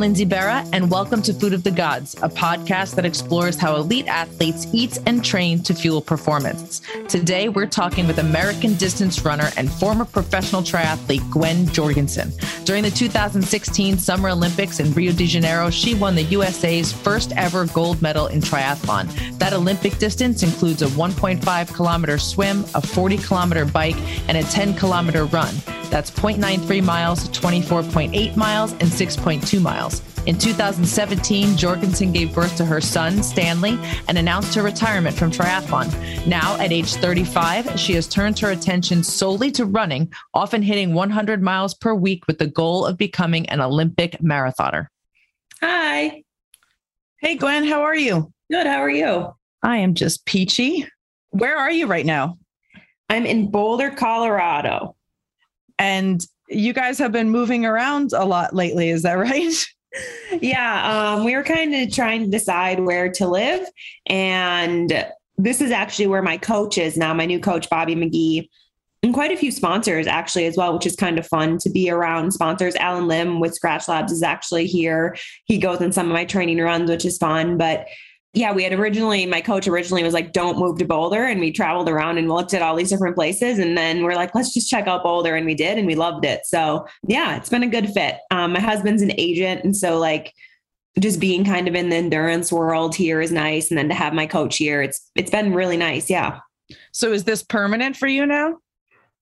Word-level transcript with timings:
Lindsay 0.00 0.24
Berra, 0.24 0.66
and 0.72 0.90
welcome 0.90 1.20
to 1.20 1.34
Food 1.34 1.52
of 1.52 1.62
the 1.62 1.70
Gods, 1.70 2.14
a 2.22 2.28
podcast 2.30 2.94
that 2.94 3.04
explores 3.04 3.56
how 3.56 3.76
elite 3.76 4.08
athletes 4.08 4.66
eat 4.72 4.98
and 5.04 5.22
train 5.22 5.62
to 5.62 5.74
fuel 5.74 6.00
performance. 6.00 6.80
Today, 7.06 7.50
we're 7.50 7.66
talking 7.66 8.06
with 8.06 8.18
American 8.18 8.74
distance 8.76 9.26
runner 9.26 9.50
and 9.58 9.70
former 9.70 10.06
professional 10.06 10.62
triathlete 10.62 11.30
Gwen 11.30 11.66
Jorgensen. 11.66 12.32
During 12.64 12.82
the 12.82 12.90
2016 12.90 13.98
Summer 13.98 14.30
Olympics 14.30 14.80
in 14.80 14.90
Rio 14.94 15.12
de 15.12 15.26
Janeiro, 15.26 15.68
she 15.68 15.94
won 15.94 16.14
the 16.14 16.22
USA's 16.22 16.90
first 16.90 17.32
ever 17.36 17.66
gold 17.66 18.00
medal 18.00 18.28
in 18.28 18.40
triathlon. 18.40 19.06
That 19.38 19.52
Olympic 19.52 19.98
distance 19.98 20.42
includes 20.42 20.80
a 20.80 20.86
1.5 20.86 21.74
kilometer 21.74 22.16
swim, 22.16 22.64
a 22.74 22.80
40 22.80 23.18
kilometer 23.18 23.66
bike, 23.66 23.98
and 24.28 24.38
a 24.38 24.42
10 24.44 24.76
kilometer 24.76 25.26
run. 25.26 25.54
That's 25.90 26.10
0.93 26.10 26.82
miles, 26.82 27.28
24.8 27.28 28.36
miles, 28.36 28.72
and 28.72 28.82
6.2 28.82 29.60
miles. 29.60 30.02
In 30.26 30.36
2017, 30.36 31.56
Jorgensen 31.56 32.12
gave 32.12 32.34
birth 32.34 32.54
to 32.56 32.64
her 32.64 32.80
son, 32.80 33.22
Stanley, 33.22 33.78
and 34.06 34.18
announced 34.18 34.54
her 34.54 34.62
retirement 34.62 35.16
from 35.16 35.30
triathlon. 35.30 35.88
Now, 36.26 36.56
at 36.60 36.72
age 36.72 36.94
35, 36.94 37.80
she 37.80 37.94
has 37.94 38.06
turned 38.06 38.38
her 38.38 38.50
attention 38.50 39.02
solely 39.02 39.50
to 39.52 39.64
running, 39.64 40.12
often 40.34 40.62
hitting 40.62 40.92
100 40.92 41.42
miles 41.42 41.74
per 41.74 41.94
week 41.94 42.26
with 42.26 42.38
the 42.38 42.46
goal 42.46 42.84
of 42.84 42.98
becoming 42.98 43.48
an 43.48 43.60
Olympic 43.60 44.12
marathoner. 44.20 44.88
Hi. 45.62 46.22
Hey, 47.20 47.36
Gwen, 47.36 47.64
how 47.64 47.82
are 47.82 47.96
you? 47.96 48.32
Good. 48.50 48.66
How 48.66 48.80
are 48.80 48.90
you? 48.90 49.34
I 49.62 49.78
am 49.78 49.94
just 49.94 50.24
peachy. 50.26 50.86
Where 51.30 51.56
are 51.56 51.70
you 51.70 51.86
right 51.86 52.06
now? 52.06 52.38
I'm 53.08 53.26
in 53.26 53.50
Boulder, 53.50 53.90
Colorado. 53.90 54.96
And 55.80 56.22
you 56.48 56.74
guys 56.74 56.98
have 56.98 57.10
been 57.10 57.30
moving 57.30 57.64
around 57.64 58.12
a 58.12 58.24
lot 58.24 58.54
lately. 58.54 58.90
Is 58.90 59.02
that 59.02 59.14
right? 59.18 59.66
yeah. 60.40 61.14
Um, 61.14 61.24
we 61.24 61.34
were 61.34 61.42
kind 61.42 61.74
of 61.74 61.92
trying 61.92 62.24
to 62.24 62.30
decide 62.30 62.80
where 62.80 63.10
to 63.12 63.26
live. 63.26 63.66
And 64.06 65.06
this 65.38 65.62
is 65.62 65.70
actually 65.70 66.06
where 66.06 66.22
my 66.22 66.36
coach 66.36 66.76
is 66.76 66.96
now, 66.98 67.14
my 67.14 67.24
new 67.24 67.40
coach, 67.40 67.68
Bobby 67.70 67.96
McGee. 67.96 68.48
And 69.02 69.14
quite 69.14 69.32
a 69.32 69.36
few 69.36 69.50
sponsors 69.50 70.06
actually 70.06 70.44
as 70.44 70.58
well, 70.58 70.74
which 70.74 70.84
is 70.84 70.94
kind 70.94 71.18
of 71.18 71.26
fun 71.26 71.56
to 71.58 71.70
be 71.70 71.90
around 71.90 72.32
sponsors. 72.32 72.76
Allen 72.76 73.08
Lim 73.08 73.40
with 73.40 73.58
Skratch 73.58 73.88
Labs 73.88 74.12
is 74.12 74.22
actually 74.22 74.66
here. 74.66 75.16
He 75.46 75.56
goes 75.56 75.80
in 75.80 75.92
some 75.92 76.08
of 76.08 76.12
my 76.12 76.26
training 76.26 76.58
runs, 76.58 76.90
which 76.90 77.06
is 77.06 77.16
fun. 77.16 77.56
But 77.56 77.86
yeah, 78.32 78.52
we 78.52 78.62
had 78.62 78.72
originally, 78.72 79.26
my 79.26 79.40
coach 79.40 79.66
originally 79.66 80.04
was 80.04 80.14
like, 80.14 80.32
don't 80.32 80.58
move 80.58 80.78
to 80.78 80.84
Boulder. 80.84 81.24
And 81.24 81.40
we 81.40 81.50
traveled 81.50 81.88
around 81.88 82.16
and 82.16 82.28
looked 82.28 82.54
at 82.54 82.62
all 82.62 82.76
these 82.76 82.90
different 82.90 83.16
places. 83.16 83.58
And 83.58 83.76
then 83.76 84.04
we're 84.04 84.14
like, 84.14 84.34
let's 84.34 84.54
just 84.54 84.70
check 84.70 84.86
out 84.86 85.02
Boulder. 85.02 85.34
And 85.34 85.46
we 85.46 85.54
did, 85.54 85.78
and 85.78 85.86
we 85.86 85.96
loved 85.96 86.24
it. 86.24 86.46
So 86.46 86.86
yeah, 87.06 87.36
it's 87.36 87.48
been 87.48 87.64
a 87.64 87.68
good 87.68 87.88
fit. 87.88 88.18
Um, 88.30 88.52
my 88.52 88.60
husband's 88.60 89.02
an 89.02 89.12
agent. 89.18 89.64
And 89.64 89.76
so, 89.76 89.98
like, 89.98 90.32
just 90.98 91.18
being 91.20 91.44
kind 91.44 91.66
of 91.66 91.74
in 91.74 91.88
the 91.88 91.96
endurance 91.96 92.52
world 92.52 92.94
here 92.94 93.20
is 93.20 93.32
nice. 93.32 93.70
And 93.70 93.78
then 93.78 93.88
to 93.88 93.94
have 93.94 94.12
my 94.12 94.26
coach 94.26 94.56
here, 94.56 94.80
it's 94.80 95.10
it's 95.16 95.30
been 95.30 95.52
really 95.52 95.76
nice. 95.76 96.08
Yeah. 96.08 96.40
So 96.92 97.12
is 97.12 97.24
this 97.24 97.42
permanent 97.42 97.96
for 97.96 98.06
you 98.06 98.26
now? 98.26 98.58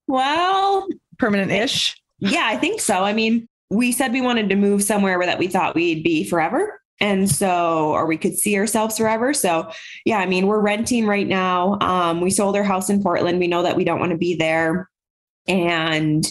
Well, 0.06 0.86
permanent 1.18 1.50
ish. 1.50 2.00
Yeah, 2.18 2.44
I 2.44 2.56
think 2.56 2.80
so. 2.80 3.04
I 3.04 3.12
mean, 3.12 3.48
we 3.70 3.92
said 3.92 4.12
we 4.12 4.20
wanted 4.20 4.48
to 4.48 4.56
move 4.56 4.82
somewhere 4.82 5.18
where 5.18 5.26
that 5.26 5.38
we 5.38 5.46
thought 5.46 5.74
we'd 5.74 6.02
be 6.02 6.24
forever. 6.24 6.80
And 7.00 7.30
so, 7.30 7.90
or 7.90 8.06
we 8.06 8.16
could 8.16 8.36
see 8.36 8.56
ourselves 8.58 8.98
forever. 8.98 9.32
So, 9.32 9.70
yeah, 10.04 10.18
I 10.18 10.26
mean, 10.26 10.46
we're 10.46 10.60
renting 10.60 11.06
right 11.06 11.26
now. 11.26 11.78
Um, 11.80 12.20
we 12.20 12.30
sold 12.30 12.56
our 12.56 12.64
house 12.64 12.90
in 12.90 13.02
Portland. 13.02 13.38
We 13.38 13.46
know 13.46 13.62
that 13.62 13.76
we 13.76 13.84
don't 13.84 14.00
want 14.00 14.12
to 14.12 14.18
be 14.18 14.34
there. 14.34 14.88
And 15.46 16.30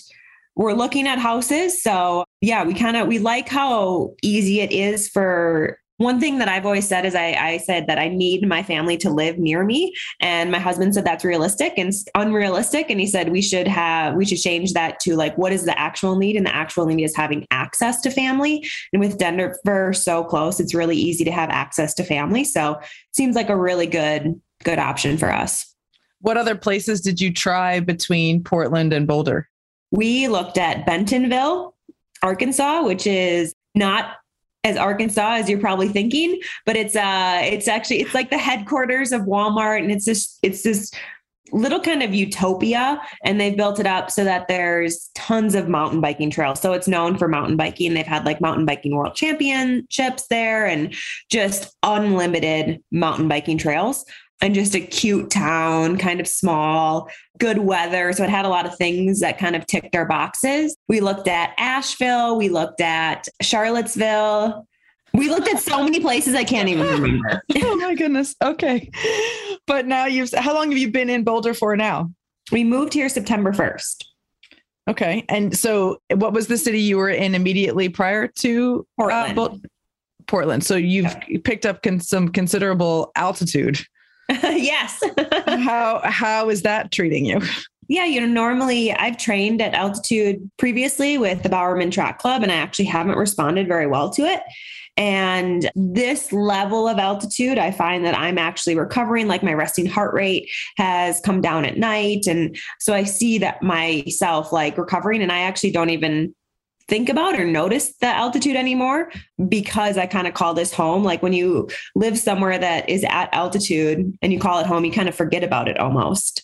we're 0.56 0.74
looking 0.74 1.08
at 1.08 1.20
houses. 1.20 1.82
So, 1.82 2.26
yeah, 2.42 2.66
we 2.66 2.74
kind 2.74 2.98
of 2.98 3.08
we 3.08 3.20
like 3.20 3.48
how 3.48 4.16
easy 4.22 4.60
it 4.60 4.72
is 4.72 5.08
for 5.08 5.80
one 5.98 6.20
thing 6.20 6.38
that 6.38 6.48
I've 6.48 6.66
always 6.66 6.88
said 6.88 7.06
is 7.06 7.16
I, 7.16 7.34
I, 7.34 7.58
said 7.58 7.88
that 7.88 7.98
I 7.98 8.08
need 8.08 8.48
my 8.48 8.62
family 8.62 8.98
to 8.98 9.10
live 9.10 9.40
near 9.40 9.64
me. 9.64 9.94
And 10.22 10.52
my 10.52 10.60
husband 10.60 10.94
said 10.94 11.06
that's 11.06 11.26
realistic 11.26 11.74
and 11.78 11.92
unrealistic. 12.14 12.92
And 12.92 13.00
he 13.00 13.08
said 13.08 13.30
we 13.30 13.42
should 13.42 13.68
have, 13.68 14.14
we 14.16 14.26
should 14.26 14.38
change 14.38 14.74
that 14.74 15.00
to 15.02 15.16
like, 15.16 15.36
what 15.38 15.52
is 15.52 15.66
the 15.66 15.78
actual 15.78 16.16
need? 16.16 16.36
And 16.36 16.46
the 16.46 16.56
actual 16.56 16.86
need 16.86 17.04
is 17.04 17.16
having 17.16 17.48
access 17.50 18.00
to 18.02 18.12
family. 18.12 18.68
And 18.94 19.00
with 19.00 19.18
Denver 19.18 19.92
so 19.94 20.24
close, 20.24 20.60
it's 20.60 20.76
really 20.76 20.96
easy 20.96 21.24
to 21.26 21.32
have 21.32 21.50
access 21.50 21.96
to 21.96 22.04
family. 22.04 22.44
So 22.44 22.74
it 22.76 22.86
seems 23.14 23.36
like 23.36 23.50
a 23.50 23.58
really 23.58 23.88
good, 23.88 24.40
good 24.64 24.80
option 24.80 25.18
for 25.18 25.34
us. 25.34 25.74
What 26.22 26.38
other 26.38 26.56
places 26.56 27.02
did 27.02 27.20
you 27.20 27.34
try 27.34 27.80
between 27.80 28.44
Portland 28.44 28.94
and 28.94 29.08
Boulder? 29.08 29.50
We 29.92 30.28
looked 30.28 30.58
at 30.58 30.86
Bentonville, 30.86 31.76
Arkansas, 32.22 32.84
which 32.84 33.08
is 33.08 33.54
not 33.74 34.18
as 34.68 34.78
Arkansas 34.78 35.36
as 35.36 35.50
you're 35.50 35.60
probably 35.60 35.88
thinking, 35.88 36.40
but 36.66 36.76
it's 36.76 36.96
uh 36.96 37.42
it's 37.44 37.68
actually 37.68 38.02
it's 38.02 38.14
like 38.14 38.30
the 38.30 38.38
headquarters 38.38 39.12
of 39.12 39.22
Walmart 39.22 39.80
and 39.80 39.92
it's 39.92 40.06
just 40.06 40.40
it's 40.44 40.64
this 40.64 40.92
little 41.52 41.80
kind 41.80 42.04
of 42.04 42.14
utopia 42.14 43.02
and 43.24 43.40
they've 43.40 43.56
built 43.56 43.80
it 43.80 43.88
up 43.88 44.12
so 44.12 44.24
that 44.24 44.48
there's 44.48 45.10
tons 45.16 45.56
of 45.56 45.70
mountain 45.70 46.02
biking 46.02 46.30
trails. 46.30 46.60
So 46.60 46.74
it's 46.74 46.88
known 46.88 47.18
for 47.18 47.28
mountain 47.28 47.56
biking. 47.56 47.94
They've 47.94 48.06
had 48.06 48.26
like 48.26 48.42
mountain 48.42 48.66
biking 48.66 48.96
world 48.96 49.16
championships 49.16 50.28
there 50.28 50.66
and 50.66 50.94
just 51.30 51.76
unlimited 51.84 52.84
mountain 52.92 53.28
biking 53.28 53.58
trails 53.58 54.06
and 54.42 54.54
just 54.54 54.76
a 54.76 54.80
cute 54.80 55.30
town, 55.32 55.98
kind 55.98 56.20
of 56.20 56.28
small, 56.28 57.10
good 57.40 57.58
weather. 57.58 58.14
So 58.14 58.24
it 58.24 58.30
had 58.30 58.46
a 58.46 58.50
lot 58.50 58.66
of 58.66 58.76
things 58.76 59.20
that 59.22 59.38
kind 59.38 59.56
of 59.56 59.66
ticked 59.66 59.96
our 59.96 60.06
boxes. 60.06 60.78
We 60.88 61.00
looked 61.00 61.28
at 61.28 61.54
Asheville, 61.58 62.38
we 62.38 62.50
looked 62.50 62.82
at 62.82 63.28
Charlottesville. 63.42 64.68
We 65.14 65.30
looked 65.30 65.48
at 65.48 65.60
so 65.60 65.84
many 65.84 66.00
places 66.00 66.36
I 66.36 66.44
can't 66.44 66.70
even 66.70 66.86
remember. 66.86 67.42
oh 67.64 67.76
my 67.78 67.96
goodness. 67.96 68.36
Okay. 68.44 68.92
But 69.66 69.88
now 69.88 70.06
you've 70.06 70.32
how 70.34 70.54
long 70.54 70.70
have 70.70 70.78
you 70.78 70.92
been 70.92 71.10
in 71.10 71.24
Boulder 71.24 71.56
for 71.56 71.76
now? 71.76 72.12
We 72.52 72.64
moved 72.64 72.94
here 72.94 73.10
September 73.10 73.52
1st. 73.52 74.04
Okay. 74.90 75.26
And 75.28 75.58
so 75.58 76.02
what 76.14 76.34
was 76.34 76.48
the 76.48 76.58
city 76.58 76.82
you 76.82 76.98
were 76.98 77.10
in 77.10 77.36
immediately 77.36 77.90
prior 77.90 78.28
to 78.28 78.86
uh, 79.00 79.02
Portland? 79.02 79.40
Uh, 79.40 79.68
Portland. 80.28 80.64
So 80.64 80.76
you've 80.76 81.16
picked 81.44 81.66
up 81.66 81.82
con- 81.82 82.00
some 82.00 82.30
considerable 82.30 83.12
altitude. 83.16 83.80
yes. 84.44 85.02
how 85.48 86.02
how 86.04 86.50
is 86.50 86.62
that 86.64 86.92
treating 86.92 87.26
you? 87.26 87.42
Yeah, 87.90 88.04
you 88.04 88.20
know, 88.20 88.28
normally 88.28 88.92
I've 88.92 89.18
trained 89.18 89.62
at 89.62 89.74
altitude 89.74 90.50
previously 90.58 91.18
with 91.18 91.44
the 91.44 91.50
Bowerman 91.50 91.90
Track 91.90 92.20
Club, 92.20 92.44
and 92.44 92.52
I 92.52 92.56
actually 92.56 92.86
haven't 92.86 93.18
responded 93.18 93.68
very 93.68 93.88
well 93.88 94.10
to 94.12 94.24
it. 94.24 94.42
And 94.98 95.70
this 95.76 96.34
level 96.34 96.88
of 96.88 96.98
altitude, 96.98 97.60
I 97.60 97.72
find 97.72 98.04
that 98.04 98.18
I'm 98.18 98.38
actually 98.38 98.76
recovering, 98.76 99.28
like 99.28 99.44
my 99.44 99.54
resting 99.54 99.86
heart 99.86 100.14
rate 100.14 100.50
has 100.76 101.22
come 101.22 101.40
down 101.40 101.66
at 101.66 101.78
night. 101.78 102.26
And 102.28 102.58
so 102.80 102.94
I 102.94 103.04
see 103.04 103.38
that 103.38 103.62
myself 103.62 104.52
like 104.52 104.78
recovering, 104.78 105.22
and 105.22 105.32
I 105.32 105.40
actually 105.40 105.72
don't 105.72 105.92
even 105.92 106.36
think 106.88 107.10
about 107.10 107.40
or 107.40 107.46
notice 107.46 107.96
the 107.98 108.08
altitude 108.08 108.56
anymore 108.56 109.12
because 109.50 109.98
I 109.98 110.06
kind 110.06 110.28
of 110.28 110.34
call 110.34 110.54
this 110.54 110.74
home. 110.74 111.04
Like 111.04 111.22
when 111.22 111.34
you 111.34 111.70
live 111.96 112.18
somewhere 112.18 112.58
that 112.58 112.90
is 112.90 113.06
at 113.10 113.34
altitude 113.34 114.18
and 114.22 114.34
you 114.34 114.40
call 114.40 114.60
it 114.60 114.66
home, 114.66 114.86
you 114.86 114.92
kind 114.92 115.10
of 115.10 115.16
forget 115.16 115.44
about 115.44 115.68
it 115.68 115.78
almost. 115.80 116.44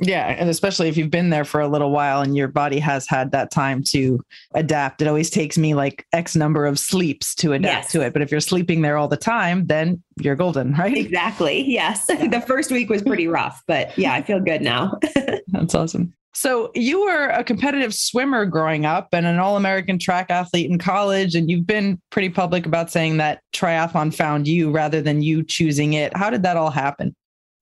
Yeah. 0.00 0.26
And 0.26 0.50
especially 0.50 0.88
if 0.88 0.96
you've 0.96 1.10
been 1.10 1.30
there 1.30 1.44
for 1.44 1.60
a 1.60 1.68
little 1.68 1.90
while 1.90 2.20
and 2.20 2.36
your 2.36 2.48
body 2.48 2.80
has 2.80 3.06
had 3.06 3.30
that 3.30 3.50
time 3.50 3.82
to 3.88 4.20
adapt. 4.54 5.00
It 5.00 5.08
always 5.08 5.30
takes 5.30 5.56
me 5.56 5.74
like 5.74 6.04
X 6.12 6.34
number 6.34 6.66
of 6.66 6.78
sleeps 6.78 7.34
to 7.36 7.52
adapt 7.52 7.84
yes. 7.84 7.92
to 7.92 8.00
it. 8.00 8.12
But 8.12 8.22
if 8.22 8.30
you're 8.30 8.40
sleeping 8.40 8.82
there 8.82 8.96
all 8.96 9.06
the 9.06 9.16
time, 9.16 9.66
then 9.66 10.02
you're 10.20 10.34
golden, 10.34 10.72
right? 10.78 10.96
Exactly. 10.96 11.62
Yes. 11.66 12.06
Yeah. 12.14 12.28
the 12.28 12.40
first 12.40 12.70
week 12.70 12.88
was 12.88 13.02
pretty 13.02 13.26
rough, 13.26 13.62
but 13.66 13.96
yeah, 13.98 14.14
I 14.14 14.22
feel 14.22 14.38
good 14.38 14.62
now. 14.62 14.98
That's 15.48 15.74
awesome. 15.74 16.14
So 16.34 16.72
you 16.74 17.04
were 17.04 17.28
a 17.28 17.44
competitive 17.44 17.94
swimmer 17.94 18.44
growing 18.44 18.84
up 18.84 19.08
and 19.12 19.24
an 19.24 19.38
all-American 19.38 19.98
track 19.98 20.30
athlete 20.30 20.68
in 20.68 20.78
college 20.78 21.34
and 21.34 21.48
you've 21.48 21.66
been 21.66 22.00
pretty 22.10 22.28
public 22.28 22.66
about 22.66 22.90
saying 22.90 23.18
that 23.18 23.40
triathlon 23.54 24.12
found 24.12 24.48
you 24.48 24.70
rather 24.70 25.00
than 25.00 25.22
you 25.22 25.44
choosing 25.44 25.92
it. 25.92 26.16
How 26.16 26.30
did 26.30 26.42
that 26.42 26.56
all 26.56 26.70
happen? 26.70 27.14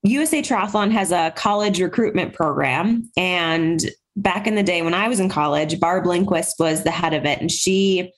USA 0.05 0.43
Triathlon 0.43 0.91
has 0.91 1.13
a 1.13 1.33
college 1.37 1.81
recruitment 1.81 2.33
program 2.33 3.09
and 3.17 3.85
back 4.17 4.47
in 4.47 4.55
the 4.55 4.63
day 4.63 4.83
when 4.83 4.95
I 4.95 5.07
was 5.07 5.21
in 5.21 5.29
college, 5.29 5.79
Barb 5.79 6.07
Lindquist 6.07 6.57
was 6.59 6.83
the 6.83 6.91
head 6.91 7.15
of 7.15 7.25
it 7.25 7.41
and 7.41 7.51
she 7.51 8.11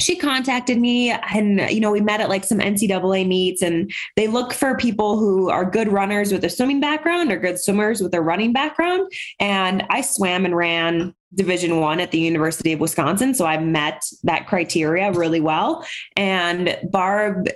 she 0.00 0.16
contacted 0.16 0.78
me 0.78 1.10
and 1.10 1.60
you 1.70 1.80
know 1.80 1.90
we 1.90 2.00
met 2.00 2.20
at 2.20 2.28
like 2.28 2.44
some 2.44 2.58
ncaa 2.58 3.26
meets 3.26 3.62
and 3.62 3.92
they 4.16 4.26
look 4.26 4.52
for 4.52 4.76
people 4.76 5.18
who 5.18 5.50
are 5.50 5.68
good 5.68 5.88
runners 5.88 6.32
with 6.32 6.44
a 6.44 6.50
swimming 6.50 6.80
background 6.80 7.30
or 7.30 7.38
good 7.38 7.60
swimmers 7.60 8.00
with 8.00 8.14
a 8.14 8.20
running 8.20 8.52
background. 8.52 9.10
And 9.38 9.84
i 9.90 10.00
swam 10.00 10.44
and 10.44 10.56
ran 10.56 11.14
division 11.34 11.80
one 11.80 12.00
at 12.00 12.10
the 12.10 12.18
university 12.18 12.72
of 12.72 12.80
wisconsin 12.80 13.34
so 13.34 13.46
i 13.46 13.58
met 13.58 14.02
that 14.22 14.46
criteria 14.46 15.12
really 15.12 15.40
well. 15.40 15.86
And 16.16 16.78
barb 16.90 17.48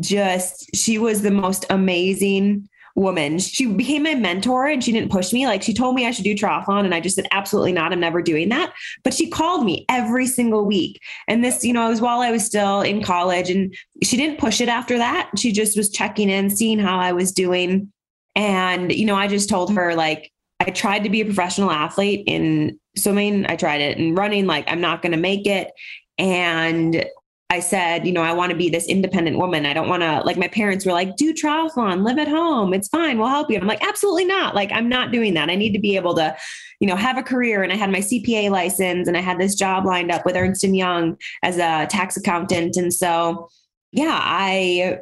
just 0.00 0.74
she 0.74 0.98
was 0.98 1.22
the 1.22 1.30
most 1.30 1.66
amazing 1.68 2.68
woman. 2.94 3.38
She 3.38 3.66
became 3.66 4.02
my 4.02 4.14
mentor 4.14 4.66
and 4.66 4.82
she 4.82 4.92
didn't 4.92 5.10
push 5.10 5.32
me. 5.32 5.46
Like 5.46 5.62
she 5.62 5.74
told 5.74 5.94
me 5.94 6.06
I 6.06 6.10
should 6.10 6.24
do 6.24 6.34
triathlon 6.34 6.84
and 6.84 6.94
I 6.94 7.00
just 7.00 7.16
said, 7.16 7.26
absolutely 7.30 7.72
not. 7.72 7.92
I'm 7.92 8.00
never 8.00 8.22
doing 8.22 8.48
that. 8.50 8.72
But 9.04 9.14
she 9.14 9.28
called 9.28 9.64
me 9.64 9.84
every 9.88 10.26
single 10.26 10.64
week. 10.64 11.00
And 11.28 11.44
this, 11.44 11.64
you 11.64 11.72
know, 11.72 11.88
was 11.88 12.00
while 12.00 12.20
I 12.20 12.30
was 12.30 12.44
still 12.44 12.82
in 12.82 13.02
college 13.02 13.50
and 13.50 13.74
she 14.02 14.16
didn't 14.16 14.38
push 14.38 14.60
it 14.60 14.68
after 14.68 14.98
that. 14.98 15.30
She 15.36 15.52
just 15.52 15.76
was 15.76 15.90
checking 15.90 16.30
in, 16.30 16.50
seeing 16.50 16.78
how 16.78 16.98
I 16.98 17.12
was 17.12 17.32
doing. 17.32 17.92
And, 18.34 18.92
you 18.92 19.06
know, 19.06 19.16
I 19.16 19.26
just 19.26 19.48
told 19.48 19.74
her 19.74 19.94
like, 19.94 20.32
I 20.60 20.70
tried 20.70 21.04
to 21.04 21.10
be 21.10 21.20
a 21.20 21.24
professional 21.24 21.70
athlete 21.70 22.24
in 22.26 22.78
swimming. 22.96 23.46
I 23.46 23.56
tried 23.56 23.80
it 23.80 23.98
in 23.98 24.14
running. 24.14 24.46
Like, 24.46 24.64
I'm 24.68 24.80
not 24.80 25.02
going 25.02 25.12
to 25.12 25.18
make 25.18 25.46
it. 25.46 25.70
And 26.18 27.04
I 27.52 27.60
said, 27.60 28.06
you 28.06 28.12
know, 28.12 28.22
I 28.22 28.32
want 28.32 28.50
to 28.50 28.56
be 28.56 28.70
this 28.70 28.86
independent 28.86 29.36
woman. 29.36 29.66
I 29.66 29.74
don't 29.74 29.86
want 29.86 30.02
to, 30.02 30.22
like, 30.24 30.38
my 30.38 30.48
parents 30.48 30.86
were 30.86 30.92
like, 30.92 31.16
do 31.16 31.34
triathlon, 31.34 32.02
live 32.02 32.16
at 32.16 32.26
home. 32.26 32.72
It's 32.72 32.88
fine. 32.88 33.18
We'll 33.18 33.28
help 33.28 33.50
you. 33.50 33.58
I'm 33.58 33.66
like, 33.66 33.86
absolutely 33.86 34.24
not. 34.24 34.54
Like, 34.54 34.72
I'm 34.72 34.88
not 34.88 35.12
doing 35.12 35.34
that. 35.34 35.50
I 35.50 35.54
need 35.54 35.74
to 35.74 35.78
be 35.78 35.94
able 35.96 36.14
to, 36.14 36.34
you 36.80 36.86
know, 36.86 36.96
have 36.96 37.18
a 37.18 37.22
career. 37.22 37.62
And 37.62 37.70
I 37.70 37.76
had 37.76 37.92
my 37.92 37.98
CPA 37.98 38.48
license 38.48 39.06
and 39.06 39.18
I 39.18 39.20
had 39.20 39.38
this 39.38 39.54
job 39.54 39.84
lined 39.84 40.10
up 40.10 40.24
with 40.24 40.34
Ernst 40.34 40.64
and 40.64 40.74
Young 40.74 41.18
as 41.42 41.58
a 41.58 41.86
tax 41.90 42.16
accountant. 42.16 42.78
And 42.78 42.90
so, 42.90 43.50
yeah, 43.90 44.18
I 44.18 45.00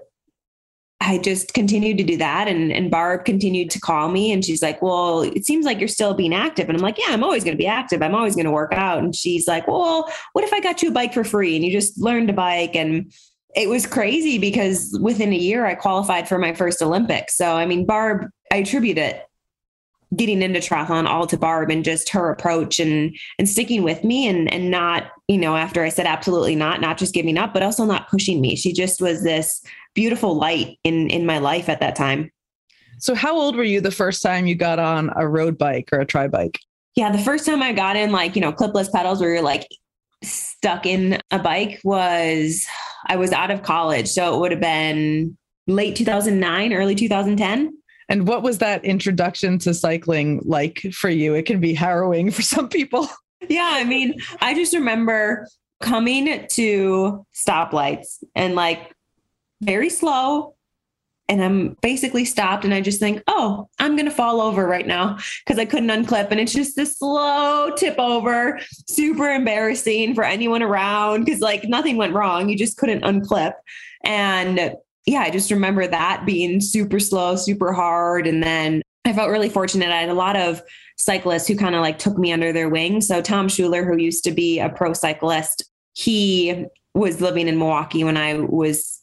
I 1.03 1.17
just 1.19 1.55
continued 1.55 1.97
to 1.99 2.05
do 2.05 2.19
that. 2.19 2.47
And, 2.47 2.71
and 2.71 2.91
Barb 2.91 3.25
continued 3.25 3.71
to 3.71 3.81
call 3.81 4.09
me 4.11 4.33
and 4.33 4.45
she's 4.45 4.63
like, 4.63 4.83
Well, 4.83 5.23
it 5.23 5.47
seems 5.47 5.65
like 5.65 5.79
you're 5.79 5.89
still 5.89 6.13
being 6.13 6.35
active. 6.35 6.69
And 6.69 6.77
I'm 6.77 6.83
like, 6.83 6.99
Yeah, 6.99 7.13
I'm 7.13 7.25
always 7.25 7.43
going 7.43 7.57
to 7.57 7.61
be 7.63 7.67
active. 7.67 8.03
I'm 8.03 8.15
always 8.15 8.35
going 8.35 8.45
to 8.45 8.51
work 8.51 8.73
out. 8.73 8.99
And 8.99 9.15
she's 9.15 9.49
like, 9.49 9.67
Well, 9.67 10.13
what 10.35 10.45
if 10.45 10.53
I 10.53 10.61
got 10.61 10.83
you 10.83 10.91
a 10.91 10.93
bike 10.93 11.15
for 11.15 11.25
free 11.25 11.57
and 11.57 11.65
you 11.65 11.73
just 11.73 11.99
learned 11.99 12.29
to 12.29 12.35
bike? 12.35 12.77
And 12.77 13.13
it 13.57 13.69
was 13.69 13.87
crazy 13.87 14.39
because 14.39 14.97
within 15.01 15.33
a 15.33 15.37
year 15.37 15.67
I 15.67 15.75
qualified 15.75 16.29
for 16.29 16.39
my 16.39 16.53
first 16.53 16.83
Olympics. 16.83 17.37
So, 17.37 17.57
I 17.57 17.67
mean, 17.67 17.87
Barb, 17.87 18.29
I 18.53 18.57
attribute 18.57 18.99
it 18.99 19.27
getting 20.17 20.43
into 20.43 20.59
triathlon 20.59 21.07
all 21.07 21.27
to 21.27 21.37
Barb 21.37 21.71
and 21.71 21.85
just 21.85 22.09
her 22.09 22.31
approach 22.31 22.81
and 22.81 23.17
and 23.39 23.49
sticking 23.49 23.83
with 23.83 24.03
me 24.03 24.27
and 24.27 24.53
and 24.53 24.71
not 24.71 25.13
you 25.29 25.39
know 25.39 25.57
after 25.57 25.85
I 25.85 25.89
said 25.89 26.07
absolutely 26.07 26.57
not 26.57 26.81
not 26.81 26.99
just 26.99 27.15
giving 27.15 27.39
up 27.39 27.55
but 27.55 27.63
also 27.63 27.85
not 27.85 28.09
pushing 28.09 28.41
me 28.41 28.57
she 28.57 28.73
just 28.73 29.01
was 29.01 29.23
this 29.23 29.63
beautiful 29.95 30.35
light 30.35 30.79
in 30.85 31.09
in 31.11 31.27
my 31.27 31.39
life 31.39 31.69
at 31.69 31.81
that 31.81 31.97
time 31.97 32.31
so 32.99 33.15
how 33.15 33.35
old 33.35 33.57
were 33.57 33.65
you 33.65 33.81
the 33.81 33.91
first 33.91 34.23
time 34.23 34.47
you 34.47 34.55
got 34.55 34.79
on 34.79 35.11
a 35.17 35.27
road 35.27 35.59
bike 35.59 35.89
or 35.93 36.01
a 36.01 36.07
tri 36.07 36.29
bike 36.29 36.59
yeah 36.97 37.11
the 37.11 37.19
first 37.19 37.47
time 37.47 37.63
I 37.63 37.73
got 37.73 37.97
in 37.97 38.13
like 38.13 38.35
you 38.35 38.43
know 38.43 38.53
clipless 38.53 38.91
pedals 38.91 39.21
where 39.21 39.35
you're 39.35 39.43
like 39.43 39.67
stuck 40.23 40.85
in 40.87 41.19
a 41.31 41.39
bike 41.39 41.81
was 41.85 42.67
I 43.07 43.17
was 43.17 43.33
out 43.33 43.51
of 43.51 43.63
college 43.63 44.09
so 44.09 44.35
it 44.35 44.41
would 44.41 44.53
have 44.53 44.61
been 44.61 45.37
late 45.67 45.97
2009 45.97 46.73
early 46.73 46.95
2010 46.95 47.73
and 48.11 48.27
what 48.27 48.43
was 48.43 48.59
that 48.59 48.85
introduction 48.85 49.57
to 49.61 49.73
cycling 49.73 50.43
like 50.45 50.85
for 50.93 51.09
you? 51.09 51.35
It 51.35 51.47
can 51.47 51.61
be 51.61 51.73
harrowing 51.73 52.31
for 52.33 52.43
some 52.43 52.69
people. 52.69 53.09
Yeah, 53.49 53.71
I 53.73 53.85
mean, 53.85 54.21
I 54.43 54.53
just 54.53 54.75
remember 54.75 55.49
coming 55.81 56.47
to 56.51 57.27
stoplights 57.35 58.23
and 58.37 58.55
like 58.55 58.93
very 59.61 59.91
slow. 59.91 60.55
And 61.29 61.45
I'm 61.45 61.77
basically 61.81 62.25
stopped 62.25 62.65
and 62.65 62.75
I 62.75 62.81
just 62.81 62.99
think, 62.99 63.23
oh, 63.29 63.69
I'm 63.79 63.95
going 63.95 64.07
to 64.07 64.11
fall 64.11 64.41
over 64.41 64.67
right 64.67 64.87
now 64.87 65.17
because 65.47 65.61
I 65.61 65.65
couldn't 65.65 65.89
unclip. 65.89 66.29
And 66.33 66.41
it's 66.41 66.53
just 66.53 66.75
this 66.75 66.99
slow 66.99 67.71
tip 67.77 67.95
over, 68.01 68.59
super 68.89 69.29
embarrassing 69.29 70.17
for 70.17 70.25
anyone 70.25 70.61
around 70.61 71.25
because 71.25 71.41
like 71.41 71.63
nothing 71.65 71.97
went 71.97 72.15
wrong. 72.15 72.49
You 72.49 72.59
just 72.59 72.79
couldn't 72.79 73.05
unclip. 73.05 73.53
And 74.05 74.75
yeah, 75.07 75.21
I 75.21 75.31
just 75.31 75.53
remember 75.53 75.87
that 75.87 76.25
being 76.27 76.61
super 76.61 76.99
slow, 76.99 77.37
super 77.37 77.73
hard. 77.73 78.27
And 78.27 78.43
then 78.43 78.83
I 79.05 79.13
felt 79.13 79.31
really 79.31 79.49
fortunate. 79.49 79.91
I 79.91 80.01
had 80.01 80.09
a 80.09 80.15
lot 80.15 80.37
of 80.37 80.61
cyclists 80.97 81.47
who 81.47 81.57
kind 81.57 81.75
of 81.77 81.81
like 81.81 81.99
took 81.99 82.19
me 82.19 82.33
under 82.33 82.53
their 82.53 82.69
wing. 82.69 83.01
So 83.01 83.23
Tom 83.23 83.49
Schuler, 83.49 83.85
who 83.85 83.97
used 83.97 84.25
to 84.25 84.33
be 84.33 84.59
a 84.59 84.69
pro 84.69 84.93
cyclist, 84.93 85.63
he 85.95 86.67
was 86.95 87.21
living 87.21 87.49
in 87.49 87.59
Milwaukee 87.59 88.05
when 88.05 88.17
I 88.17 88.35
was 88.35 89.00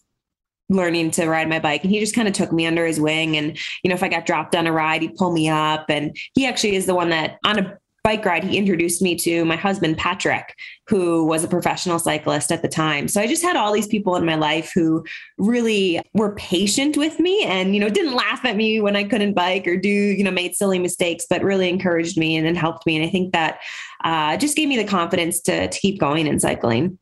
learning 0.69 1.11
to 1.11 1.27
ride 1.27 1.49
my 1.49 1.59
bike 1.59 1.83
and 1.83 1.91
he 1.91 1.99
just 1.99 2.15
kind 2.15 2.27
of 2.27 2.33
took 2.33 2.51
me 2.51 2.65
under 2.65 2.85
his 2.85 2.99
wing 2.99 3.37
and 3.37 3.57
you 3.83 3.89
know 3.89 3.95
if 3.95 4.03
i 4.03 4.07
got 4.09 4.25
dropped 4.25 4.55
on 4.55 4.67
a 4.67 4.71
ride 4.71 5.01
he'd 5.01 5.15
pull 5.15 5.31
me 5.31 5.47
up 5.47 5.85
and 5.89 6.15
he 6.33 6.45
actually 6.45 6.75
is 6.75 6.85
the 6.85 6.95
one 6.95 7.09
that 7.09 7.37
on 7.45 7.59
a 7.59 7.77
bike 8.07 8.23
ride, 8.23 8.45
he 8.45 8.57
introduced 8.57 9.01
me 9.01 9.17
to 9.17 9.43
my 9.43 9.57
husband, 9.57 9.97
Patrick, 9.97 10.55
who 10.87 11.25
was 11.25 11.43
a 11.43 11.47
professional 11.47 11.99
cyclist 11.99 12.53
at 12.53 12.61
the 12.61 12.67
time. 12.69 13.05
So 13.09 13.19
I 13.19 13.27
just 13.27 13.43
had 13.43 13.57
all 13.57 13.73
these 13.73 13.85
people 13.85 14.15
in 14.15 14.25
my 14.25 14.35
life 14.35 14.71
who 14.73 15.03
really 15.37 15.99
were 16.13 16.33
patient 16.35 16.95
with 16.95 17.19
me 17.19 17.43
and, 17.43 17.75
you 17.75 17.81
know, 17.81 17.89
didn't 17.89 18.15
laugh 18.15 18.45
at 18.45 18.55
me 18.55 18.79
when 18.79 18.95
I 18.95 19.03
couldn't 19.03 19.33
bike 19.33 19.67
or 19.67 19.75
do, 19.75 19.89
you 19.89 20.23
know, 20.23 20.31
made 20.31 20.55
silly 20.55 20.79
mistakes, 20.79 21.25
but 21.29 21.43
really 21.43 21.67
encouraged 21.67 22.17
me 22.17 22.37
and, 22.37 22.47
and 22.47 22.57
helped 22.57 22.85
me. 22.85 22.95
And 22.95 23.05
I 23.05 23.09
think 23.09 23.33
that 23.33 23.59
uh, 24.05 24.37
just 24.37 24.55
gave 24.55 24.69
me 24.69 24.77
the 24.77 24.85
confidence 24.85 25.41
to, 25.41 25.67
to 25.67 25.79
keep 25.79 25.99
going 25.99 26.27
in 26.27 26.39
cycling. 26.39 26.97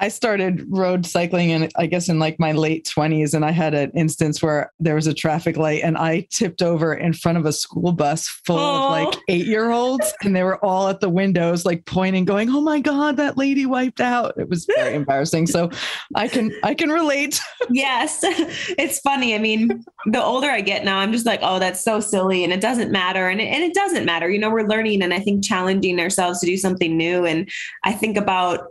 I 0.00 0.08
started 0.08 0.64
road 0.68 1.06
cycling 1.06 1.50
in, 1.50 1.68
I 1.76 1.86
guess, 1.86 2.08
in 2.08 2.18
like 2.18 2.38
my 2.40 2.52
late 2.52 2.84
20s. 2.84 3.32
And 3.32 3.44
I 3.44 3.52
had 3.52 3.74
an 3.74 3.90
instance 3.94 4.42
where 4.42 4.72
there 4.80 4.96
was 4.96 5.06
a 5.06 5.14
traffic 5.14 5.56
light 5.56 5.82
and 5.84 5.96
I 5.96 6.26
tipped 6.30 6.62
over 6.62 6.94
in 6.94 7.12
front 7.12 7.38
of 7.38 7.46
a 7.46 7.52
school 7.52 7.92
bus 7.92 8.26
full 8.44 8.58
of 8.58 8.90
like 8.90 9.18
eight 9.28 9.46
year 9.46 9.70
olds. 9.70 10.12
And 10.22 10.34
they 10.34 10.42
were 10.42 10.62
all 10.64 10.88
at 10.88 11.00
the 11.00 11.08
windows, 11.08 11.64
like 11.64 11.84
pointing, 11.86 12.24
going, 12.24 12.50
Oh 12.50 12.60
my 12.60 12.80
God, 12.80 13.16
that 13.18 13.38
lady 13.38 13.66
wiped 13.66 14.00
out. 14.00 14.34
It 14.36 14.48
was 14.48 14.66
very 14.76 14.94
embarrassing. 14.96 15.46
So 15.46 15.70
I 16.16 16.26
can, 16.28 16.52
I 16.64 16.74
can 16.74 16.90
relate. 16.90 17.40
yes. 17.70 18.24
It's 18.76 18.98
funny. 19.00 19.34
I 19.34 19.38
mean, 19.38 19.84
the 20.06 20.22
older 20.22 20.50
I 20.50 20.60
get 20.60 20.84
now, 20.84 20.98
I'm 20.98 21.12
just 21.12 21.26
like, 21.26 21.40
Oh, 21.42 21.58
that's 21.58 21.84
so 21.84 22.00
silly. 22.00 22.42
And 22.42 22.52
it 22.52 22.60
doesn't 22.60 22.90
matter. 22.90 23.28
And 23.28 23.40
it, 23.40 23.44
and 23.44 23.62
it 23.62 23.74
doesn't 23.74 24.04
matter. 24.04 24.28
You 24.28 24.38
know, 24.40 24.50
we're 24.50 24.66
learning 24.66 25.02
and 25.02 25.14
I 25.14 25.20
think 25.20 25.44
challenging 25.44 26.00
ourselves 26.00 26.40
to 26.40 26.46
do 26.46 26.56
something 26.56 26.96
new. 26.96 27.24
And 27.24 27.48
I 27.84 27.92
think 27.92 28.16
about, 28.16 28.66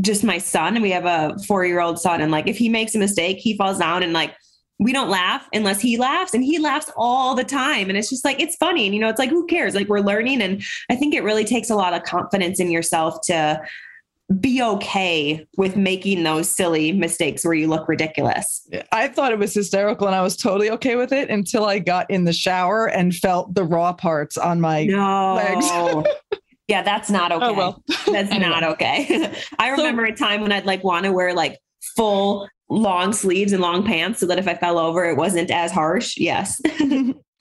just 0.00 0.24
my 0.24 0.38
son 0.38 0.74
and 0.74 0.82
we 0.82 0.90
have 0.90 1.06
a 1.06 1.36
four 1.46 1.64
year 1.64 1.80
old 1.80 1.98
son 1.98 2.20
and 2.20 2.30
like 2.30 2.46
if 2.46 2.58
he 2.58 2.68
makes 2.68 2.94
a 2.94 2.98
mistake 2.98 3.38
he 3.38 3.56
falls 3.56 3.78
down 3.78 4.02
and 4.02 4.12
like 4.12 4.34
we 4.78 4.92
don't 4.92 5.08
laugh 5.08 5.48
unless 5.54 5.80
he 5.80 5.96
laughs 5.96 6.34
and 6.34 6.44
he 6.44 6.58
laughs 6.58 6.90
all 6.96 7.34
the 7.34 7.44
time 7.44 7.88
and 7.88 7.96
it's 7.96 8.10
just 8.10 8.24
like 8.24 8.38
it's 8.38 8.56
funny 8.56 8.84
and 8.84 8.94
you 8.94 9.00
know 9.00 9.08
it's 9.08 9.18
like 9.18 9.30
who 9.30 9.46
cares 9.46 9.74
like 9.74 9.88
we're 9.88 10.00
learning 10.00 10.42
and 10.42 10.62
i 10.90 10.94
think 10.94 11.14
it 11.14 11.22
really 11.22 11.44
takes 11.44 11.70
a 11.70 11.74
lot 11.74 11.94
of 11.94 12.02
confidence 12.02 12.60
in 12.60 12.70
yourself 12.70 13.20
to 13.22 13.58
be 14.40 14.60
okay 14.60 15.46
with 15.56 15.76
making 15.76 16.24
those 16.24 16.50
silly 16.50 16.92
mistakes 16.92 17.44
where 17.44 17.54
you 17.54 17.68
look 17.68 17.88
ridiculous. 17.88 18.68
I 18.90 19.06
thought 19.06 19.30
it 19.30 19.38
was 19.38 19.54
hysterical 19.54 20.08
and 20.08 20.16
I 20.16 20.22
was 20.22 20.36
totally 20.36 20.68
okay 20.72 20.96
with 20.96 21.12
it 21.12 21.30
until 21.30 21.64
I 21.64 21.78
got 21.78 22.10
in 22.10 22.24
the 22.24 22.32
shower 22.32 22.86
and 22.86 23.14
felt 23.14 23.54
the 23.54 23.62
raw 23.62 23.92
parts 23.92 24.36
on 24.36 24.60
my 24.60 24.84
no. 24.84 25.34
legs. 25.34 26.08
Yeah, 26.68 26.82
that's 26.82 27.10
not 27.10 27.32
oh, 27.32 27.36
okay. 27.36 27.46
Oh, 27.46 27.52
well. 27.52 27.82
That's 28.06 28.30
not 28.30 28.64
okay. 28.64 29.32
I 29.58 29.70
remember 29.70 30.06
so, 30.06 30.12
a 30.12 30.16
time 30.16 30.40
when 30.40 30.52
I'd 30.52 30.66
like 30.66 30.82
want 30.82 31.04
to 31.04 31.12
wear 31.12 31.34
like 31.34 31.58
full 31.96 32.48
long 32.68 33.12
sleeves 33.12 33.52
and 33.52 33.62
long 33.62 33.84
pants 33.84 34.20
so 34.20 34.26
that 34.26 34.38
if 34.38 34.48
I 34.48 34.54
fell 34.54 34.78
over, 34.78 35.04
it 35.04 35.16
wasn't 35.16 35.50
as 35.50 35.70
harsh. 35.70 36.16
Yes. 36.16 36.60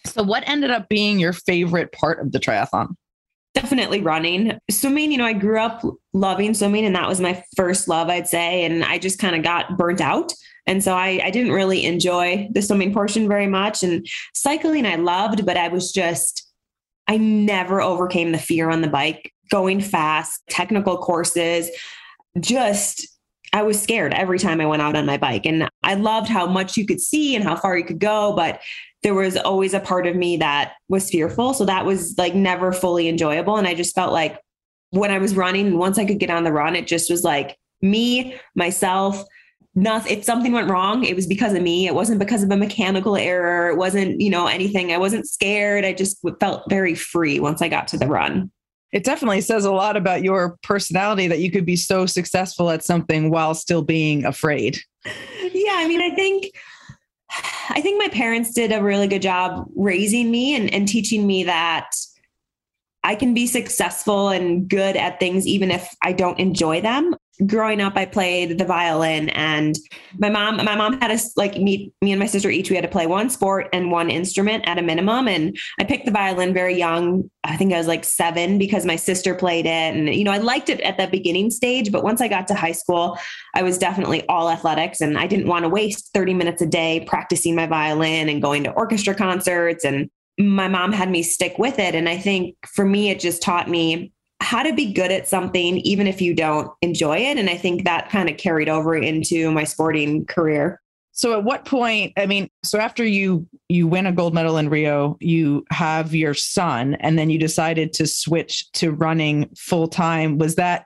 so, 0.05 0.23
what 0.23 0.47
ended 0.47 0.69
up 0.69 0.89
being 0.89 1.19
your 1.19 1.33
favorite 1.33 1.91
part 1.91 2.19
of 2.19 2.31
the 2.31 2.39
triathlon? 2.39 2.89
Definitely 3.55 4.01
running. 4.01 4.59
Swimming, 4.69 5.11
you 5.11 5.17
know, 5.17 5.25
I 5.25 5.33
grew 5.33 5.59
up 5.59 5.81
loving 6.13 6.53
swimming 6.53 6.85
and 6.85 6.95
that 6.95 7.07
was 7.07 7.21
my 7.21 7.41
first 7.55 7.87
love, 7.87 8.09
I'd 8.09 8.27
say. 8.27 8.65
And 8.65 8.83
I 8.83 8.99
just 8.99 9.17
kind 9.17 9.35
of 9.35 9.43
got 9.43 9.77
burnt 9.77 10.01
out. 10.01 10.33
And 10.67 10.83
so 10.83 10.93
I, 10.93 11.21
I 11.23 11.29
didn't 11.31 11.53
really 11.53 11.85
enjoy 11.85 12.49
the 12.51 12.61
swimming 12.61 12.93
portion 12.93 13.27
very 13.27 13.47
much. 13.47 13.81
And 13.81 14.05
cycling, 14.33 14.85
I 14.85 14.95
loved, 14.95 15.45
but 15.45 15.57
I 15.57 15.69
was 15.69 15.91
just, 15.91 16.44
I 17.07 17.17
never 17.17 17.81
overcame 17.81 18.31
the 18.31 18.37
fear 18.37 18.69
on 18.69 18.81
the 18.81 18.87
bike, 18.87 19.33
going 19.51 19.81
fast, 19.81 20.41
technical 20.49 20.97
courses, 20.97 21.69
just 22.39 23.07
I 23.53 23.61
was 23.61 23.81
scared 23.81 24.13
every 24.13 24.37
time 24.37 24.59
I 24.59 24.65
went 24.65 24.81
out 24.81 24.97
on 24.97 25.05
my 25.05 25.17
bike. 25.17 25.45
And 25.45 25.69
I 25.81 25.93
loved 25.93 26.27
how 26.27 26.45
much 26.45 26.75
you 26.75 26.85
could 26.85 26.99
see 26.99 27.35
and 27.35 27.43
how 27.43 27.55
far 27.55 27.77
you 27.77 27.85
could 27.85 27.99
go, 27.99 28.33
but 28.35 28.59
there 29.01 29.13
was 29.13 29.37
always 29.37 29.73
a 29.73 29.79
part 29.79 30.07
of 30.07 30.15
me 30.15 30.35
that 30.37 30.73
was 30.89 31.09
fearful. 31.09 31.53
So 31.53 31.63
that 31.65 31.85
was 31.85 32.17
like 32.17 32.35
never 32.35 32.73
fully 32.73 33.07
enjoyable. 33.07 33.55
And 33.55 33.67
I 33.67 33.73
just 33.73 33.95
felt 33.95 34.11
like 34.11 34.41
when 34.89 35.11
I 35.11 35.19
was 35.19 35.37
running, 35.37 35.77
once 35.77 35.97
I 35.97 36.05
could 36.05 36.19
get 36.19 36.29
on 36.29 36.43
the 36.43 36.51
run, 36.51 36.75
it 36.75 36.87
just 36.87 37.09
was 37.09 37.23
like 37.23 37.57
me, 37.81 38.35
myself, 38.55 39.23
nothing 39.75 40.17
if 40.17 40.23
something 40.23 40.53
went 40.53 40.69
wrong 40.69 41.03
it 41.03 41.15
was 41.15 41.27
because 41.27 41.53
of 41.53 41.61
me. 41.61 41.87
It 41.87 41.93
wasn't 41.93 42.19
because 42.19 42.43
of 42.43 42.51
a 42.51 42.57
mechanical 42.57 43.15
error. 43.15 43.69
It 43.69 43.77
wasn't 43.77 44.21
you 44.21 44.29
know 44.29 44.47
anything. 44.47 44.91
I 44.91 44.97
wasn't 44.97 45.27
scared. 45.27 45.85
I 45.85 45.93
just 45.93 46.17
felt 46.39 46.63
very 46.69 46.95
free 46.95 47.39
once 47.39 47.61
i 47.61 47.67
got 47.67 47.87
to 47.89 47.97
the 47.97 48.07
run. 48.07 48.51
It 48.91 49.03
definitely 49.03 49.41
says 49.41 49.65
a 49.65 49.73
lot 49.73 49.97
about 49.97 50.23
your 50.23 50.57
personality 50.63 51.27
that 51.27 51.39
you 51.39 51.51
could 51.51 51.65
be 51.65 51.75
so 51.75 52.05
successful 52.05 52.69
at 52.69 52.83
something 52.83 53.29
while 53.29 53.53
still 53.53 53.81
being 53.81 54.25
afraid. 54.25 54.79
Yeah 55.05 55.75
i 55.75 55.87
mean 55.87 56.01
i 56.01 56.15
think 56.15 56.51
i 57.69 57.81
think 57.81 57.99
my 57.99 58.07
parents 58.09 58.53
did 58.53 58.71
a 58.71 58.81
really 58.81 59.07
good 59.07 59.21
job 59.21 59.65
raising 59.75 60.31
me 60.31 60.55
and, 60.55 60.73
and 60.73 60.87
teaching 60.87 61.27
me 61.27 61.43
that 61.43 61.87
I 63.05 63.13
can 63.13 63.35
be 63.35 63.45
successful 63.45 64.29
and 64.29 64.67
good 64.67 64.97
at 64.97 65.19
things 65.19 65.45
even 65.45 65.69
if 65.69 65.93
I 66.01 66.11
don't 66.11 66.39
enjoy 66.39 66.81
them. 66.81 67.15
Growing 67.45 67.81
up, 67.81 67.93
I 67.95 68.05
played 68.05 68.57
the 68.57 68.65
violin 68.65 69.29
and 69.29 69.77
my 70.17 70.29
mom, 70.29 70.57
my 70.57 70.75
mom 70.75 70.99
had 71.01 71.11
us 71.11 71.35
like 71.35 71.57
me, 71.57 71.91
me 72.01 72.11
and 72.11 72.19
my 72.19 72.25
sister 72.25 72.49
each, 72.49 72.69
we 72.69 72.75
had 72.75 72.83
to 72.83 72.89
play 72.89 73.07
one 73.07 73.29
sport 73.29 73.67
and 73.73 73.91
one 73.91 74.09
instrument 74.09 74.63
at 74.67 74.77
a 74.77 74.81
minimum. 74.81 75.27
And 75.27 75.57
I 75.79 75.83
picked 75.83 76.05
the 76.05 76.11
violin 76.11 76.53
very 76.53 76.77
young. 76.77 77.29
I 77.43 77.57
think 77.57 77.73
I 77.73 77.77
was 77.77 77.87
like 77.87 78.05
seven 78.05 78.57
because 78.57 78.85
my 78.85 78.95
sister 78.95 79.35
played 79.35 79.65
it. 79.65 79.69
And, 79.69 80.13
you 80.13 80.23
know, 80.23 80.31
I 80.31 80.37
liked 80.37 80.69
it 80.69 80.79
at 80.81 80.97
the 80.97 81.07
beginning 81.07 81.51
stage, 81.51 81.91
but 81.91 82.03
once 82.03 82.21
I 82.21 82.27
got 82.27 82.47
to 82.47 82.55
high 82.55 82.71
school, 82.71 83.17
I 83.53 83.63
was 83.63 83.77
definitely 83.77 84.27
all 84.27 84.49
athletics 84.49 85.01
and 85.01 85.17
I 85.17 85.27
didn't 85.27 85.47
want 85.47 85.63
to 85.63 85.69
waste 85.69 86.11
30 86.13 86.33
minutes 86.33 86.61
a 86.61 86.67
day 86.67 87.05
practicing 87.07 87.55
my 87.55 87.67
violin 87.67 88.29
and 88.29 88.41
going 88.41 88.63
to 88.63 88.71
orchestra 88.71 89.13
concerts. 89.13 89.83
And 89.83 90.09
my 90.37 90.67
mom 90.67 90.91
had 90.91 91.09
me 91.09 91.23
stick 91.23 91.57
with 91.57 91.79
it. 91.79 91.95
And 91.95 92.09
I 92.09 92.17
think 92.17 92.55
for 92.67 92.85
me, 92.85 93.09
it 93.09 93.19
just 93.19 93.41
taught 93.41 93.69
me 93.69 94.11
how 94.45 94.63
to 94.63 94.73
be 94.73 94.93
good 94.93 95.11
at 95.11 95.27
something 95.27 95.79
even 95.79 96.07
if 96.07 96.21
you 96.21 96.33
don't 96.33 96.71
enjoy 96.81 97.17
it. 97.17 97.37
And 97.37 97.49
i 97.49 97.57
think 97.57 97.83
that 97.83 98.09
kind 98.09 98.29
of 98.29 98.37
carried 98.37 98.69
over 98.69 98.95
into 98.95 99.51
my 99.51 99.63
sporting 99.63 100.25
career. 100.25 100.79
So 101.11 101.31
at 101.33 101.43
what 101.45 101.65
point 101.65 102.13
i 102.17 102.25
mean 102.25 102.49
so 102.63 102.77
after 102.77 103.05
you 103.05 103.47
you 103.69 103.87
win 103.87 104.05
a 104.05 104.11
gold 104.11 104.33
medal 104.33 104.57
in 104.57 104.69
rio 104.69 105.17
you 105.21 105.65
have 105.71 106.13
your 106.13 106.33
son 106.33 106.95
and 106.95 107.17
then 107.17 107.29
you 107.29 107.39
decided 107.39 107.93
to 107.93 108.05
switch 108.05 108.69
to 108.73 108.91
running 108.91 109.49
full 109.55 109.87
time 109.87 110.37
was 110.37 110.55
that 110.55 110.85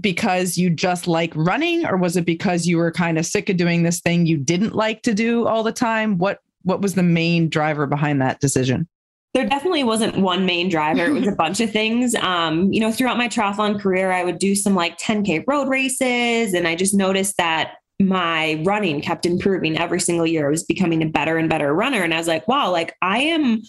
because 0.00 0.56
you 0.56 0.70
just 0.70 1.06
like 1.06 1.32
running 1.34 1.86
or 1.86 1.96
was 1.96 2.16
it 2.16 2.24
because 2.24 2.66
you 2.66 2.76
were 2.76 2.90
kind 2.90 3.18
of 3.18 3.26
sick 3.26 3.48
of 3.48 3.56
doing 3.56 3.82
this 3.82 4.00
thing 4.00 4.26
you 4.26 4.36
didn't 4.36 4.74
like 4.74 5.02
to 5.02 5.14
do 5.14 5.46
all 5.46 5.62
the 5.62 5.72
time? 5.72 6.18
What 6.18 6.38
what 6.62 6.80
was 6.80 6.94
the 6.94 7.02
main 7.02 7.48
driver 7.48 7.86
behind 7.86 8.22
that 8.22 8.40
decision 8.40 8.88
there 9.34 9.44
definitely 9.44 9.82
wasn't 9.82 10.16
one 10.16 10.46
main 10.46 10.68
driver. 10.68 11.04
It 11.04 11.12
was 11.12 11.26
a 11.26 11.32
bunch 11.36 11.60
of 11.60 11.70
things. 11.70 12.14
Um, 12.14 12.72
you 12.72 12.80
know, 12.80 12.92
throughout 12.92 13.18
my 13.18 13.28
triathlon 13.28 13.80
career, 13.80 14.12
I 14.12 14.24
would 14.24 14.38
do 14.38 14.54
some 14.54 14.74
like 14.76 14.96
10K 14.98 15.44
road 15.46 15.68
races. 15.68 16.54
And 16.54 16.68
I 16.68 16.76
just 16.76 16.94
noticed 16.94 17.36
that 17.36 17.74
my 18.00 18.62
running 18.64 19.00
kept 19.00 19.26
improving 19.26 19.76
every 19.76 20.00
single 20.00 20.26
year. 20.26 20.46
I 20.46 20.50
was 20.50 20.64
becoming 20.64 21.02
a 21.02 21.06
better 21.06 21.36
and 21.36 21.48
better 21.48 21.74
runner. 21.74 22.02
And 22.02 22.14
I 22.14 22.18
was 22.18 22.28
like, 22.28 22.46
wow, 22.46 22.70
like 22.70 22.94
I 23.02 23.18
am, 23.18 23.62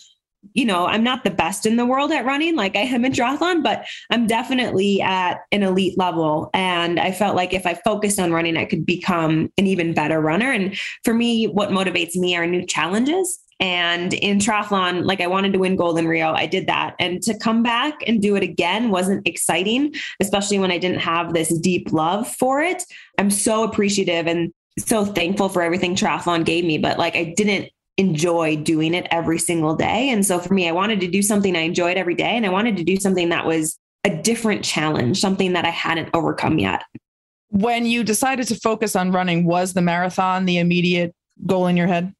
you 0.53 0.65
know, 0.65 0.85
I'm 0.85 1.03
not 1.03 1.23
the 1.23 1.31
best 1.31 1.65
in 1.65 1.77
the 1.77 1.85
world 1.85 2.11
at 2.11 2.25
running 2.25 2.55
like 2.55 2.75
I 2.75 2.81
am 2.81 3.03
in 3.03 3.11
triathlon, 3.11 3.63
but 3.63 3.85
I'm 4.11 4.27
definitely 4.27 5.01
at 5.01 5.39
an 5.51 5.63
elite 5.63 5.97
level. 5.97 6.51
And 6.53 6.99
I 6.99 7.11
felt 7.11 7.35
like 7.35 7.53
if 7.53 7.65
I 7.65 7.73
focused 7.73 8.19
on 8.19 8.31
running, 8.31 8.57
I 8.57 8.65
could 8.65 8.85
become 8.85 9.51
an 9.57 9.65
even 9.65 9.93
better 9.93 10.21
runner. 10.21 10.51
And 10.51 10.77
for 11.03 11.13
me, 11.13 11.45
what 11.45 11.69
motivates 11.69 12.15
me 12.15 12.35
are 12.35 12.45
new 12.45 12.65
challenges. 12.65 13.39
And 13.59 14.13
in 14.13 14.39
triathlon, 14.39 15.05
like 15.05 15.21
I 15.21 15.27
wanted 15.27 15.53
to 15.53 15.59
win 15.59 15.75
gold 15.75 15.97
in 15.97 16.07
Rio. 16.07 16.33
I 16.33 16.45
did 16.45 16.67
that. 16.67 16.95
And 16.99 17.23
to 17.23 17.37
come 17.37 17.63
back 17.63 18.03
and 18.05 18.21
do 18.21 18.35
it 18.35 18.43
again 18.43 18.91
wasn't 18.91 19.25
exciting, 19.27 19.93
especially 20.19 20.59
when 20.59 20.71
I 20.71 20.77
didn't 20.77 20.99
have 20.99 21.33
this 21.33 21.57
deep 21.59 21.93
love 21.93 22.27
for 22.27 22.61
it. 22.61 22.83
I'm 23.17 23.31
so 23.31 23.63
appreciative 23.63 24.27
and 24.27 24.51
so 24.77 25.05
thankful 25.05 25.47
for 25.47 25.61
everything 25.61 25.95
triathlon 25.95 26.43
gave 26.43 26.65
me, 26.65 26.77
but 26.77 26.97
like 26.97 27.15
I 27.15 27.33
didn't 27.37 27.69
enjoy 27.97 28.57
doing 28.57 28.93
it 28.93 29.07
every 29.09 29.39
single 29.39 29.73
day. 29.73 30.09
And 30.09 30.25
so 30.25 30.39
for 30.39 30.53
me, 30.53 30.67
I 30.67 30.73
wanted 30.73 30.99
to 30.99 31.07
do 31.07 31.21
something 31.21 31.55
I 31.55 31.61
enjoyed 31.61 31.97
every 31.97 32.15
day. 32.15 32.35
And 32.35 32.45
I 32.45 32.49
wanted 32.49 32.75
to 32.77 32.83
do 32.83 32.97
something 32.97 33.29
that 33.29 33.45
was 33.45 33.77
a 34.03 34.09
different 34.09 34.65
challenge, 34.65 35.19
something 35.19 35.53
that 35.53 35.65
I 35.65 35.69
hadn't 35.69 36.09
overcome 36.13 36.59
yet. 36.59 36.83
When 37.49 37.85
you 37.85 38.03
decided 38.03 38.47
to 38.47 38.55
focus 38.55 38.97
on 38.97 39.13
running, 39.13 39.45
was 39.45 39.73
the 39.73 39.81
marathon 39.81 40.45
the 40.45 40.57
immediate 40.57 41.15
goal 41.45 41.67
in 41.67 41.77
your 41.77 41.87
head? 41.87 42.13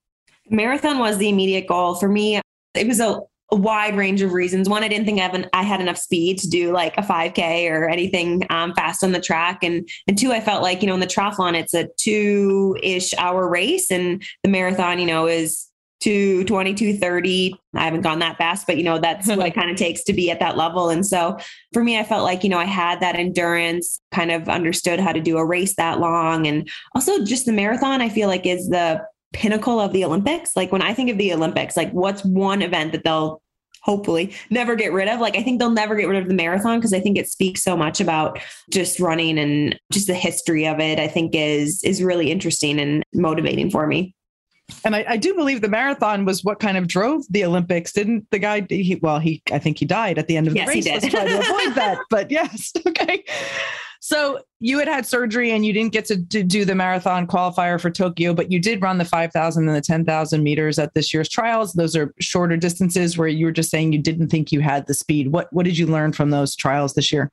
Marathon 0.50 1.00
was 1.00 1.18
the 1.18 1.30
immediate 1.30 1.68
goal 1.68 1.96
for 1.96 2.08
me. 2.08 2.40
It 2.74 2.88
was 2.88 3.00
a, 3.00 3.20
a 3.52 3.56
wide 3.56 3.96
range 3.96 4.22
of 4.22 4.34
reasons. 4.34 4.68
One, 4.68 4.84
I 4.84 4.88
didn't 4.88 5.06
think 5.06 5.20
I, 5.20 5.50
I 5.54 5.64
had 5.64 5.82
enough 5.82 5.98
speed 5.98 6.40
to 6.40 6.50
do 6.50 6.72
like 6.72 6.98
a 6.98 7.02
5K 7.02 7.70
or 7.70 7.88
anything 7.88 8.46
um, 8.50 8.74
fast 8.74 9.04
on 9.04 9.12
the 9.12 9.22
track. 9.22 9.64
And, 9.64 9.88
and 10.08 10.18
two, 10.18 10.32
I 10.32 10.40
felt 10.40 10.62
like, 10.62 10.82
you 10.82 10.88
know, 10.88 10.94
in 10.94 11.00
the 11.00 11.08
triathlon, 11.08 11.56
it's 11.56 11.74
a 11.74 11.88
two 11.98 12.78
ish 12.82 13.14
hour 13.16 13.48
race 13.48 13.92
and 13.92 14.24
the 14.44 14.50
marathon, 14.50 15.00
you 15.00 15.06
know, 15.06 15.28
is 15.28 15.68
220, 16.02 16.74
230. 16.76 17.56
I 17.74 17.84
haven't 17.84 18.02
gone 18.02 18.20
that 18.20 18.38
fast, 18.38 18.68
but 18.68 18.78
you 18.78 18.84
know, 18.84 19.00
that's 19.00 19.28
what 19.28 19.40
it 19.40 19.54
kind 19.56 19.72
of 19.72 19.78
takes 19.78 20.04
to 20.04 20.14
be 20.14 20.30
at 20.30 20.40
that 20.40 20.58
level. 20.58 20.90
And 20.90 21.06
so 21.06 21.38
for 21.74 21.84
me, 21.84 21.98
I 21.98 22.04
felt 22.04 22.24
like, 22.24 22.44
you 22.44 22.50
know, 22.50 22.60
I 22.60 22.66
had 22.66 23.00
that 23.00 23.16
endurance, 23.16 24.00
kind 24.12 24.32
of 24.32 24.50
understood 24.50 25.00
how 25.00 25.12
to 25.14 25.22
do 25.22 25.38
a 25.38 25.46
race 25.46 25.76
that 25.76 26.00
long. 26.00 26.46
And 26.46 26.70
also 26.94 27.24
just 27.24 27.46
the 27.46 27.54
marathon, 27.54 28.02
I 28.02 28.10
feel 28.10 28.28
like 28.28 28.46
is 28.46 28.70
the 28.70 29.02
pinnacle 29.36 29.80
of 29.80 29.92
the 29.92 30.06
Olympics. 30.06 30.56
Like 30.56 30.72
when 30.72 30.82
I 30.82 30.94
think 30.94 31.10
of 31.10 31.18
the 31.18 31.34
Olympics, 31.34 31.76
like 31.76 31.92
what's 31.92 32.24
one 32.24 32.62
event 32.62 32.94
that 32.94 33.04
they'll 33.04 33.42
hopefully 33.84 34.34
never 34.50 34.76
get 34.76 34.94
rid 34.94 35.10
of? 35.10 35.20
Like 35.20 35.36
I 35.36 35.44
think 35.44 35.60
they'll 35.60 35.70
never 35.70 35.96
get 35.96 36.08
rid 36.08 36.24
of 36.24 36.30
the 36.30 36.34
marathon 36.34 36.80
because 36.80 36.94
I 36.94 37.02
think 37.02 37.18
it 37.18 37.30
speaks 37.30 37.62
so 37.62 37.76
much 37.76 38.00
about 38.00 38.40
just 38.72 39.00
running 39.00 39.38
and 39.38 39.78
just 39.92 40.08
the 40.08 40.16
history 40.16 40.66
of 40.66 40.80
it. 40.80 41.00
I 41.00 41.08
think 41.08 41.36
is 41.36 41.84
is 41.84 42.02
really 42.02 42.32
interesting 42.32 42.80
and 42.80 43.04
motivating 43.14 43.70
for 43.70 43.86
me. 43.86 44.16
And 44.84 44.96
I, 44.96 45.06
I, 45.10 45.18
do 45.18 45.36
believe 45.36 45.62
the 45.62 45.70
marathon 45.70 46.26
was 46.26 46.44
what 46.44 46.60
kind 46.60 46.76
of 46.76 46.88
drove 46.88 47.22
the 47.30 47.46
Olympics. 47.46 47.92
Didn't 47.92 48.26
the 48.32 48.40
guy? 48.40 48.66
He, 48.68 48.96
well, 48.96 49.20
he 49.20 49.44
I 49.52 49.60
think 49.60 49.78
he 49.78 49.86
died 49.86 50.18
at 50.18 50.28
the 50.28 50.38
end 50.38 50.48
of 50.48 50.54
the 50.54 50.60
yes, 50.60 50.68
race. 50.68 50.86
He 50.86 50.92
did. 50.92 51.12
To 51.12 51.40
avoid 51.40 51.76
that. 51.76 52.00
But 52.10 52.32
yes, 52.32 52.72
okay. 52.88 53.24
So 54.06 54.40
you 54.60 54.78
had 54.78 54.88
had 54.88 55.08
surgery 55.08 55.50
and 55.50 55.66
you 55.66 55.74
didn't 55.74 55.92
get 55.92 56.06
to, 56.06 56.24
to 56.26 56.44
do 56.44 56.64
the 56.64 56.76
marathon 56.76 57.26
qualifier 57.26 57.82
for 57.82 57.90
Tokyo, 57.90 58.36
but 58.36 58.52
you 58.52 58.60
did 58.60 58.80
run 58.84 59.00
the 59.00 59.04
5,000 59.04 59.68
and 59.68 59.76
the 59.76 59.82
10,000 59.82 60.44
meters 60.44 60.78
at 60.78 60.94
this 60.94 61.12
year's 61.12 61.28
trials. 61.28 61.74
Those 61.74 61.96
are 61.96 62.14
shorter 62.20 62.56
distances 62.56 63.18
where 63.18 63.28
you 63.28 63.48
were 63.48 63.52
just 63.52 63.72
saying 63.72 63.94
you 63.94 64.00
didn't 64.00 64.28
think 64.28 64.52
you 64.52 64.60
had 64.60 64.86
the 64.86 64.94
speed. 64.94 65.32
What, 65.32 65.52
what 65.52 65.66
did 65.66 65.76
you 65.76 65.88
learn 65.88 66.14
from 66.14 66.30
those 66.30 66.56
trials 66.56 66.94
this 66.94 67.12
year? 67.12 67.32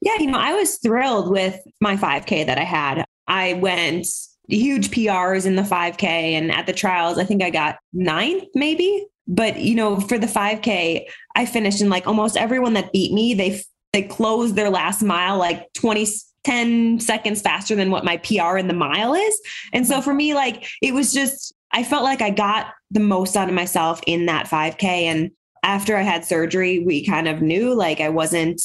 Yeah, 0.00 0.14
you 0.18 0.28
know, 0.28 0.38
I 0.38 0.54
was 0.54 0.78
thrilled 0.78 1.30
with 1.30 1.60
my 1.82 1.98
5K 1.98 2.46
that 2.46 2.56
I 2.56 2.64
had. 2.64 3.04
I 3.28 3.52
went 3.52 4.06
huge 4.48 4.90
PRs 4.92 5.44
in 5.44 5.56
the 5.56 5.62
5K 5.62 6.02
and 6.02 6.50
at 6.50 6.66
the 6.66 6.72
trials, 6.72 7.18
I 7.18 7.24
think 7.24 7.42
I 7.42 7.50
got 7.50 7.76
ninth, 7.92 8.44
maybe. 8.54 9.06
But, 9.28 9.60
you 9.60 9.74
know, 9.74 10.00
for 10.00 10.16
the 10.16 10.26
5K, 10.26 11.08
I 11.34 11.44
finished 11.44 11.82
in 11.82 11.90
like 11.90 12.06
almost 12.06 12.38
everyone 12.38 12.72
that 12.72 12.90
beat 12.90 13.12
me, 13.12 13.34
they 13.34 13.62
they 13.96 14.02
closed 14.02 14.56
their 14.56 14.68
last 14.68 15.02
mile 15.02 15.38
like 15.38 15.72
20 15.72 16.06
10 16.44 17.00
seconds 17.00 17.40
faster 17.40 17.74
than 17.74 17.90
what 17.90 18.04
my 18.04 18.18
PR 18.18 18.56
in 18.56 18.68
the 18.68 18.74
mile 18.74 19.14
is. 19.14 19.40
And 19.72 19.84
so 19.84 20.00
for 20.00 20.14
me, 20.14 20.32
like 20.32 20.68
it 20.80 20.94
was 20.94 21.12
just, 21.12 21.52
I 21.72 21.82
felt 21.82 22.04
like 22.04 22.22
I 22.22 22.30
got 22.30 22.66
the 22.92 23.00
most 23.00 23.36
out 23.36 23.48
of 23.48 23.54
myself 23.54 24.00
in 24.06 24.26
that 24.26 24.46
5K. 24.46 24.84
And 24.84 25.32
after 25.64 25.96
I 25.96 26.02
had 26.02 26.24
surgery, 26.24 26.78
we 26.78 27.04
kind 27.04 27.26
of 27.26 27.42
knew 27.42 27.74
like 27.74 28.00
I 28.00 28.10
wasn't 28.10 28.62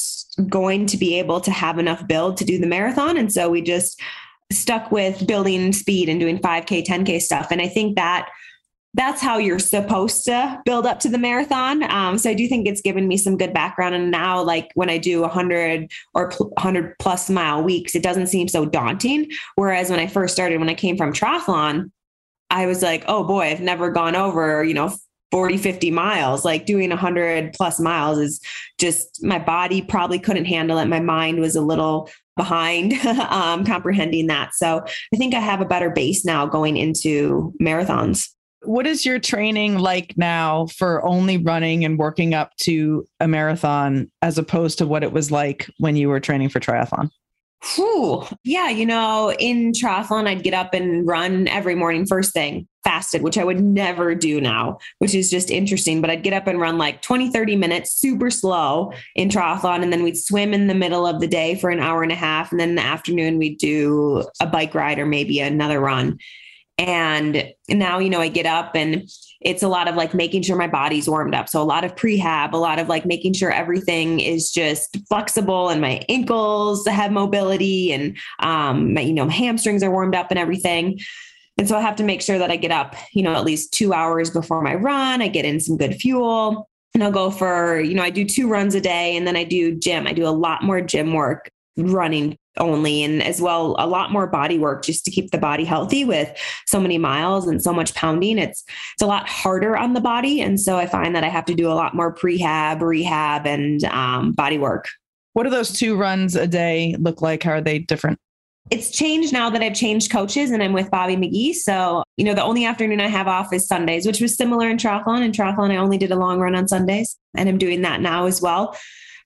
going 0.48 0.86
to 0.88 0.98
be 0.98 1.18
able 1.18 1.42
to 1.42 1.50
have 1.50 1.80
enough 1.80 2.08
build 2.08 2.38
to 2.38 2.46
do 2.46 2.60
the 2.60 2.68
marathon. 2.68 3.18
And 3.18 3.34
so 3.34 3.50
we 3.50 3.64
just 3.64 4.00
stuck 4.52 4.92
with 4.92 5.26
building 5.26 5.74
speed 5.74 6.08
and 6.08 6.20
doing 6.20 6.38
5K, 6.38 6.86
10K 6.86 7.20
stuff. 7.20 7.48
And 7.50 7.64
I 7.64 7.68
think 7.68 7.96
that 7.96 8.30
that's 8.94 9.22
how 9.22 9.38
you're 9.38 9.60
supposed 9.60 10.26
to 10.26 10.62
build 10.66 10.86
up 10.86 11.00
to 11.00 11.10
the 11.10 11.18
marathon. 11.18 11.84
Um, 11.90 12.18
so 12.18 12.30
I 12.30 12.34
do 12.34 12.48
think 12.48 12.68
it's 12.68 12.82
given 12.82 13.08
me 13.08 13.16
some 13.16 13.38
good 13.38 13.54
background. 13.54 13.96
And 13.96 14.12
now, 14.12 14.44
like 14.44 14.70
when 14.76 14.90
I 14.90 14.98
do 14.98 15.22
100 15.22 15.90
or 16.14 16.32
100 16.32 17.00
plus 17.00 17.30
mile 17.30 17.64
weeks, 17.64 17.96
it 17.96 18.04
doesn't 18.04 18.28
seem 18.28 18.48
so 18.48 18.66
daunting. 18.66 19.30
Whereas 19.56 19.90
when 19.90 20.00
I 20.00 20.08
first 20.08 20.34
started, 20.34 20.60
when 20.60 20.70
I 20.70 20.74
came 20.74 20.98
from 20.98 21.14
triathlon, 21.14 21.92
I 22.50 22.66
was 22.66 22.82
like, 22.82 23.06
oh 23.08 23.24
boy, 23.24 23.44
I've 23.44 23.62
never 23.62 23.90
gone 23.92 24.16
over, 24.16 24.64
you 24.64 24.74
know, 24.74 24.94
40, 25.32 25.56
50 25.56 25.90
miles. 25.92 26.44
Like 26.44 26.66
doing 26.66 26.90
100 26.90 27.54
plus 27.54 27.80
miles 27.80 28.18
is 28.18 28.42
just 28.78 29.24
my 29.24 29.40
body 29.40 29.82
probably 29.82 30.20
couldn't 30.20 30.46
handle 30.46 30.78
it. 30.78 30.86
My 30.86 31.00
mind 31.00 31.40
was 31.40 31.56
a 31.56 31.62
little 31.62 32.10
behind 32.36 32.94
um, 33.06 33.64
comprehending 33.64 34.28
that. 34.28 34.54
So 34.54 34.84
I 35.14 35.18
think 35.18 35.34
I 35.34 35.40
have 35.40 35.62
a 35.62 35.66
better 35.66 35.90
base 35.90 36.26
now 36.26 36.46
going 36.46 36.76
into 36.76 37.54
marathons. 37.62 38.28
What 38.64 38.86
is 38.86 39.06
your 39.06 39.20
training 39.20 39.80
like 39.80 40.18
now 40.18 40.68
for 40.68 41.04
only 41.04 41.38
running 41.38 41.84
and 41.84 41.98
working 41.98 42.34
up 42.34 42.56
to 42.58 43.06
a 43.20 43.28
marathon 43.28 44.12
as 44.22 44.38
opposed 44.38 44.78
to 44.78 44.86
what 44.86 45.04
it 45.04 45.12
was 45.12 45.32
like 45.32 45.70
when 45.80 45.96
you 45.96 46.10
were 46.10 46.20
training 46.20 46.50
for 46.50 46.60
triathlon? 46.60 47.10
Whew. 47.76 48.26
Yeah, 48.44 48.70
you 48.70 48.88
know, 48.88 49.32
in 49.34 49.72
triathlon, 49.72 50.28
I'd 50.28 50.44
get 50.44 50.56
up 50.56 50.74
and 50.74 51.08
run 51.08 51.48
every 51.48 51.76
morning 51.76 52.08
first 52.08 52.34
thing, 52.34 52.68
fasted, 52.84 53.22
which 53.22 53.38
I 53.38 53.44
would 53.44 53.62
never 53.62 54.16
do 54.16 54.42
now, 54.42 54.80
which 54.98 55.14
is 55.14 55.30
just 55.30 55.52
interesting. 55.52 56.02
But 56.02 56.10
I'd 56.10 56.24
get 56.24 56.34
up 56.34 56.48
and 56.48 56.60
run 56.60 56.80
like 56.80 57.04
20, 57.04 57.30
30 57.30 57.56
minutes, 57.56 57.94
super 57.94 58.32
slow 58.32 58.94
in 59.16 59.30
triathlon. 59.30 59.84
And 59.84 59.94
then 59.94 60.02
we'd 60.02 60.18
swim 60.18 60.56
in 60.56 60.66
the 60.66 60.74
middle 60.74 61.06
of 61.06 61.20
the 61.20 61.28
day 61.28 61.54
for 61.54 61.70
an 61.70 61.80
hour 61.80 62.02
and 62.02 62.12
a 62.12 62.16
half. 62.16 62.50
And 62.52 62.60
then 62.60 62.70
in 62.70 62.76
the 62.76 62.82
afternoon, 62.82 63.38
we'd 63.38 63.60
do 63.60 64.26
a 64.40 64.48
bike 64.48 64.74
ride 64.74 64.98
or 64.98 65.06
maybe 65.06 65.40
another 65.40 65.80
run. 65.80 66.18
And 66.82 67.54
now, 67.70 68.00
you 68.00 68.10
know, 68.10 68.22
I 68.22 68.28
get 68.28 68.48
up 68.48 68.76
and 68.76 69.08
it's 69.40 69.62
a 69.62 69.68
lot 69.68 69.88
of 69.88 69.94
like 69.96 70.16
making 70.16 70.42
sure 70.42 70.56
my 70.56 70.68
body's 70.68 71.08
warmed 71.08 71.36
up. 71.36 71.48
So 71.48 71.62
a 71.62 71.64
lot 71.64 71.84
of 71.84 71.96
prehab, 71.96 72.54
a 72.54 72.58
lot 72.58 72.80
of 72.80 72.90
like 72.90 73.06
making 73.06 73.34
sure 73.34 73.52
everything 73.52 74.20
is 74.20 74.50
just 74.50 74.98
flexible 75.08 75.70
and 75.70 75.80
my 75.80 76.02
ankles 76.10 76.88
have 76.88 77.12
mobility 77.12 77.94
and 77.94 78.18
um 78.40 78.96
my, 78.96 79.02
you 79.02 79.14
know, 79.14 79.30
hamstrings 79.30 79.84
are 79.84 79.92
warmed 79.92 80.16
up 80.16 80.32
and 80.32 80.40
everything. 80.40 81.00
And 81.60 81.68
so 81.68 81.78
I 81.78 81.82
have 81.82 81.98
to 81.98 82.04
make 82.04 82.24
sure 82.24 82.40
that 82.40 82.50
I 82.50 82.56
get 82.56 82.72
up, 82.72 82.96
you 83.14 83.22
know, 83.22 83.36
at 83.36 83.46
least 83.46 83.74
two 83.74 83.94
hours 83.94 84.32
before 84.32 84.64
my 84.64 84.74
run. 84.74 85.22
I 85.22 85.28
get 85.28 85.46
in 85.46 85.60
some 85.60 85.78
good 85.78 85.98
fuel 85.98 86.68
and 86.96 87.04
I'll 87.04 87.12
go 87.12 87.30
for, 87.30 87.80
you 87.80 87.94
know, 87.94 88.02
I 88.02 88.10
do 88.10 88.26
two 88.26 88.48
runs 88.48 88.74
a 88.74 88.82
day 88.82 89.16
and 89.16 89.28
then 89.28 89.36
I 89.36 89.44
do 89.44 89.76
gym. 89.76 90.08
I 90.08 90.14
do 90.14 90.26
a 90.26 90.30
lot 90.30 90.64
more 90.64 90.82
gym 90.82 91.14
work 91.14 91.52
running 91.78 92.40
only 92.58 93.04
and 93.04 93.24
as 93.24 93.42
well 93.42 93.76
a 93.80 93.88
lot 93.88 94.12
more 94.12 94.28
body 94.28 94.60
work 94.60 94.84
just 94.84 95.06
to 95.06 95.12
keep 95.12 95.32
the 95.32 95.38
body 95.38 95.64
healthy 95.64 96.04
with 96.04 96.36
so 96.66 96.82
many 96.82 96.98
miles 96.98 97.48
and 97.48 97.62
so 97.62 97.72
much 97.72 97.94
pounding 97.96 98.38
it's 98.38 98.64
it's 98.94 99.02
a 99.02 99.08
lot 99.08 99.28
harder 99.28 99.78
on 99.78 99.94
the 99.94 100.02
body 100.02 100.42
and 100.42 100.60
so 100.60 100.78
i 100.78 100.86
find 100.86 101.16
that 101.16 101.24
i 101.24 101.30
have 101.30 101.46
to 101.46 101.56
do 101.56 101.72
a 101.72 101.74
lot 101.74 101.96
more 101.96 102.14
prehab 102.14 102.82
rehab 102.82 103.48
and 103.48 103.84
um, 103.86 104.34
body 104.34 104.58
work 104.58 104.88
what 105.34 105.44
do 105.44 105.50
those 105.50 105.72
two 105.72 105.96
runs 105.96 106.36
a 106.36 106.48
day 106.48 106.96
look 107.00 107.22
like 107.22 107.44
how 107.44 107.52
are 107.52 107.62
they 107.62 107.80
different 107.80 108.20
it's 108.70 108.92
changed 108.92 109.34
now 109.34 109.50
that 109.50 109.62
I've 109.62 109.74
changed 109.74 110.12
coaches 110.12 110.52
and 110.52 110.62
I'm 110.64 110.72
with 110.72 110.92
Bobby 110.92 111.18
McGee. 111.18 111.56
So, 111.56 112.04
you 112.16 112.24
know, 112.24 112.34
the 112.34 112.44
only 112.44 112.64
afternoon 112.64 113.02
I 113.02 113.08
have 113.08 113.28
off 113.28 113.52
is 113.52 113.68
Sundays, 113.68 114.06
which 114.06 114.22
was 114.22 114.38
similar 114.38 114.70
in 114.70 114.78
triathlon. 114.78 115.24
In 115.24 115.32
triathlon, 115.32 115.72
I 115.72 115.78
only 115.78 115.98
did 115.98 116.12
a 116.12 116.16
long 116.16 116.40
run 116.40 116.56
on 116.56 116.68
Sundays, 116.68 117.18
and 117.36 117.50
I'm 117.50 117.58
doing 117.58 117.82
that 117.82 118.02
now 118.02 118.28
as 118.28 118.42
well. 118.42 118.78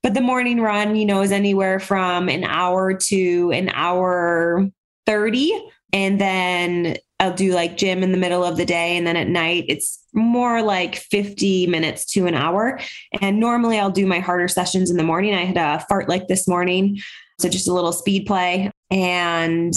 But 0.06 0.14
the 0.14 0.22
morning 0.22 0.62
run, 0.62 0.96
you 0.96 1.04
know, 1.04 1.24
is 1.24 1.32
anywhere 1.32 1.80
from 1.80 2.30
an 2.30 2.44
hour 2.44 2.94
to 2.94 3.52
an 3.52 3.70
hour 3.70 4.70
30. 5.08 5.68
And 5.94 6.22
then 6.22 6.98
I'll 7.20 7.34
do 7.34 7.56
like 7.56 7.76
gym 7.76 8.04
in 8.04 8.12
the 8.12 8.18
middle 8.20 8.44
of 8.44 8.56
the 8.56 8.68
day. 8.68 8.98
And 8.98 9.08
then 9.08 9.18
at 9.18 9.28
night, 9.28 9.66
it's 9.68 10.00
more 10.14 10.62
like 10.62 10.98
50 10.98 11.66
minutes 11.66 12.06
to 12.12 12.28
an 12.28 12.36
hour. 12.36 12.80
And 13.20 13.40
normally 13.40 13.80
I'll 13.80 13.90
do 13.90 14.06
my 14.06 14.20
harder 14.20 14.48
sessions 14.48 14.92
in 14.92 14.98
the 14.98 15.04
morning. 15.04 15.34
I 15.34 15.44
had 15.44 15.58
a 15.58 15.84
fartlek 15.92 16.28
this 16.28 16.48
morning. 16.48 17.00
So 17.40 17.50
just 17.50 17.68
a 17.68 17.74
little 17.74 17.92
speed 17.92 18.28
play. 18.28 18.70
And 18.92 19.74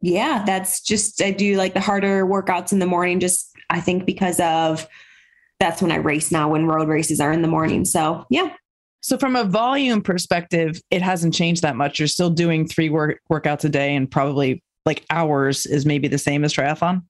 yeah, 0.00 0.44
that's 0.46 0.80
just, 0.80 1.20
I 1.20 1.30
do 1.30 1.58
like 1.58 1.74
the 1.74 1.80
harder 1.80 2.24
workouts 2.24 2.72
in 2.72 2.78
the 2.78 2.86
morning, 2.86 3.20
just 3.20 3.54
I 3.68 3.82
think 3.82 4.06
because 4.06 4.40
of 4.40 4.88
that's 5.60 5.82
when 5.82 5.92
I 5.92 5.96
race 5.96 6.32
now 6.32 6.48
when 6.48 6.64
road 6.64 6.88
races 6.88 7.20
are 7.20 7.32
in 7.32 7.42
the 7.42 7.48
morning. 7.48 7.84
So 7.84 8.24
yeah, 8.30 8.48
so 9.02 9.18
from 9.18 9.34
a 9.34 9.44
volume 9.44 10.00
perspective, 10.00 10.80
it 10.90 11.02
hasn't 11.02 11.34
changed 11.34 11.62
that 11.62 11.76
much. 11.76 11.98
You're 11.98 12.08
still 12.08 12.30
doing 12.30 12.66
three 12.66 12.88
work 12.88 13.20
workouts 13.30 13.64
a 13.64 13.68
day 13.68 13.94
and 13.96 14.10
probably 14.10 14.62
like 14.86 15.04
hours 15.10 15.66
is 15.66 15.84
maybe 15.84 16.08
the 16.08 16.18
same 16.18 16.44
as 16.44 16.54
triathlon. 16.54 17.02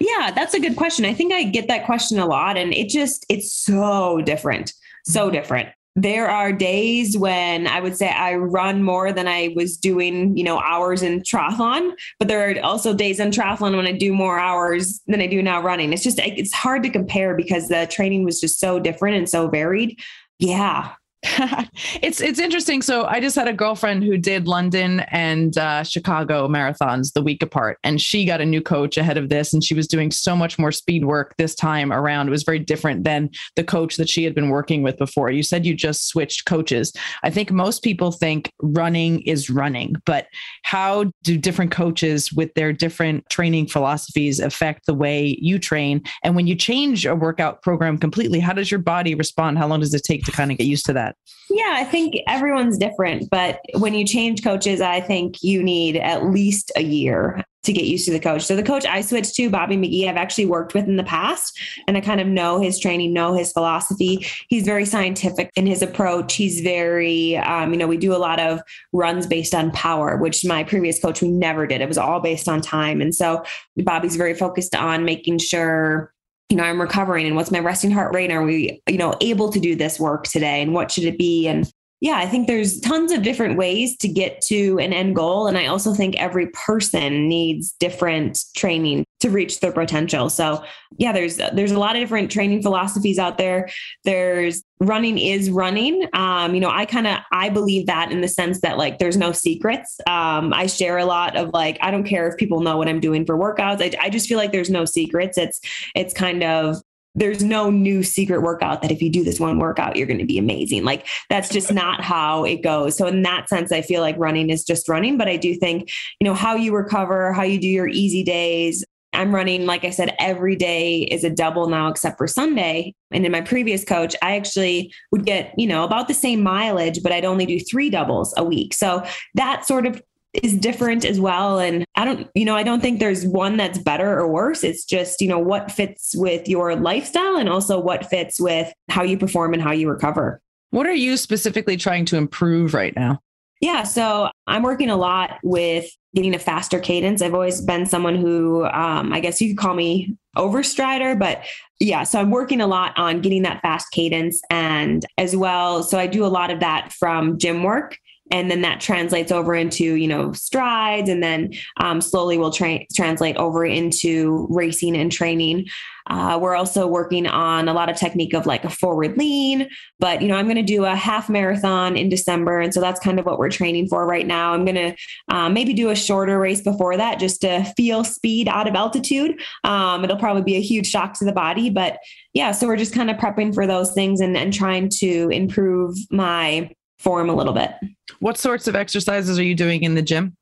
Yeah, 0.00 0.32
that's 0.34 0.54
a 0.54 0.60
good 0.60 0.76
question. 0.76 1.04
I 1.04 1.14
think 1.14 1.32
I 1.32 1.44
get 1.44 1.68
that 1.68 1.86
question 1.86 2.18
a 2.18 2.26
lot 2.26 2.56
and 2.56 2.74
it 2.74 2.88
just 2.88 3.24
it's 3.28 3.52
so 3.52 4.20
different. 4.22 4.72
So 5.04 5.26
mm-hmm. 5.26 5.34
different. 5.34 5.68
There 5.94 6.28
are 6.28 6.52
days 6.52 7.18
when 7.18 7.66
I 7.66 7.80
would 7.80 7.96
say 7.96 8.08
I 8.08 8.36
run 8.36 8.84
more 8.84 9.12
than 9.12 9.26
I 9.26 9.52
was 9.56 9.76
doing, 9.76 10.36
you 10.36 10.44
know, 10.44 10.60
hours 10.60 11.02
in 11.02 11.22
triathlon, 11.22 11.92
but 12.20 12.28
there 12.28 12.48
are 12.48 12.60
also 12.62 12.94
days 12.94 13.18
in 13.18 13.30
triathlon 13.30 13.76
when 13.76 13.86
I 13.86 13.92
do 13.92 14.12
more 14.12 14.38
hours 14.38 15.00
than 15.08 15.20
I 15.20 15.26
do 15.26 15.42
now 15.42 15.60
running. 15.60 15.92
It's 15.92 16.04
just 16.04 16.20
it's 16.20 16.54
hard 16.54 16.84
to 16.84 16.90
compare 16.90 17.34
because 17.34 17.68
the 17.68 17.88
training 17.90 18.24
was 18.24 18.40
just 18.40 18.60
so 18.60 18.78
different 18.78 19.16
and 19.16 19.28
so 19.28 19.48
varied. 19.48 19.98
Yeah, 20.38 20.92
it's 22.00 22.20
it's 22.20 22.38
interesting. 22.38 22.80
So 22.80 23.04
I 23.06 23.18
just 23.18 23.34
had 23.34 23.48
a 23.48 23.52
girlfriend 23.52 24.04
who 24.04 24.16
did 24.16 24.46
London 24.46 25.00
and 25.10 25.58
uh, 25.58 25.82
Chicago 25.82 26.46
marathons 26.46 27.12
the 27.12 27.22
week 27.22 27.42
apart, 27.42 27.78
and 27.82 28.00
she 28.00 28.24
got 28.24 28.40
a 28.40 28.46
new 28.46 28.62
coach 28.62 28.96
ahead 28.96 29.16
of 29.16 29.28
this, 29.28 29.52
and 29.52 29.64
she 29.64 29.74
was 29.74 29.88
doing 29.88 30.12
so 30.12 30.36
much 30.36 30.60
more 30.60 30.70
speed 30.70 31.04
work 31.04 31.34
this 31.36 31.56
time 31.56 31.92
around. 31.92 32.28
It 32.28 32.30
was 32.30 32.44
very 32.44 32.60
different 32.60 33.02
than 33.02 33.30
the 33.56 33.64
coach 33.64 33.96
that 33.96 34.08
she 34.08 34.22
had 34.22 34.32
been 34.32 34.48
working 34.48 34.84
with 34.84 34.96
before. 34.96 35.28
You 35.28 35.42
said 35.42 35.66
you 35.66 35.74
just 35.74 36.06
switched 36.06 36.44
coaches. 36.44 36.92
I 37.24 37.30
think 37.30 37.50
most 37.50 37.82
people 37.82 38.12
think 38.12 38.52
running 38.62 39.20
is 39.22 39.50
running, 39.50 39.96
but 40.06 40.28
how 40.62 41.06
do 41.24 41.36
different 41.36 41.72
coaches 41.72 42.32
with 42.32 42.54
their 42.54 42.72
different 42.72 43.28
training 43.28 43.66
philosophies 43.66 44.38
affect 44.38 44.86
the 44.86 44.94
way 44.94 45.36
you 45.40 45.58
train? 45.58 46.00
And 46.22 46.36
when 46.36 46.46
you 46.46 46.54
change 46.54 47.06
a 47.06 47.16
workout 47.16 47.62
program 47.62 47.98
completely, 47.98 48.38
how 48.38 48.52
does 48.52 48.70
your 48.70 48.80
body 48.80 49.16
respond? 49.16 49.58
How 49.58 49.66
long 49.66 49.80
does 49.80 49.94
it 49.94 50.04
take 50.04 50.22
to 50.24 50.30
kind 50.30 50.52
of 50.52 50.58
get 50.58 50.68
used 50.68 50.86
to 50.86 50.92
that? 50.92 51.07
That? 51.08 51.16
Yeah, 51.50 51.74
I 51.76 51.84
think 51.84 52.14
everyone's 52.26 52.78
different, 52.78 53.28
but 53.30 53.60
when 53.74 53.94
you 53.94 54.06
change 54.06 54.42
coaches, 54.42 54.80
I 54.80 55.00
think 55.00 55.42
you 55.42 55.62
need 55.62 55.96
at 55.96 56.26
least 56.26 56.72
a 56.76 56.82
year 56.82 57.44
to 57.64 57.72
get 57.72 57.84
used 57.84 58.06
to 58.06 58.12
the 58.12 58.20
coach. 58.20 58.44
So 58.44 58.56
the 58.56 58.62
coach 58.62 58.86
I 58.86 59.00
switched 59.00 59.34
to, 59.34 59.50
Bobby 59.50 59.76
McGee, 59.76 60.08
I've 60.08 60.16
actually 60.16 60.46
worked 60.46 60.74
with 60.74 60.86
in 60.86 60.96
the 60.96 61.04
past 61.04 61.58
and 61.86 61.96
I 61.96 62.00
kind 62.00 62.20
of 62.20 62.26
know 62.26 62.60
his 62.60 62.78
training, 62.78 63.12
know 63.12 63.34
his 63.34 63.52
philosophy. 63.52 64.26
He's 64.48 64.64
very 64.64 64.84
scientific 64.84 65.50
in 65.56 65.66
his 65.66 65.82
approach. 65.82 66.34
He's 66.34 66.60
very, 66.60 67.36
um, 67.36 67.72
you 67.72 67.78
know, 67.78 67.86
we 67.86 67.96
do 67.96 68.14
a 68.14 68.16
lot 68.16 68.40
of 68.40 68.60
runs 68.92 69.26
based 69.26 69.54
on 69.54 69.70
power, 69.72 70.16
which 70.16 70.44
my 70.44 70.64
previous 70.64 71.00
coach, 71.00 71.20
we 71.20 71.30
never 71.30 71.66
did. 71.66 71.80
It 71.80 71.88
was 71.88 71.98
all 71.98 72.20
based 72.20 72.48
on 72.48 72.60
time. 72.60 73.00
And 73.00 73.14
so 73.14 73.42
Bobby's 73.76 74.16
very 74.16 74.34
focused 74.34 74.74
on 74.74 75.04
making 75.04 75.38
sure 75.38 76.14
you 76.48 76.56
know, 76.56 76.64
I'm 76.64 76.80
recovering 76.80 77.26
and 77.26 77.36
what's 77.36 77.50
my 77.50 77.58
resting 77.58 77.90
heart 77.90 78.14
rate? 78.14 78.30
Are 78.30 78.42
we, 78.42 78.80
you 78.88 78.98
know, 78.98 79.14
able 79.20 79.52
to 79.52 79.60
do 79.60 79.76
this 79.76 80.00
work 80.00 80.24
today 80.24 80.62
and 80.62 80.72
what 80.72 80.90
should 80.90 81.04
it 81.04 81.18
be? 81.18 81.46
And 81.46 81.70
yeah, 82.00 82.16
I 82.16 82.26
think 82.26 82.46
there's 82.46 82.80
tons 82.80 83.10
of 83.10 83.22
different 83.22 83.58
ways 83.58 83.96
to 83.98 84.08
get 84.08 84.40
to 84.42 84.78
an 84.78 84.92
end 84.92 85.16
goal. 85.16 85.48
And 85.48 85.58
I 85.58 85.66
also 85.66 85.92
think 85.92 86.16
every 86.16 86.46
person 86.48 87.28
needs 87.28 87.72
different 87.80 88.38
training 88.56 89.04
to 89.20 89.30
reach 89.30 89.60
their 89.60 89.72
potential. 89.72 90.30
So 90.30 90.64
yeah, 90.96 91.12
there's 91.12 91.36
there's 91.36 91.72
a 91.72 91.78
lot 91.78 91.96
of 91.96 92.00
different 92.00 92.30
training 92.30 92.62
philosophies 92.62 93.18
out 93.18 93.36
there. 93.36 93.68
There's 94.04 94.62
running 94.80 95.18
is 95.18 95.50
running. 95.50 96.08
Um, 96.12 96.54
you 96.54 96.60
know, 96.60 96.70
I 96.70 96.86
kind 96.86 97.06
of 97.06 97.18
I 97.32 97.48
believe 97.48 97.86
that 97.86 98.12
in 98.12 98.20
the 98.20 98.28
sense 98.28 98.60
that 98.60 98.78
like 98.78 98.98
there's 98.98 99.16
no 99.16 99.32
secrets. 99.32 100.00
Um, 100.06 100.52
I 100.54 100.66
share 100.66 100.98
a 100.98 101.04
lot 101.04 101.36
of 101.36 101.50
like 101.52 101.78
I 101.80 101.90
don't 101.90 102.04
care 102.04 102.28
if 102.28 102.36
people 102.36 102.60
know 102.60 102.76
what 102.76 102.88
I'm 102.88 103.00
doing 103.00 103.26
for 103.26 103.36
workouts. 103.36 103.82
I, 103.82 104.04
I 104.04 104.10
just 104.10 104.28
feel 104.28 104.38
like 104.38 104.52
there's 104.52 104.70
no 104.70 104.84
secrets. 104.84 105.38
It's 105.38 105.60
it's 105.94 106.14
kind 106.14 106.42
of 106.42 106.76
there's 107.14 107.42
no 107.42 107.70
new 107.70 108.02
secret 108.02 108.42
workout 108.42 108.80
that 108.82 108.92
if 108.92 109.02
you 109.02 109.10
do 109.10 109.24
this 109.24 109.40
one 109.40 109.58
workout, 109.58 109.96
you're 109.96 110.06
going 110.06 110.20
to 110.20 110.26
be 110.26 110.38
amazing. 110.38 110.84
Like 110.84 111.06
that's 111.28 111.48
just 111.48 111.72
not 111.72 112.00
how 112.00 112.44
it 112.44 112.62
goes. 112.62 112.96
So 112.96 113.06
in 113.06 113.22
that 113.22 113.48
sense, 113.48 113.72
I 113.72 113.82
feel 113.82 114.00
like 114.02 114.16
running 114.18 114.50
is 114.50 114.64
just 114.64 114.88
running, 114.88 115.18
but 115.18 115.26
I 115.26 115.36
do 115.36 115.54
think, 115.56 115.90
you 116.20 116.24
know, 116.24 116.34
how 116.34 116.54
you 116.54 116.74
recover, 116.74 117.32
how 117.32 117.42
you 117.42 117.58
do 117.58 117.66
your 117.66 117.88
easy 117.88 118.22
days. 118.22 118.84
I'm 119.12 119.34
running, 119.34 119.66
like 119.66 119.84
I 119.84 119.90
said, 119.90 120.14
every 120.18 120.54
day 120.54 121.00
is 121.02 121.24
a 121.24 121.30
double 121.30 121.68
now, 121.68 121.88
except 121.88 122.18
for 122.18 122.26
Sunday. 122.26 122.94
And 123.10 123.24
in 123.24 123.32
my 123.32 123.40
previous 123.40 123.84
coach, 123.84 124.14
I 124.22 124.36
actually 124.36 124.92
would 125.10 125.24
get, 125.24 125.54
you 125.58 125.66
know, 125.66 125.84
about 125.84 126.08
the 126.08 126.14
same 126.14 126.42
mileage, 126.42 127.02
but 127.02 127.12
I'd 127.12 127.24
only 127.24 127.46
do 127.46 127.58
three 127.58 127.90
doubles 127.90 128.34
a 128.36 128.44
week. 128.44 128.74
So 128.74 129.04
that 129.34 129.66
sort 129.66 129.86
of 129.86 130.02
is 130.34 130.56
different 130.56 131.04
as 131.04 131.18
well. 131.18 131.58
And 131.58 131.84
I 131.96 132.04
don't, 132.04 132.28
you 132.34 132.44
know, 132.44 132.54
I 132.54 132.62
don't 132.62 132.80
think 132.80 133.00
there's 133.00 133.26
one 133.26 133.56
that's 133.56 133.78
better 133.78 134.18
or 134.18 134.28
worse. 134.28 134.62
It's 134.62 134.84
just, 134.84 135.20
you 135.20 135.28
know, 135.28 135.38
what 135.38 135.72
fits 135.72 136.14
with 136.14 136.46
your 136.46 136.76
lifestyle 136.76 137.36
and 137.36 137.48
also 137.48 137.80
what 137.80 138.06
fits 138.06 138.38
with 138.38 138.72
how 138.88 139.02
you 139.02 139.16
perform 139.18 139.54
and 139.54 139.62
how 139.62 139.72
you 139.72 139.88
recover. 139.88 140.40
What 140.70 140.86
are 140.86 140.94
you 140.94 141.16
specifically 141.16 141.78
trying 141.78 142.04
to 142.06 142.16
improve 142.16 142.74
right 142.74 142.94
now? 142.94 143.20
Yeah, 143.60 143.82
so 143.82 144.28
I'm 144.46 144.62
working 144.62 144.88
a 144.88 144.96
lot 144.96 145.38
with 145.42 145.90
getting 146.14 146.34
a 146.34 146.38
faster 146.38 146.78
cadence. 146.78 147.22
I've 147.22 147.34
always 147.34 147.60
been 147.60 147.86
someone 147.86 148.16
who, 148.16 148.64
um, 148.66 149.12
I 149.12 149.20
guess 149.20 149.40
you 149.40 149.48
could 149.48 149.58
call 149.58 149.74
me 149.74 150.16
overstrider, 150.36 151.18
but 151.18 151.44
yeah, 151.80 152.04
so 152.04 152.20
I'm 152.20 152.30
working 152.30 152.60
a 152.60 152.66
lot 152.66 152.96
on 152.96 153.20
getting 153.20 153.42
that 153.42 153.60
fast 153.62 153.90
cadence 153.90 154.40
and 154.50 155.04
as 155.16 155.36
well. 155.36 155.82
So 155.82 155.98
I 155.98 156.06
do 156.06 156.24
a 156.24 156.28
lot 156.28 156.50
of 156.50 156.60
that 156.60 156.92
from 156.92 157.38
gym 157.38 157.62
work 157.62 157.98
and 158.30 158.50
then 158.50 158.62
that 158.62 158.80
translates 158.80 159.32
over 159.32 159.54
into 159.54 159.94
you 159.94 160.08
know 160.08 160.32
strides 160.32 161.08
and 161.08 161.22
then 161.22 161.52
um, 161.78 162.00
slowly 162.00 162.38
will 162.38 162.52
tra- 162.52 162.86
translate 162.94 163.36
over 163.36 163.64
into 163.64 164.46
racing 164.50 164.96
and 164.96 165.12
training. 165.12 165.66
Uh, 166.06 166.38
we're 166.40 166.56
also 166.56 166.86
working 166.86 167.26
on 167.26 167.68
a 167.68 167.74
lot 167.74 167.90
of 167.90 167.96
technique 167.96 168.32
of 168.32 168.46
like 168.46 168.64
a 168.64 168.70
forward 168.70 169.18
lean 169.18 169.68
but 169.98 170.22
you 170.22 170.28
know 170.28 170.36
i'm 170.36 170.46
going 170.46 170.56
to 170.56 170.62
do 170.62 170.86
a 170.86 170.94
half 170.94 171.28
marathon 171.28 171.98
in 171.98 172.08
december 172.08 172.60
and 172.60 172.72
so 172.72 172.80
that's 172.80 172.98
kind 172.98 173.18
of 173.18 173.26
what 173.26 173.38
we're 173.38 173.50
training 173.50 173.86
for 173.88 174.06
right 174.06 174.26
now. 174.26 174.52
I'm 174.52 174.64
going 174.64 174.74
to 174.76 174.96
uh, 175.28 175.48
maybe 175.48 175.74
do 175.74 175.90
a 175.90 175.96
shorter 175.96 176.38
race 176.38 176.60
before 176.60 176.96
that 176.96 177.18
just 177.18 177.40
to 177.42 177.64
feel 177.76 178.04
speed 178.04 178.48
out 178.48 178.66
of 178.66 178.74
altitude. 178.74 179.40
Um, 179.64 180.04
it'll 180.04 180.16
probably 180.16 180.42
be 180.42 180.56
a 180.56 180.60
huge 180.60 180.88
shock 180.88 181.14
to 181.18 181.24
the 181.24 181.32
body 181.32 181.70
but 181.70 181.98
yeah 182.32 182.52
so 182.52 182.66
we're 182.66 182.76
just 182.76 182.94
kind 182.94 183.10
of 183.10 183.16
prepping 183.16 183.54
for 183.54 183.66
those 183.66 183.92
things 183.92 184.20
and, 184.20 184.36
and 184.36 184.52
trying 184.52 184.88
to 184.88 185.28
improve 185.30 185.96
my 186.10 186.70
form 186.98 187.30
a 187.30 187.34
little 187.34 187.52
bit. 187.52 187.72
What 188.20 188.38
sorts 188.38 188.66
of 188.66 188.74
exercises 188.74 189.38
are 189.38 189.44
you 189.44 189.54
doing 189.54 189.82
in 189.82 189.94
the 189.94 190.02
gym? 190.02 190.36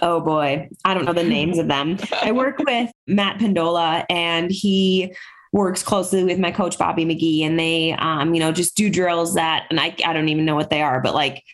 Oh 0.00 0.20
boy, 0.20 0.68
I 0.84 0.94
don't 0.94 1.04
know 1.04 1.12
the 1.12 1.22
names 1.22 1.58
of 1.58 1.68
them. 1.68 1.98
I 2.22 2.32
work 2.32 2.58
with 2.66 2.90
Matt 3.06 3.38
Pendola 3.38 4.04
and 4.10 4.50
he 4.50 5.14
works 5.52 5.84
closely 5.84 6.24
with 6.24 6.38
my 6.38 6.50
coach 6.50 6.76
Bobby 6.78 7.04
McGee 7.04 7.42
and 7.42 7.58
they 7.58 7.92
um 7.92 8.34
you 8.34 8.40
know 8.40 8.50
just 8.50 8.76
do 8.76 8.90
drills 8.90 9.34
that 9.34 9.66
and 9.70 9.78
I 9.78 9.94
I 10.04 10.12
don't 10.12 10.28
even 10.28 10.44
know 10.44 10.56
what 10.56 10.68
they 10.68 10.82
are 10.82 11.00
but 11.00 11.14
like 11.14 11.44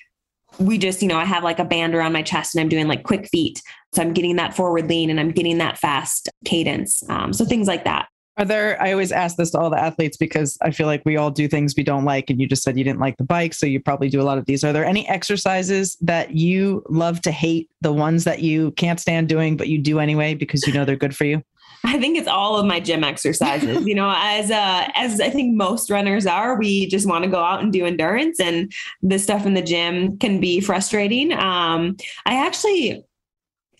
we 0.58 0.78
just 0.78 1.02
you 1.02 1.08
know 1.08 1.18
I 1.18 1.26
have 1.26 1.44
like 1.44 1.58
a 1.58 1.66
band 1.66 1.94
around 1.94 2.14
my 2.14 2.22
chest 2.22 2.54
and 2.54 2.62
I'm 2.62 2.70
doing 2.70 2.88
like 2.88 3.02
quick 3.02 3.28
feet 3.28 3.60
so 3.92 4.00
I'm 4.00 4.14
getting 4.14 4.36
that 4.36 4.56
forward 4.56 4.88
lean 4.88 5.10
and 5.10 5.20
I'm 5.20 5.32
getting 5.32 5.58
that 5.58 5.76
fast 5.76 6.30
cadence 6.46 7.06
um 7.10 7.34
so 7.34 7.44
things 7.44 7.68
like 7.68 7.84
that. 7.84 8.08
Are 8.40 8.46
there, 8.46 8.80
I 8.82 8.92
always 8.92 9.12
ask 9.12 9.36
this 9.36 9.50
to 9.50 9.58
all 9.58 9.68
the 9.68 9.78
athletes 9.78 10.16
because 10.16 10.56
I 10.62 10.70
feel 10.70 10.86
like 10.86 11.02
we 11.04 11.18
all 11.18 11.30
do 11.30 11.46
things 11.46 11.74
we 11.76 11.82
don't 11.82 12.06
like. 12.06 12.30
And 12.30 12.40
you 12.40 12.48
just 12.48 12.62
said 12.62 12.78
you 12.78 12.84
didn't 12.84 12.98
like 12.98 13.18
the 13.18 13.24
bike. 13.24 13.52
So 13.52 13.66
you 13.66 13.80
probably 13.80 14.08
do 14.08 14.18
a 14.18 14.24
lot 14.24 14.38
of 14.38 14.46
these. 14.46 14.64
Are 14.64 14.72
there 14.72 14.86
any 14.86 15.06
exercises 15.10 15.98
that 16.00 16.30
you 16.34 16.82
love 16.88 17.20
to 17.22 17.32
hate, 17.32 17.68
the 17.82 17.92
ones 17.92 18.24
that 18.24 18.40
you 18.40 18.70
can't 18.72 18.98
stand 18.98 19.28
doing, 19.28 19.58
but 19.58 19.68
you 19.68 19.76
do 19.76 19.98
anyway 19.98 20.32
because 20.32 20.66
you 20.66 20.72
know 20.72 20.86
they're 20.86 20.96
good 20.96 21.14
for 21.14 21.24
you? 21.24 21.42
I 21.84 21.98
think 22.00 22.16
it's 22.16 22.28
all 22.28 22.56
of 22.56 22.64
my 22.64 22.80
gym 22.80 23.04
exercises. 23.04 23.86
you 23.86 23.94
know, 23.94 24.10
as 24.16 24.50
uh 24.50 24.88
as 24.94 25.20
I 25.20 25.28
think 25.28 25.54
most 25.54 25.90
runners 25.90 26.26
are, 26.26 26.58
we 26.58 26.86
just 26.86 27.06
want 27.06 27.24
to 27.24 27.30
go 27.30 27.40
out 27.40 27.62
and 27.62 27.70
do 27.70 27.84
endurance 27.84 28.40
and 28.40 28.72
the 29.02 29.18
stuff 29.18 29.44
in 29.44 29.52
the 29.52 29.62
gym 29.62 30.16
can 30.16 30.40
be 30.40 30.60
frustrating. 30.60 31.32
Um 31.32 31.96
I 32.24 32.36
actually 32.46 33.04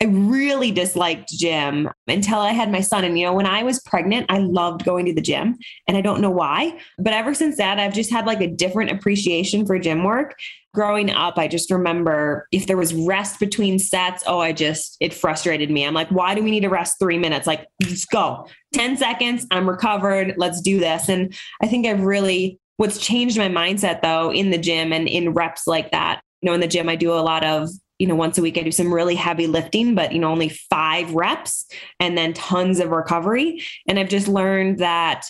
I 0.03 0.07
really 0.07 0.73
disliked 0.73 1.29
gym 1.29 1.91
until 2.09 2.39
I 2.39 2.53
had 2.53 2.73
my 2.73 2.81
son. 2.81 3.05
And, 3.05 3.19
you 3.19 3.27
know, 3.27 3.35
when 3.35 3.45
I 3.45 3.63
was 3.63 3.81
pregnant, 3.81 4.27
I 4.31 4.39
loved 4.39 4.83
going 4.83 5.05
to 5.05 5.13
the 5.13 5.21
gym 5.21 5.59
and 5.87 5.95
I 5.95 6.01
don't 6.01 6.23
know 6.23 6.31
why. 6.31 6.79
But 6.99 7.13
ever 7.13 7.35
since 7.35 7.59
that, 7.59 7.79
I've 7.79 7.93
just 7.93 8.11
had 8.11 8.25
like 8.25 8.41
a 8.41 8.47
different 8.47 8.93
appreciation 8.93 9.67
for 9.67 9.79
gym 9.79 10.03
work. 10.03 10.39
Growing 10.73 11.11
up, 11.11 11.37
I 11.37 11.49
just 11.49 11.71
remember 11.71 12.49
if 12.51 12.67
there 12.67 12.79
was 12.79 12.95
rest 12.95 13.39
between 13.41 13.79
sets, 13.79 14.25
oh, 14.27 14.39
I 14.39 14.53
just, 14.53 14.97
it 15.01 15.13
frustrated 15.13 15.71
me. 15.71 15.85
I'm 15.85 15.93
like, 15.93 16.09
why 16.09 16.35
do 16.35 16.43
we 16.43 16.51
need 16.51 16.61
to 16.61 16.71
rest 16.71 16.99
three 16.99 17.19
minutes? 17.19 17.47
Like, 17.47 17.67
just 17.83 18.09
go 18.09 18.47
10 18.73 18.97
seconds. 18.97 19.47
I'm 19.51 19.69
recovered. 19.69 20.33
Let's 20.39 20.63
do 20.63 20.81
this. 20.81 21.11
And 21.11 21.35
I 21.63 21.67
think 21.67 21.87
I've 21.87 22.01
really, 22.01 22.59
what's 22.79 22.97
changed 22.97 23.37
my 23.37 23.49
mindset 23.49 24.01
though 24.01 24.33
in 24.33 24.51
the 24.51 24.59
gym 24.59 24.95
and 24.95 25.07
in 25.07 25.35
reps 25.35 25.67
like 25.67 25.91
that. 25.91 26.23
You 26.41 26.47
know, 26.47 26.55
in 26.55 26.61
the 26.61 26.69
gym, 26.69 26.89
I 26.89 26.97
do 26.97 27.13
a 27.13 27.21
lot 27.21 27.45
of 27.45 27.69
you 28.01 28.07
know, 28.07 28.15
once 28.15 28.39
a 28.39 28.43
week 28.43 28.57
I 28.57 28.63
do 28.63 28.73
some 28.73 28.93
really 28.93 29.15
heavy 29.15 29.47
lifting, 29.47 29.95
but, 29.95 30.13
you 30.13 30.19
know, 30.19 30.31
only 30.31 30.49
five 30.49 31.13
reps 31.13 31.67
and 32.01 32.17
then 32.17 32.33
tons 32.33 32.81
of 32.81 32.89
recovery. 32.89 33.63
And 33.87 33.99
I've 33.99 34.09
just 34.09 34.27
learned 34.27 34.79
that 34.79 35.27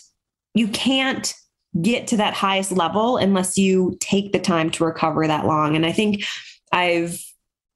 you 0.55 0.69
can't 0.69 1.35
get 1.83 2.07
to 2.07 2.17
that 2.19 2.33
highest 2.33 2.71
level 2.71 3.17
unless 3.17 3.59
you 3.59 3.97
take 3.99 4.31
the 4.31 4.39
time 4.39 4.71
to 4.71 4.85
recover 4.85 5.27
that 5.27 5.47
long. 5.47 5.75
And 5.75 5.85
I 5.85 5.91
think 5.91 6.25
I've 6.71 7.21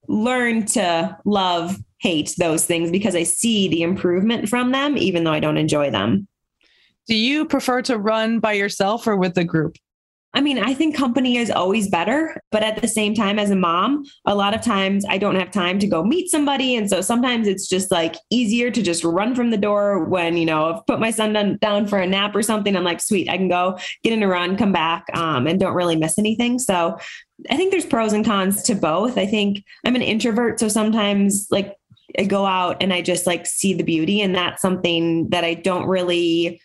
learned 0.07 0.69
to 0.69 1.17
love, 1.25 1.77
hate 1.97 2.33
those 2.37 2.65
things 2.65 2.89
because 2.89 3.17
I 3.17 3.23
see 3.23 3.67
the 3.67 3.81
improvement 3.81 4.47
from 4.47 4.71
them, 4.71 4.97
even 4.97 5.25
though 5.25 5.33
I 5.33 5.41
don't 5.41 5.57
enjoy 5.57 5.91
them. 5.91 6.25
Do 7.07 7.15
you 7.15 7.45
prefer 7.45 7.81
to 7.83 7.97
run 7.97 8.39
by 8.39 8.53
yourself 8.53 9.07
or 9.07 9.17
with 9.17 9.37
a 9.37 9.43
group? 9.43 9.77
I 10.35 10.41
mean, 10.41 10.59
I 10.59 10.73
think 10.73 10.97
company 10.97 11.37
is 11.37 11.49
always 11.49 11.87
better, 11.87 12.39
but 12.51 12.61
at 12.61 12.81
the 12.81 12.89
same 12.89 13.15
time, 13.15 13.39
as 13.39 13.51
a 13.51 13.55
mom, 13.55 14.03
a 14.25 14.35
lot 14.35 14.53
of 14.53 14.61
times 14.61 15.05
I 15.07 15.17
don't 15.17 15.37
have 15.37 15.49
time 15.49 15.79
to 15.79 15.87
go 15.87 16.03
meet 16.03 16.29
somebody. 16.29 16.75
And 16.75 16.89
so 16.89 16.99
sometimes 16.99 17.47
it's 17.47 17.69
just 17.69 17.89
like 17.89 18.15
easier 18.29 18.69
to 18.69 18.81
just 18.81 19.05
run 19.05 19.33
from 19.33 19.49
the 19.49 19.57
door 19.57 20.03
when, 20.03 20.35
you 20.35 20.45
know, 20.45 20.73
I've 20.73 20.85
put 20.87 20.99
my 20.99 21.09
son 21.11 21.57
down 21.61 21.87
for 21.87 21.99
a 21.99 22.05
nap 22.05 22.35
or 22.35 22.43
something. 22.43 22.75
I'm 22.75 22.83
like, 22.83 23.01
sweet, 23.01 23.29
I 23.29 23.37
can 23.37 23.47
go 23.47 23.79
get 24.03 24.11
in 24.11 24.23
a 24.23 24.27
run, 24.27 24.57
come 24.57 24.73
back, 24.73 25.05
um, 25.13 25.47
and 25.47 25.57
don't 25.57 25.73
really 25.73 25.95
miss 25.95 26.19
anything. 26.19 26.59
So 26.59 26.97
I 27.49 27.55
think 27.55 27.71
there's 27.71 27.85
pros 27.85 28.11
and 28.11 28.25
cons 28.25 28.61
to 28.63 28.75
both. 28.75 29.17
I 29.17 29.25
think 29.25 29.63
I'm 29.85 29.95
an 29.95 30.01
introvert. 30.01 30.59
So 30.59 30.67
sometimes 30.67 31.47
like 31.49 31.77
I 32.19 32.23
go 32.23 32.45
out 32.45 32.83
and 32.83 32.91
I 32.91 33.01
just 33.01 33.25
like 33.25 33.45
see 33.45 33.73
the 33.73 33.83
beauty. 33.83 34.19
And 34.19 34.35
that's 34.35 34.61
something 34.61 35.29
that 35.29 35.45
I 35.45 35.53
don't 35.53 35.87
really 35.87 36.61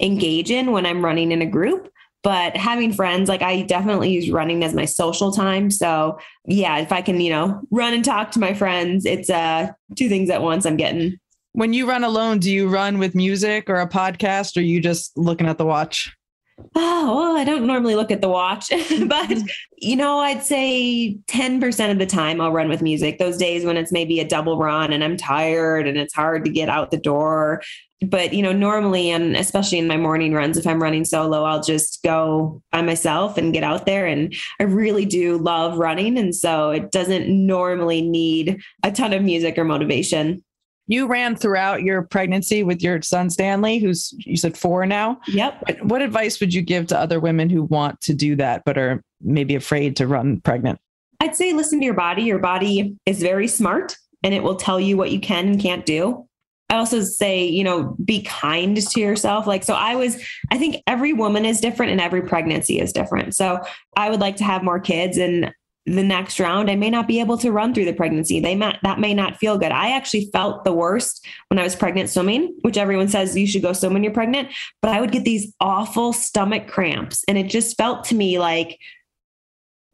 engage 0.00 0.50
in 0.50 0.72
when 0.72 0.86
I'm 0.86 1.04
running 1.04 1.30
in 1.30 1.42
a 1.42 1.46
group 1.46 1.91
but 2.22 2.56
having 2.56 2.92
friends 2.92 3.28
like 3.28 3.42
i 3.42 3.62
definitely 3.62 4.10
use 4.10 4.30
running 4.30 4.64
as 4.64 4.74
my 4.74 4.84
social 4.84 5.32
time. 5.32 5.70
So 5.70 6.18
yeah 6.46 6.78
if 6.78 6.92
i 6.92 7.02
can 7.02 7.20
you 7.20 7.30
know 7.30 7.60
run 7.70 7.94
and 7.94 8.04
talk 8.04 8.30
to 8.32 8.40
my 8.40 8.54
friends 8.54 9.04
it's 9.06 9.30
uh 9.30 9.68
two 9.96 10.08
things 10.08 10.30
at 10.30 10.42
once 10.42 10.66
i'm 10.66 10.76
getting. 10.76 11.18
When 11.54 11.72
you 11.72 11.88
run 11.88 12.04
alone 12.04 12.38
do 12.38 12.50
you 12.50 12.68
run 12.68 12.98
with 12.98 13.14
music 13.14 13.68
or 13.68 13.76
a 13.76 13.88
podcast 13.88 14.56
or 14.56 14.60
you 14.60 14.80
just 14.80 15.16
looking 15.18 15.46
at 15.46 15.58
the 15.58 15.66
watch 15.66 16.14
oh 16.74 17.16
well 17.16 17.36
i 17.36 17.44
don't 17.44 17.66
normally 17.66 17.94
look 17.94 18.10
at 18.10 18.20
the 18.20 18.28
watch 18.28 18.68
but 18.70 18.78
mm-hmm. 18.80 19.46
you 19.78 19.96
know 19.96 20.18
i'd 20.18 20.42
say 20.42 21.16
10% 21.26 21.90
of 21.90 21.98
the 21.98 22.06
time 22.06 22.40
i'll 22.40 22.52
run 22.52 22.68
with 22.68 22.82
music. 22.82 23.18
Those 23.18 23.36
days 23.36 23.64
when 23.64 23.76
it's 23.76 23.92
maybe 23.92 24.20
a 24.20 24.28
double 24.28 24.58
run 24.58 24.92
and 24.92 25.02
i'm 25.02 25.16
tired 25.16 25.86
and 25.86 25.96
it's 25.96 26.14
hard 26.14 26.44
to 26.44 26.50
get 26.50 26.68
out 26.68 26.90
the 26.90 26.96
door. 26.96 27.62
But 28.04 28.32
you 28.32 28.42
know 28.42 28.52
normally 28.52 29.10
and 29.10 29.36
especially 29.36 29.78
in 29.78 29.86
my 29.86 29.96
morning 29.96 30.32
runs 30.32 30.58
if 30.58 30.66
i'm 30.66 30.82
running 30.82 31.04
solo 31.04 31.44
i'll 31.44 31.62
just 31.62 32.02
go 32.02 32.60
by 32.72 32.82
myself 32.82 33.36
and 33.38 33.52
get 33.52 33.62
out 33.62 33.86
there. 33.86 34.06
And 34.06 34.34
i 34.60 34.64
really 34.64 35.04
do 35.04 35.38
love 35.38 35.78
running. 35.78 36.18
And 36.18 36.34
so 36.34 36.70
it 36.70 36.90
doesn't 36.90 37.28
normally 37.28 38.02
need 38.02 38.60
a 38.82 38.90
ton 38.90 39.12
of 39.12 39.22
music 39.22 39.56
or 39.58 39.64
motivation 39.64 40.42
you 40.92 41.06
ran 41.06 41.34
throughout 41.34 41.82
your 41.82 42.02
pregnancy 42.02 42.62
with 42.62 42.82
your 42.82 43.00
son 43.00 43.30
stanley 43.30 43.78
who's 43.78 44.12
you 44.18 44.36
said 44.36 44.56
four 44.56 44.84
now? 44.86 45.18
Yep. 45.28 45.82
What 45.82 46.02
advice 46.02 46.38
would 46.40 46.52
you 46.52 46.62
give 46.62 46.86
to 46.88 46.98
other 46.98 47.18
women 47.18 47.48
who 47.48 47.62
want 47.64 48.00
to 48.02 48.14
do 48.14 48.36
that 48.36 48.62
but 48.64 48.76
are 48.76 49.02
maybe 49.20 49.54
afraid 49.54 49.96
to 49.96 50.06
run 50.06 50.40
pregnant? 50.40 50.78
I'd 51.20 51.36
say 51.36 51.52
listen 51.52 51.78
to 51.78 51.84
your 51.84 51.94
body. 51.94 52.22
Your 52.22 52.38
body 52.38 52.96
is 53.06 53.22
very 53.22 53.48
smart 53.48 53.96
and 54.22 54.34
it 54.34 54.42
will 54.42 54.56
tell 54.56 54.78
you 54.78 54.96
what 54.96 55.10
you 55.10 55.20
can 55.20 55.48
and 55.48 55.60
can't 55.60 55.86
do. 55.86 56.26
I 56.68 56.76
also 56.76 57.02
say, 57.02 57.44
you 57.44 57.64
know, 57.64 57.96
be 58.04 58.22
kind 58.22 58.76
to 58.76 59.00
yourself. 59.00 59.46
Like, 59.46 59.62
so 59.62 59.74
I 59.74 59.94
was, 59.94 60.22
I 60.50 60.58
think 60.58 60.82
every 60.86 61.12
woman 61.12 61.44
is 61.44 61.60
different 61.60 61.92
and 61.92 62.00
every 62.00 62.22
pregnancy 62.22 62.80
is 62.80 62.92
different. 62.92 63.34
So 63.34 63.60
I 63.96 64.08
would 64.08 64.20
like 64.20 64.36
to 64.36 64.44
have 64.44 64.62
more 64.62 64.80
kids 64.80 65.18
and 65.18 65.52
the 65.86 66.02
next 66.02 66.38
round 66.38 66.70
i 66.70 66.76
may 66.76 66.90
not 66.90 67.08
be 67.08 67.18
able 67.18 67.36
to 67.36 67.50
run 67.50 67.74
through 67.74 67.84
the 67.84 67.92
pregnancy 67.92 68.38
they 68.38 68.54
might 68.54 68.78
that 68.82 69.00
may 69.00 69.12
not 69.12 69.36
feel 69.36 69.58
good 69.58 69.72
i 69.72 69.90
actually 69.90 70.28
felt 70.32 70.64
the 70.64 70.72
worst 70.72 71.26
when 71.48 71.58
i 71.58 71.62
was 71.62 71.74
pregnant 71.74 72.08
swimming 72.08 72.54
which 72.60 72.76
everyone 72.76 73.08
says 73.08 73.36
you 73.36 73.46
should 73.46 73.62
go 73.62 73.72
swim 73.72 73.92
when 73.92 74.04
you're 74.04 74.12
pregnant 74.12 74.48
but 74.80 74.90
i 74.90 75.00
would 75.00 75.12
get 75.12 75.24
these 75.24 75.52
awful 75.60 76.12
stomach 76.12 76.68
cramps 76.68 77.24
and 77.26 77.36
it 77.36 77.48
just 77.48 77.76
felt 77.76 78.04
to 78.04 78.14
me 78.14 78.38
like 78.38 78.78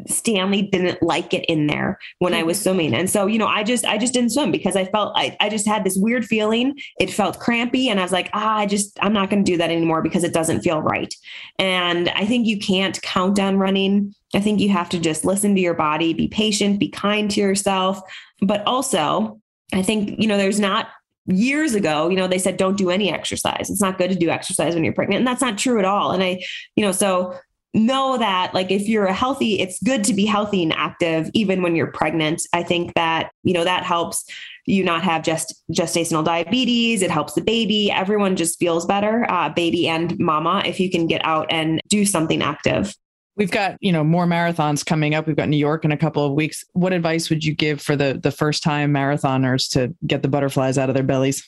Stanley 0.07 0.63
didn't 0.63 1.03
like 1.03 1.35
it 1.35 1.45
in 1.47 1.67
there 1.67 1.99
when 2.21 2.33
I 2.33 2.43
was 2.45 2.63
swimming. 2.63 2.95
And 2.95 3.11
so, 3.11 3.27
you 3.27 3.39
know, 3.39 3.47
I 3.47 3.65
just, 3.65 3.85
I 3.85 3.99
just 3.99 4.15
didn't 4.15 4.31
swim 4.31 4.53
because 4.53 4.77
I 4.77 4.85
felt, 4.85 5.13
I, 5.17 5.37
I 5.41 5.49
just 5.49 5.67
had 5.67 5.85
this 5.85 5.97
weird 5.97 6.25
feeling. 6.25 6.79
It 7.01 7.13
felt 7.13 7.41
crampy. 7.41 7.89
And 7.89 7.99
I 7.99 8.05
was 8.05 8.13
like, 8.13 8.31
ah, 8.33 8.59
I 8.59 8.67
just, 8.67 8.97
I'm 9.03 9.13
not 9.13 9.29
going 9.29 9.45
to 9.45 9.51
do 9.51 9.59
that 9.59 9.71
anymore 9.71 10.03
because 10.03 10.23
it 10.23 10.33
doesn't 10.33 10.61
feel 10.61 10.81
right. 10.81 11.13
And 11.59 12.09
I 12.11 12.27
think 12.27 12.47
you 12.47 12.59
can't 12.59 13.01
count 13.03 13.41
on 13.41 13.59
running. 13.59 14.15
I 14.35 14.41
think 14.41 14.61
you 14.61 14.69
have 14.71 14.89
to 14.91 14.99
just 14.99 15.25
listen 15.25 15.55
to 15.55 15.61
your 15.61 15.75
body, 15.75 16.13
be 16.13 16.29
patient, 16.29 16.79
be 16.79 16.89
kind 16.89 17.31
to 17.31 17.41
yourself. 17.41 18.01
But 18.41 18.67
also, 18.67 19.41
I 19.73 19.83
think, 19.83 20.19
you 20.19 20.27
know, 20.27 20.37
there's 20.37 20.61
not 20.61 20.89
years 21.27 21.75
ago, 21.75 22.09
you 22.09 22.17
know, 22.17 22.27
they 22.27 22.39
said 22.39 22.57
don't 22.57 22.77
do 22.77 22.91
any 22.91 23.13
exercise. 23.13 23.71
It's 23.71 23.81
not 23.81 23.99
good 23.99 24.11
to 24.11 24.17
do 24.17 24.31
exercise 24.31 24.75
when 24.75 24.85
you're 24.85 24.93
pregnant. 24.93 25.19
And 25.19 25.27
that's 25.27 25.43
not 25.43 25.59
true 25.59 25.79
at 25.79 25.85
all. 25.85 26.13
And 26.13 26.23
I, 26.23 26.43
you 26.77 26.85
know, 26.85 26.93
so 26.93 27.39
know 27.75 28.17
that 28.19 28.55
like 28.55 28.71
if 28.71 28.89
you're 28.89 29.05
a 29.05 29.13
healthy 29.13 29.61
it's 29.61 29.81
good 29.83 30.03
to 30.03 30.15
be 30.15 30.25
healthy 30.25 30.63
and 30.63 30.73
active 30.73 31.31
even 31.35 31.61
when 31.61 31.77
you're 31.77 31.93
pregnant 31.93 32.41
i 32.55 32.63
think 32.63 32.95
that 32.95 33.31
you 33.43 33.53
know 33.53 33.63
that 33.63 33.85
helps 33.85 34.25
you 34.65 34.83
not 34.83 35.03
have 35.03 35.23
just 35.23 35.63
gestational 35.71 36.25
diabetes 36.25 37.03
it 37.03 37.11
helps 37.11 37.35
the 37.35 37.43
baby 37.43 37.91
everyone 37.91 38.37
just 38.37 38.59
feels 38.59 38.87
better 38.87 39.27
uh, 39.31 39.51
baby 39.51 39.87
and 39.87 40.19
mama 40.19 40.63
if 40.65 40.81
you 40.81 40.91
can 40.91 41.07
get 41.07 41.23
out 41.27 41.47
and 41.51 41.79
do 41.89 42.07
something 42.07 42.43
active 42.43 42.95
we've 43.39 43.51
got 43.51 43.77
you 43.81 43.93
know 43.93 44.05
more 44.05 44.27
marathons 44.27 44.85
coming 44.85 45.15
up 45.15 45.27
we've 45.27 45.37
got 45.37 45.49
new 45.49 45.57
york 45.57 45.85
in 45.85 45.93
a 45.93 45.97
couple 45.97 46.25
of 46.27 46.33
weeks 46.33 46.65
what 46.73 46.93
advice 46.93 47.31
would 47.31 47.45
you 47.45 47.55
give 47.55 47.81
for 47.81 47.97
the 47.97 48.19
the 48.23 48.31
first 48.31 48.63
time 48.63 48.93
marathoners 48.93 49.71
to 49.71 49.95
get 50.07 50.23
the 50.23 50.29
butterflies 50.29 50.77
out 50.77 50.91
of 50.91 50.95
their 50.95 51.05
bellies 51.05 51.47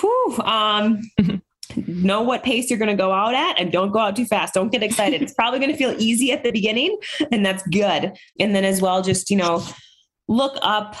Whew, 0.00 0.38
um 0.44 1.00
know 1.86 2.22
what 2.22 2.42
pace 2.42 2.70
you're 2.70 2.78
going 2.78 2.90
to 2.90 2.96
go 2.96 3.12
out 3.12 3.34
at 3.34 3.60
and 3.60 3.70
don't 3.70 3.90
go 3.90 3.98
out 3.98 4.16
too 4.16 4.24
fast. 4.24 4.54
Don't 4.54 4.72
get 4.72 4.82
excited. 4.82 5.22
it's 5.22 5.34
probably 5.34 5.58
going 5.58 5.70
to 5.70 5.76
feel 5.76 5.94
easy 5.98 6.32
at 6.32 6.42
the 6.42 6.50
beginning 6.50 6.96
and 7.30 7.44
that's 7.44 7.66
good. 7.68 8.16
And 8.40 8.54
then 8.54 8.64
as 8.64 8.80
well, 8.80 9.02
just, 9.02 9.30
you 9.30 9.36
know, 9.36 9.64
look 10.28 10.56
up 10.62 10.96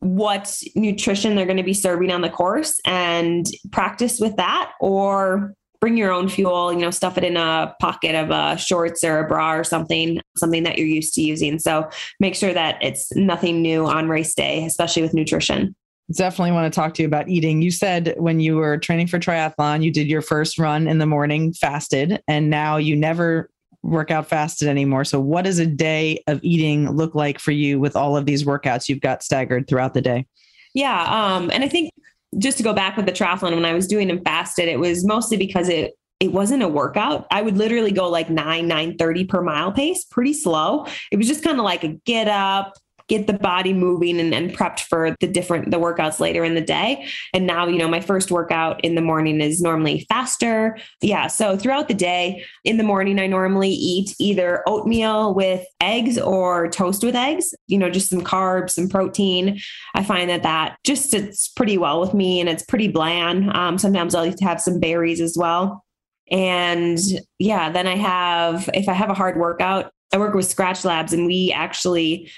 what 0.00 0.62
nutrition 0.74 1.34
they're 1.34 1.46
going 1.46 1.56
to 1.56 1.62
be 1.62 1.74
serving 1.74 2.12
on 2.12 2.20
the 2.20 2.28
course 2.28 2.80
and 2.84 3.46
practice 3.72 4.20
with 4.20 4.36
that 4.36 4.72
or 4.80 5.54
bring 5.80 5.96
your 5.96 6.12
own 6.12 6.28
fuel, 6.28 6.72
you 6.72 6.78
know, 6.78 6.90
stuff 6.90 7.18
it 7.18 7.24
in 7.24 7.36
a 7.36 7.74
pocket 7.80 8.14
of 8.14 8.30
a 8.30 8.58
shorts 8.58 9.04
or 9.04 9.20
a 9.20 9.28
bra 9.28 9.54
or 9.54 9.64
something, 9.64 10.20
something 10.36 10.62
that 10.62 10.78
you're 10.78 10.86
used 10.86 11.14
to 11.14 11.22
using. 11.22 11.58
So 11.58 11.88
make 12.20 12.34
sure 12.34 12.52
that 12.52 12.78
it's 12.82 13.14
nothing 13.14 13.62
new 13.62 13.86
on 13.86 14.08
race 14.08 14.34
day, 14.34 14.64
especially 14.64 15.02
with 15.02 15.14
nutrition 15.14 15.74
definitely 16.14 16.52
want 16.52 16.72
to 16.72 16.76
talk 16.76 16.94
to 16.94 17.02
you 17.02 17.08
about 17.08 17.28
eating. 17.28 17.62
You 17.62 17.70
said 17.70 18.14
when 18.16 18.40
you 18.40 18.56
were 18.56 18.78
training 18.78 19.08
for 19.08 19.18
triathlon, 19.18 19.82
you 19.82 19.90
did 19.90 20.06
your 20.06 20.22
first 20.22 20.58
run 20.58 20.86
in 20.86 20.98
the 20.98 21.06
morning 21.06 21.52
fasted, 21.52 22.22
and 22.28 22.48
now 22.48 22.76
you 22.76 22.94
never 22.94 23.50
work 23.82 24.10
out 24.10 24.26
fasted 24.26 24.68
anymore. 24.68 25.04
So, 25.04 25.20
what 25.20 25.44
does 25.44 25.58
a 25.58 25.66
day 25.66 26.22
of 26.26 26.40
eating 26.42 26.90
look 26.90 27.14
like 27.14 27.38
for 27.38 27.52
you 27.52 27.78
with 27.78 27.96
all 27.96 28.16
of 28.16 28.26
these 28.26 28.44
workouts 28.44 28.88
you've 28.88 29.00
got 29.00 29.22
staggered 29.22 29.68
throughout 29.68 29.94
the 29.94 30.02
day? 30.02 30.26
Yeah. 30.74 31.02
Um, 31.02 31.50
and 31.52 31.64
I 31.64 31.68
think 31.68 31.90
just 32.38 32.58
to 32.58 32.64
go 32.64 32.72
back 32.72 32.96
with 32.96 33.06
the 33.06 33.12
triathlon, 33.12 33.54
when 33.54 33.64
I 33.64 33.72
was 33.72 33.86
doing 33.86 34.08
them 34.08 34.22
fasted, 34.24 34.68
it 34.68 34.78
was 34.78 35.04
mostly 35.04 35.36
because 35.36 35.68
it 35.68 35.94
it 36.18 36.32
wasn't 36.32 36.62
a 36.62 36.68
workout. 36.68 37.26
I 37.30 37.42
would 37.42 37.58
literally 37.58 37.92
go 37.92 38.08
like 38.08 38.30
nine, 38.30 38.66
nine 38.66 38.96
thirty 38.96 39.24
per 39.24 39.42
mile 39.42 39.72
pace, 39.72 40.04
pretty 40.04 40.32
slow. 40.32 40.86
It 41.12 41.16
was 41.16 41.26
just 41.26 41.44
kind 41.44 41.58
of 41.58 41.64
like 41.64 41.84
a 41.84 41.88
get 42.06 42.28
up, 42.28 42.74
get 43.08 43.26
the 43.26 43.32
body 43.32 43.72
moving 43.72 44.18
and, 44.18 44.34
and 44.34 44.54
prepped 44.54 44.80
for 44.80 45.14
the 45.20 45.26
different 45.26 45.70
the 45.70 45.78
workouts 45.78 46.20
later 46.20 46.44
in 46.44 46.54
the 46.54 46.60
day. 46.60 47.06
And 47.32 47.46
now, 47.46 47.66
you 47.66 47.78
know, 47.78 47.88
my 47.88 48.00
first 48.00 48.30
workout 48.30 48.84
in 48.84 48.94
the 48.94 49.00
morning 49.00 49.40
is 49.40 49.60
normally 49.60 50.06
faster. 50.08 50.78
Yeah. 51.00 51.28
So 51.28 51.56
throughout 51.56 51.88
the 51.88 51.94
day, 51.94 52.44
in 52.64 52.76
the 52.76 52.84
morning, 52.84 53.18
I 53.18 53.26
normally 53.26 53.70
eat 53.70 54.14
either 54.18 54.62
oatmeal 54.66 55.34
with 55.34 55.64
eggs 55.80 56.18
or 56.18 56.68
toast 56.68 57.04
with 57.04 57.14
eggs, 57.14 57.54
you 57.68 57.78
know, 57.78 57.90
just 57.90 58.10
some 58.10 58.22
carbs, 58.22 58.70
some 58.70 58.88
protein. 58.88 59.60
I 59.94 60.02
find 60.02 60.28
that 60.30 60.42
that 60.42 60.76
just 60.84 61.10
sits 61.10 61.48
pretty 61.48 61.78
well 61.78 62.00
with 62.00 62.14
me 62.14 62.40
and 62.40 62.48
it's 62.48 62.64
pretty 62.64 62.88
bland. 62.88 63.50
Um, 63.56 63.78
sometimes 63.78 64.14
I'll 64.14 64.32
have 64.40 64.60
some 64.60 64.80
berries 64.80 65.20
as 65.20 65.36
well. 65.38 65.84
And 66.30 66.98
yeah, 67.38 67.70
then 67.70 67.86
I 67.86 67.96
have, 67.96 68.68
if 68.74 68.88
I 68.88 68.94
have 68.94 69.10
a 69.10 69.14
hard 69.14 69.36
workout, 69.36 69.92
I 70.12 70.18
work 70.18 70.34
with 70.34 70.46
Skratch 70.46 70.84
Labs 70.84 71.12
and 71.12 71.26
we 71.26 71.52
actually 71.52 72.30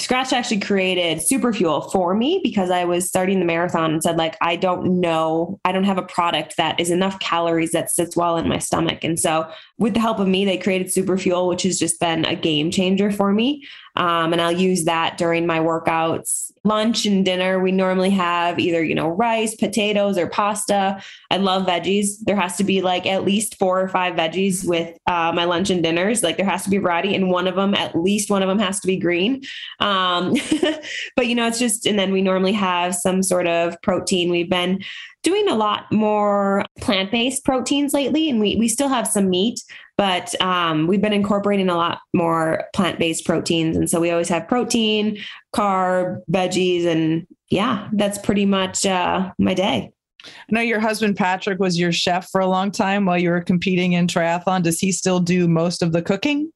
Skratch 0.00 0.32
actually 0.32 0.58
created 0.58 1.22
super 1.22 1.52
fuel 1.52 1.82
for 1.82 2.14
me 2.14 2.40
because 2.42 2.68
I 2.68 2.84
was 2.84 3.06
starting 3.06 3.38
the 3.38 3.44
marathon 3.44 3.92
and 3.92 4.02
said, 4.02 4.16
like, 4.16 4.36
I 4.40 4.56
don't 4.56 5.00
know, 5.00 5.60
I 5.64 5.70
don't 5.70 5.84
have 5.84 5.98
a 5.98 6.02
product 6.02 6.56
that 6.56 6.80
is 6.80 6.90
enough 6.90 7.20
calories 7.20 7.70
that 7.72 7.92
sits 7.92 8.16
well 8.16 8.36
in 8.36 8.48
my 8.48 8.58
stomach. 8.58 9.04
And 9.04 9.18
so, 9.18 9.48
with 9.78 9.94
the 9.94 10.00
help 10.00 10.18
of 10.18 10.26
me, 10.26 10.44
they 10.44 10.58
created 10.58 10.92
super 10.92 11.16
fuel, 11.16 11.46
which 11.46 11.62
has 11.62 11.78
just 11.78 12.00
been 12.00 12.24
a 12.24 12.34
game 12.34 12.72
changer 12.72 13.12
for 13.12 13.32
me. 13.32 13.64
Um, 13.96 14.32
and 14.32 14.40
I'll 14.40 14.52
use 14.52 14.84
that 14.84 15.18
during 15.18 15.46
my 15.46 15.60
workouts. 15.60 16.50
Lunch 16.64 17.04
and 17.04 17.24
dinner, 17.24 17.60
we 17.60 17.70
normally 17.70 18.10
have 18.10 18.58
either, 18.58 18.82
you 18.82 18.94
know, 18.94 19.08
rice, 19.08 19.54
potatoes, 19.54 20.16
or 20.16 20.28
pasta. 20.28 21.00
I 21.30 21.36
love 21.36 21.66
veggies. 21.66 22.16
There 22.22 22.36
has 22.36 22.56
to 22.56 22.64
be 22.64 22.80
like 22.80 23.06
at 23.06 23.24
least 23.24 23.58
four 23.58 23.80
or 23.80 23.88
five 23.88 24.14
veggies 24.14 24.66
with 24.66 24.96
uh, 25.06 25.30
my 25.34 25.44
lunch 25.44 25.70
and 25.70 25.82
dinners. 25.82 26.22
Like 26.22 26.36
there 26.36 26.46
has 26.46 26.64
to 26.64 26.70
be 26.70 26.78
variety, 26.78 27.14
and 27.14 27.30
one 27.30 27.46
of 27.46 27.54
them, 27.54 27.74
at 27.74 27.94
least 27.94 28.30
one 28.30 28.42
of 28.42 28.48
them, 28.48 28.58
has 28.58 28.80
to 28.80 28.86
be 28.86 28.96
green. 28.96 29.42
Um, 29.80 30.36
but, 31.16 31.26
you 31.26 31.34
know, 31.34 31.46
it's 31.46 31.58
just, 31.58 31.86
and 31.86 31.98
then 31.98 32.12
we 32.12 32.22
normally 32.22 32.52
have 32.52 32.94
some 32.94 33.22
sort 33.22 33.46
of 33.46 33.80
protein. 33.82 34.30
We've 34.30 34.50
been 34.50 34.82
doing 35.24 35.48
a 35.48 35.54
lot 35.54 35.90
more 35.90 36.64
plant 36.80 37.10
based 37.10 37.44
proteins 37.44 37.92
lately, 37.92 38.30
and 38.30 38.38
we, 38.38 38.56
we 38.56 38.68
still 38.68 38.88
have 38.88 39.08
some 39.08 39.28
meat, 39.28 39.60
but 39.96 40.40
um, 40.40 40.86
we've 40.86 41.00
been 41.00 41.12
incorporating 41.12 41.68
a 41.68 41.76
lot 41.76 42.00
more 42.12 42.64
plant 42.74 42.98
based 42.98 43.24
proteins. 43.24 43.76
And 43.76 43.88
so 43.88 44.00
we 44.00 44.10
always 44.10 44.28
have 44.28 44.48
protein, 44.48 45.18
carb, 45.54 46.20
veggies, 46.30 46.86
and 46.86 47.26
yeah, 47.50 47.88
that's 47.92 48.18
pretty 48.18 48.46
much 48.46 48.84
uh, 48.84 49.30
my 49.38 49.54
day. 49.54 49.90
I 50.26 50.30
know 50.50 50.60
your 50.60 50.80
husband 50.80 51.16
Patrick 51.16 51.58
was 51.58 51.78
your 51.78 51.92
chef 51.92 52.28
for 52.30 52.40
a 52.40 52.46
long 52.46 52.70
time 52.70 53.04
while 53.04 53.18
you 53.18 53.30
were 53.30 53.42
competing 53.42 53.92
in 53.92 54.06
triathlon. 54.06 54.62
Does 54.62 54.80
he 54.80 54.90
still 54.90 55.20
do 55.20 55.46
most 55.46 55.82
of 55.82 55.92
the 55.92 56.02
cooking? 56.02 56.50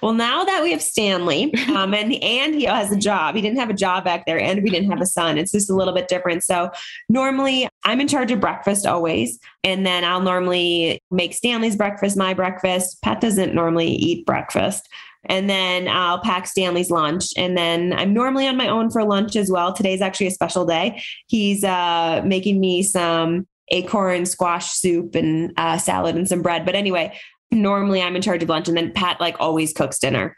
Well, 0.00 0.12
now 0.12 0.44
that 0.44 0.62
we 0.62 0.72
have 0.72 0.82
Stanley, 0.82 1.54
um, 1.68 1.94
and 1.94 2.12
and 2.22 2.54
he 2.54 2.64
has 2.64 2.92
a 2.92 2.96
job, 2.96 3.36
he 3.36 3.42
didn't 3.42 3.58
have 3.58 3.70
a 3.70 3.74
job 3.74 4.04
back 4.04 4.26
there, 4.26 4.38
and 4.38 4.62
we 4.62 4.70
didn't 4.70 4.90
have 4.90 5.00
a 5.00 5.06
son. 5.06 5.38
It's 5.38 5.52
just 5.52 5.70
a 5.70 5.74
little 5.74 5.94
bit 5.94 6.08
different. 6.08 6.44
So 6.44 6.70
normally, 7.08 7.68
I'm 7.84 8.00
in 8.00 8.08
charge 8.08 8.30
of 8.30 8.40
breakfast 8.40 8.86
always, 8.86 9.38
and 9.62 9.86
then 9.86 10.04
I'll 10.04 10.20
normally 10.20 11.00
make 11.10 11.32
Stanley's 11.32 11.76
breakfast, 11.76 12.16
my 12.16 12.34
breakfast. 12.34 13.00
Pat 13.02 13.20
doesn't 13.20 13.54
normally 13.54 13.88
eat 13.88 14.26
breakfast. 14.26 14.88
And 15.26 15.48
then 15.48 15.88
I'll 15.88 16.18
pack 16.18 16.46
Stanley's 16.46 16.90
lunch. 16.90 17.32
And 17.36 17.56
then 17.56 17.94
I'm 17.94 18.12
normally 18.12 18.46
on 18.46 18.58
my 18.58 18.68
own 18.68 18.90
for 18.90 19.04
lunch 19.04 19.36
as 19.36 19.50
well. 19.50 19.72
Today's 19.72 20.02
actually 20.02 20.26
a 20.26 20.32
special 20.32 20.66
day. 20.66 21.02
He's 21.28 21.64
uh, 21.64 22.20
making 22.26 22.60
me 22.60 22.82
some 22.82 23.46
acorn 23.70 24.26
squash 24.26 24.72
soup 24.72 25.14
and 25.14 25.52
uh, 25.56 25.78
salad 25.78 26.16
and 26.16 26.28
some 26.28 26.42
bread. 26.42 26.66
But 26.66 26.74
anyway, 26.74 27.18
normally 27.50 28.02
I'm 28.02 28.16
in 28.16 28.22
charge 28.22 28.42
of 28.42 28.48
lunch 28.48 28.68
and 28.68 28.76
then 28.76 28.92
Pat 28.92 29.20
like 29.20 29.36
always 29.40 29.72
cooks 29.72 29.98
dinner. 29.98 30.36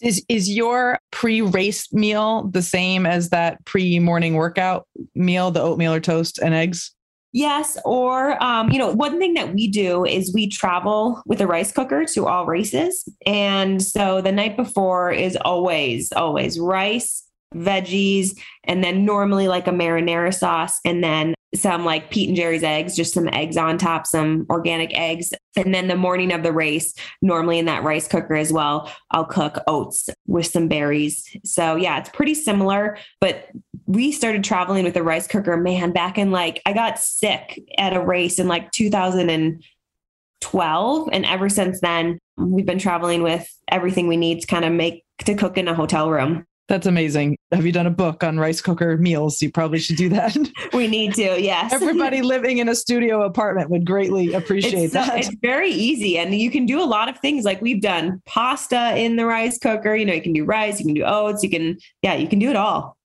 Is 0.00 0.24
is 0.28 0.48
your 0.48 0.98
pre-race 1.10 1.92
meal 1.92 2.48
the 2.48 2.62
same 2.62 3.04
as 3.04 3.30
that 3.30 3.64
pre-morning 3.64 4.34
workout 4.34 4.86
meal, 5.14 5.50
the 5.50 5.60
oatmeal 5.60 5.92
or 5.92 6.00
toast 6.00 6.38
and 6.38 6.54
eggs? 6.54 6.94
Yes, 7.32 7.76
or 7.84 8.42
um, 8.42 8.70
you 8.70 8.78
know, 8.78 8.92
one 8.92 9.18
thing 9.18 9.34
that 9.34 9.52
we 9.52 9.68
do 9.68 10.04
is 10.04 10.32
we 10.32 10.48
travel 10.48 11.22
with 11.26 11.40
a 11.40 11.46
rice 11.46 11.72
cooker 11.72 12.04
to 12.06 12.26
all 12.26 12.46
races, 12.46 13.06
and 13.26 13.82
so 13.82 14.20
the 14.20 14.32
night 14.32 14.56
before 14.56 15.10
is 15.10 15.36
always 15.36 16.10
always 16.12 16.58
rice, 16.58 17.24
veggies, 17.54 18.38
and 18.64 18.82
then 18.82 19.04
normally 19.04 19.48
like 19.48 19.66
a 19.66 19.72
marinara 19.72 20.32
sauce, 20.32 20.78
and 20.84 21.04
then 21.04 21.34
some 21.54 21.84
like 21.84 22.10
Pete 22.10 22.28
and 22.28 22.36
Gerry's 22.36 22.62
eggs, 22.62 22.94
just 22.94 23.14
some 23.14 23.26
eggs 23.28 23.56
on 23.56 23.78
top, 23.78 24.06
some 24.06 24.44
organic 24.50 24.94
eggs. 24.96 25.32
And 25.56 25.74
then 25.74 25.88
the 25.88 25.96
morning 25.96 26.30
of 26.32 26.42
the 26.42 26.52
race, 26.52 26.92
normally 27.22 27.58
in 27.58 27.64
that 27.64 27.84
rice 27.84 28.06
cooker 28.06 28.34
as 28.34 28.52
well, 28.52 28.92
I'll 29.10 29.24
cook 29.24 29.56
oats 29.66 30.10
with 30.26 30.44
some 30.46 30.68
berries. 30.68 31.26
So 31.44 31.76
yeah, 31.76 31.98
it's 31.98 32.10
pretty 32.10 32.34
similar, 32.34 32.98
but 33.20 33.48
we 33.86 34.12
started 34.12 34.44
traveling 34.44 34.84
with 34.84 34.96
a 34.96 35.02
rice 35.02 35.26
cooker, 35.26 35.56
man, 35.56 35.92
back 35.92 36.18
in 36.18 36.30
like, 36.30 36.60
I 36.66 36.74
got 36.74 36.98
sick 36.98 37.58
at 37.78 37.96
a 37.96 38.00
race 38.00 38.38
in 38.38 38.46
like 38.46 38.70
2012. 38.72 41.08
And 41.10 41.24
ever 41.24 41.48
since 41.48 41.80
then, 41.80 42.18
we've 42.36 42.66
been 42.66 42.78
traveling 42.78 43.22
with 43.22 43.50
everything 43.68 44.06
we 44.06 44.18
need 44.18 44.42
to 44.42 44.46
kind 44.46 44.66
of 44.66 44.72
make 44.72 45.02
to 45.24 45.34
cook 45.34 45.56
in 45.56 45.66
a 45.66 45.74
hotel 45.74 46.10
room. 46.10 46.44
That's 46.68 46.86
amazing. 46.86 47.38
Have 47.50 47.64
you 47.64 47.72
done 47.72 47.86
a 47.86 47.90
book 47.90 48.22
on 48.22 48.38
rice 48.38 48.60
cooker 48.60 48.98
meals? 48.98 49.40
You 49.40 49.50
probably 49.50 49.78
should 49.78 49.96
do 49.96 50.10
that. 50.10 50.36
We 50.74 50.86
need 50.86 51.14
to, 51.14 51.40
yes. 51.40 51.72
Everybody 51.72 52.20
living 52.22 52.58
in 52.58 52.68
a 52.68 52.74
studio 52.74 53.22
apartment 53.22 53.70
would 53.70 53.86
greatly 53.86 54.34
appreciate 54.34 54.74
it's, 54.74 54.92
that. 54.92 55.18
It's 55.18 55.34
very 55.40 55.70
easy. 55.70 56.18
And 56.18 56.34
you 56.34 56.50
can 56.50 56.66
do 56.66 56.80
a 56.80 56.84
lot 56.84 57.08
of 57.08 57.18
things 57.18 57.44
like 57.44 57.62
we've 57.62 57.80
done 57.80 58.22
pasta 58.26 58.96
in 58.96 59.16
the 59.16 59.24
rice 59.24 59.58
cooker. 59.58 59.94
You 59.94 60.04
know, 60.04 60.12
you 60.12 60.20
can 60.20 60.34
do 60.34 60.44
rice, 60.44 60.78
you 60.78 60.84
can 60.84 60.94
do 60.94 61.04
oats, 61.04 61.42
you 61.42 61.48
can, 61.48 61.78
yeah, 62.02 62.14
you 62.14 62.28
can 62.28 62.38
do 62.38 62.50
it 62.50 62.56
all. 62.56 62.98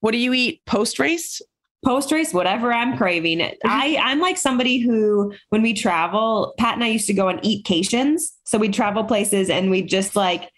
What 0.00 0.12
do 0.12 0.18
you 0.18 0.34
eat 0.34 0.60
post 0.66 0.98
race? 0.98 1.40
Post 1.82 2.12
race, 2.12 2.34
whatever 2.34 2.70
I'm 2.70 2.98
craving. 2.98 3.40
I, 3.64 3.98
I'm 4.02 4.20
like 4.20 4.36
somebody 4.36 4.78
who, 4.78 5.32
when 5.48 5.62
we 5.62 5.72
travel, 5.72 6.52
Pat 6.58 6.74
and 6.74 6.84
I 6.84 6.88
used 6.88 7.06
to 7.06 7.14
go 7.14 7.28
on 7.28 7.40
eat 7.42 7.64
cations. 7.64 8.24
So 8.44 8.58
we'd 8.58 8.74
travel 8.74 9.04
places 9.04 9.48
and 9.48 9.70
we'd 9.70 9.88
just 9.88 10.14
like, 10.14 10.50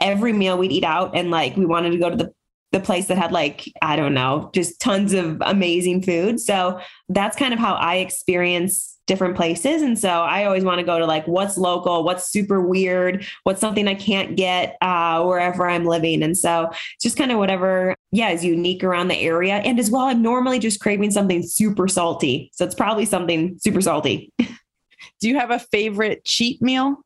every 0.00 0.32
meal 0.32 0.56
we'd 0.58 0.72
eat 0.72 0.84
out 0.84 1.16
and 1.16 1.30
like 1.30 1.56
we 1.56 1.66
wanted 1.66 1.90
to 1.90 1.98
go 1.98 2.10
to 2.10 2.16
the 2.16 2.32
the 2.72 2.80
place 2.80 3.06
that 3.06 3.18
had 3.18 3.32
like 3.32 3.64
i 3.82 3.96
don't 3.96 4.14
know 4.14 4.50
just 4.54 4.80
tons 4.80 5.12
of 5.12 5.38
amazing 5.40 6.02
food. 6.02 6.40
So 6.40 6.80
that's 7.08 7.36
kind 7.36 7.52
of 7.52 7.58
how 7.58 7.74
i 7.74 7.96
experience 7.96 8.96
different 9.06 9.34
places. 9.34 9.82
And 9.82 9.98
so 9.98 10.08
i 10.08 10.44
always 10.44 10.64
want 10.64 10.78
to 10.78 10.84
go 10.84 10.98
to 10.98 11.06
like 11.06 11.26
what's 11.26 11.58
local 11.58 12.04
what's 12.04 12.30
super 12.30 12.60
weird 12.60 13.26
what's 13.42 13.60
something 13.60 13.88
i 13.88 13.94
can't 13.94 14.36
get 14.36 14.76
uh, 14.80 15.22
wherever 15.24 15.68
i'm 15.68 15.84
living. 15.84 16.22
And 16.22 16.36
so 16.36 16.70
just 17.00 17.16
kind 17.16 17.32
of 17.32 17.38
whatever 17.38 17.94
yeah 18.12 18.30
is 18.30 18.44
unique 18.44 18.84
around 18.84 19.08
the 19.08 19.18
area. 19.18 19.54
And 19.54 19.80
as 19.80 19.90
well 19.90 20.02
i'm 20.02 20.22
normally 20.22 20.58
just 20.58 20.80
craving 20.80 21.10
something 21.10 21.42
super 21.42 21.88
salty. 21.88 22.50
So 22.54 22.64
it's 22.64 22.74
probably 22.74 23.04
something 23.04 23.58
super 23.58 23.80
salty. 23.80 24.32
Do 24.38 25.28
you 25.28 25.38
have 25.38 25.50
a 25.50 25.58
favorite 25.58 26.24
cheat 26.24 26.62
meal 26.62 27.02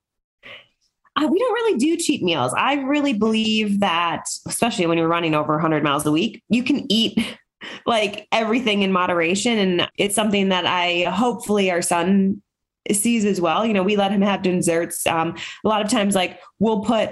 uh, 1.16 1.27
we 1.27 1.38
don't 1.38 1.53
really 1.53 1.79
do 1.79 1.96
cheat 1.96 2.22
meals. 2.22 2.53
I 2.57 2.74
really 2.74 3.12
believe 3.12 3.81
that, 3.81 4.24
especially 4.46 4.87
when 4.87 4.98
you're 4.98 5.09
running 5.09 5.35
over 5.35 5.53
100 5.55 5.85
miles 5.85 6.05
a 6.07 6.12
week, 6.12 6.42
you 6.48 6.62
can 6.62 6.90
eat 6.90 7.18
like 7.87 8.27
everything 8.33 8.83
in 8.83 8.92
moderation. 8.92 9.59
And 9.59 9.88
it's 9.96 10.14
something 10.14 10.48
that 10.48 10.66
I 10.66 11.11
hopefully 11.11 11.70
our 11.70 11.83
son 11.83 12.42
sees 12.92 13.24
as 13.24 13.40
well. 13.40 13.64
You 13.64 13.72
know, 13.72 13.83
we 13.83 13.96
let 13.96 14.11
him 14.11 14.22
have 14.22 14.42
desserts. 14.42 15.07
Um, 15.07 15.37
a 15.64 15.68
lot 15.68 15.83
of 15.83 15.88
times, 15.88 16.14
like 16.14 16.40
we'll 16.59 16.81
put 16.81 17.11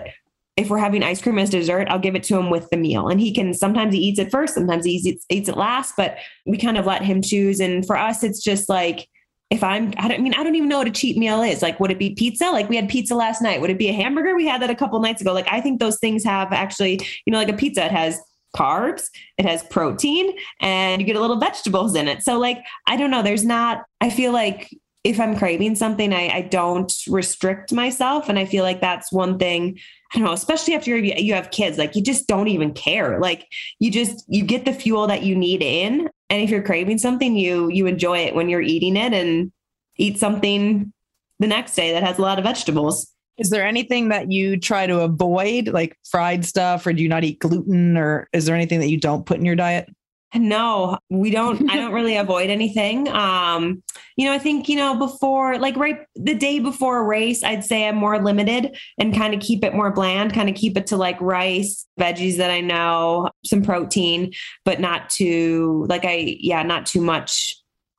if 0.56 0.68
we're 0.68 0.78
having 0.78 1.02
ice 1.02 1.22
cream 1.22 1.38
as 1.38 1.48
dessert, 1.48 1.88
I'll 1.88 1.98
give 1.98 2.14
it 2.14 2.24
to 2.24 2.36
him 2.36 2.50
with 2.50 2.68
the 2.70 2.76
meal. 2.76 3.08
And 3.08 3.20
he 3.20 3.32
can 3.32 3.54
sometimes 3.54 3.94
he 3.94 4.00
eats 4.00 4.18
it 4.18 4.30
first, 4.30 4.54
sometimes 4.54 4.84
he 4.84 4.92
eats, 4.92 5.24
eats 5.30 5.48
it 5.48 5.56
last, 5.56 5.94
but 5.96 6.18
we 6.44 6.58
kind 6.58 6.76
of 6.76 6.84
let 6.84 7.02
him 7.02 7.22
choose. 7.22 7.58
And 7.58 7.86
for 7.86 7.96
us, 7.96 8.22
it's 8.22 8.42
just 8.42 8.68
like 8.68 9.08
if 9.52 9.62
I'm, 9.62 9.92
I 9.98 10.08
don't 10.08 10.12
I 10.12 10.18
mean, 10.18 10.34
I 10.34 10.42
don't 10.42 10.54
even 10.54 10.70
know 10.70 10.78
what 10.78 10.88
a 10.88 10.90
cheat 10.90 11.18
meal 11.18 11.42
is. 11.42 11.60
Like, 11.60 11.78
would 11.78 11.90
it 11.90 11.98
be 11.98 12.14
pizza? 12.14 12.46
Like 12.46 12.70
we 12.70 12.76
had 12.76 12.88
pizza 12.88 13.14
last 13.14 13.42
night. 13.42 13.60
Would 13.60 13.68
it 13.68 13.78
be 13.78 13.88
a 13.88 13.92
hamburger? 13.92 14.34
We 14.34 14.46
had 14.46 14.62
that 14.62 14.70
a 14.70 14.74
couple 14.74 14.98
nights 14.98 15.20
ago. 15.20 15.34
Like, 15.34 15.46
I 15.52 15.60
think 15.60 15.78
those 15.78 15.98
things 15.98 16.24
have 16.24 16.52
actually, 16.52 17.00
you 17.26 17.30
know, 17.30 17.38
like 17.38 17.50
a 17.50 17.52
pizza, 17.52 17.84
it 17.84 17.92
has 17.92 18.18
carbs, 18.56 19.08
it 19.36 19.44
has 19.44 19.62
protein, 19.64 20.34
and 20.60 21.02
you 21.02 21.06
get 21.06 21.16
a 21.16 21.20
little 21.20 21.38
vegetables 21.38 21.94
in 21.94 22.08
it. 22.08 22.22
So, 22.22 22.38
like, 22.38 22.64
I 22.86 22.96
don't 22.96 23.10
know. 23.10 23.22
There's 23.22 23.44
not, 23.44 23.82
I 24.00 24.08
feel 24.08 24.32
like 24.32 24.70
if 25.04 25.18
I'm 25.18 25.36
craving 25.36 25.74
something, 25.74 26.12
I, 26.12 26.28
I 26.28 26.40
don't 26.42 26.92
restrict 27.08 27.72
myself. 27.72 28.28
And 28.28 28.38
I 28.38 28.44
feel 28.44 28.62
like 28.62 28.80
that's 28.80 29.10
one 29.10 29.36
thing, 29.38 29.78
I 30.12 30.18
don't 30.18 30.26
know, 30.26 30.32
especially 30.32 30.74
after 30.74 30.96
you 30.96 31.34
have 31.34 31.50
kids, 31.50 31.76
like 31.76 31.96
you 31.96 32.02
just 32.02 32.28
don't 32.28 32.48
even 32.48 32.72
care. 32.72 33.18
Like 33.18 33.46
you 33.80 33.90
just, 33.90 34.24
you 34.28 34.44
get 34.44 34.64
the 34.64 34.72
fuel 34.72 35.08
that 35.08 35.24
you 35.24 35.34
need 35.34 35.60
in 35.60 36.08
and 36.32 36.40
if 36.40 36.48
you're 36.48 36.62
craving 36.62 36.98
something 36.98 37.36
you 37.36 37.68
you 37.68 37.86
enjoy 37.86 38.18
it 38.18 38.34
when 38.34 38.48
you're 38.48 38.62
eating 38.62 38.96
it 38.96 39.12
and 39.12 39.52
eat 39.98 40.18
something 40.18 40.92
the 41.38 41.46
next 41.46 41.76
day 41.76 41.92
that 41.92 42.02
has 42.02 42.18
a 42.18 42.22
lot 42.22 42.38
of 42.38 42.44
vegetables 42.44 43.12
is 43.36 43.50
there 43.50 43.66
anything 43.66 44.08
that 44.08 44.32
you 44.32 44.58
try 44.58 44.86
to 44.86 45.00
avoid 45.00 45.68
like 45.68 45.96
fried 46.10 46.44
stuff 46.44 46.86
or 46.86 46.92
do 46.92 47.02
you 47.02 47.08
not 47.08 47.22
eat 47.22 47.38
gluten 47.38 47.96
or 47.96 48.28
is 48.32 48.46
there 48.46 48.56
anything 48.56 48.80
that 48.80 48.88
you 48.88 48.98
don't 48.98 49.26
put 49.26 49.38
in 49.38 49.44
your 49.44 49.56
diet 49.56 49.88
No, 50.35 50.99
we 51.11 51.31
don't. 51.31 51.71
I 51.71 51.77
don't 51.77 51.92
really 51.92 52.16
avoid 52.18 52.49
anything. 52.49 53.09
Um, 53.09 53.83
you 54.16 54.27
know, 54.27 54.33
I 54.33 54.38
think, 54.38 54.68
you 54.68 54.77
know, 54.77 54.95
before, 54.95 55.59
like 55.59 55.77
right 55.77 56.01
the 56.14 56.35
day 56.35 56.59
before 56.59 56.99
a 56.99 57.03
race, 57.03 57.42
I'd 57.42 57.64
say 57.64 57.87
I'm 57.87 57.97
more 57.97 58.23
limited 58.23 58.77
and 58.99 59.14
kind 59.14 59.35
of 59.35 59.40
keep 59.40 59.64
it 59.64 59.75
more 59.75 59.90
bland, 59.92 60.33
kind 60.33 60.49
of 60.49 60.55
keep 60.55 60.77
it 60.77 60.87
to 60.88 60.97
like 60.97 61.21
rice, 61.21 61.87
veggies 62.01 62.38
that 62.38 62.51
I 62.51 62.61
know, 62.61 63.31
some 63.45 63.62
protein, 63.62 64.33
but 64.64 64.81
not 64.81 65.11
too, 65.11 65.87
like 65.88 66.05
I, 66.05 66.37
yeah, 66.40 66.62
not 66.62 66.87
too 66.87 67.01
much 67.01 67.55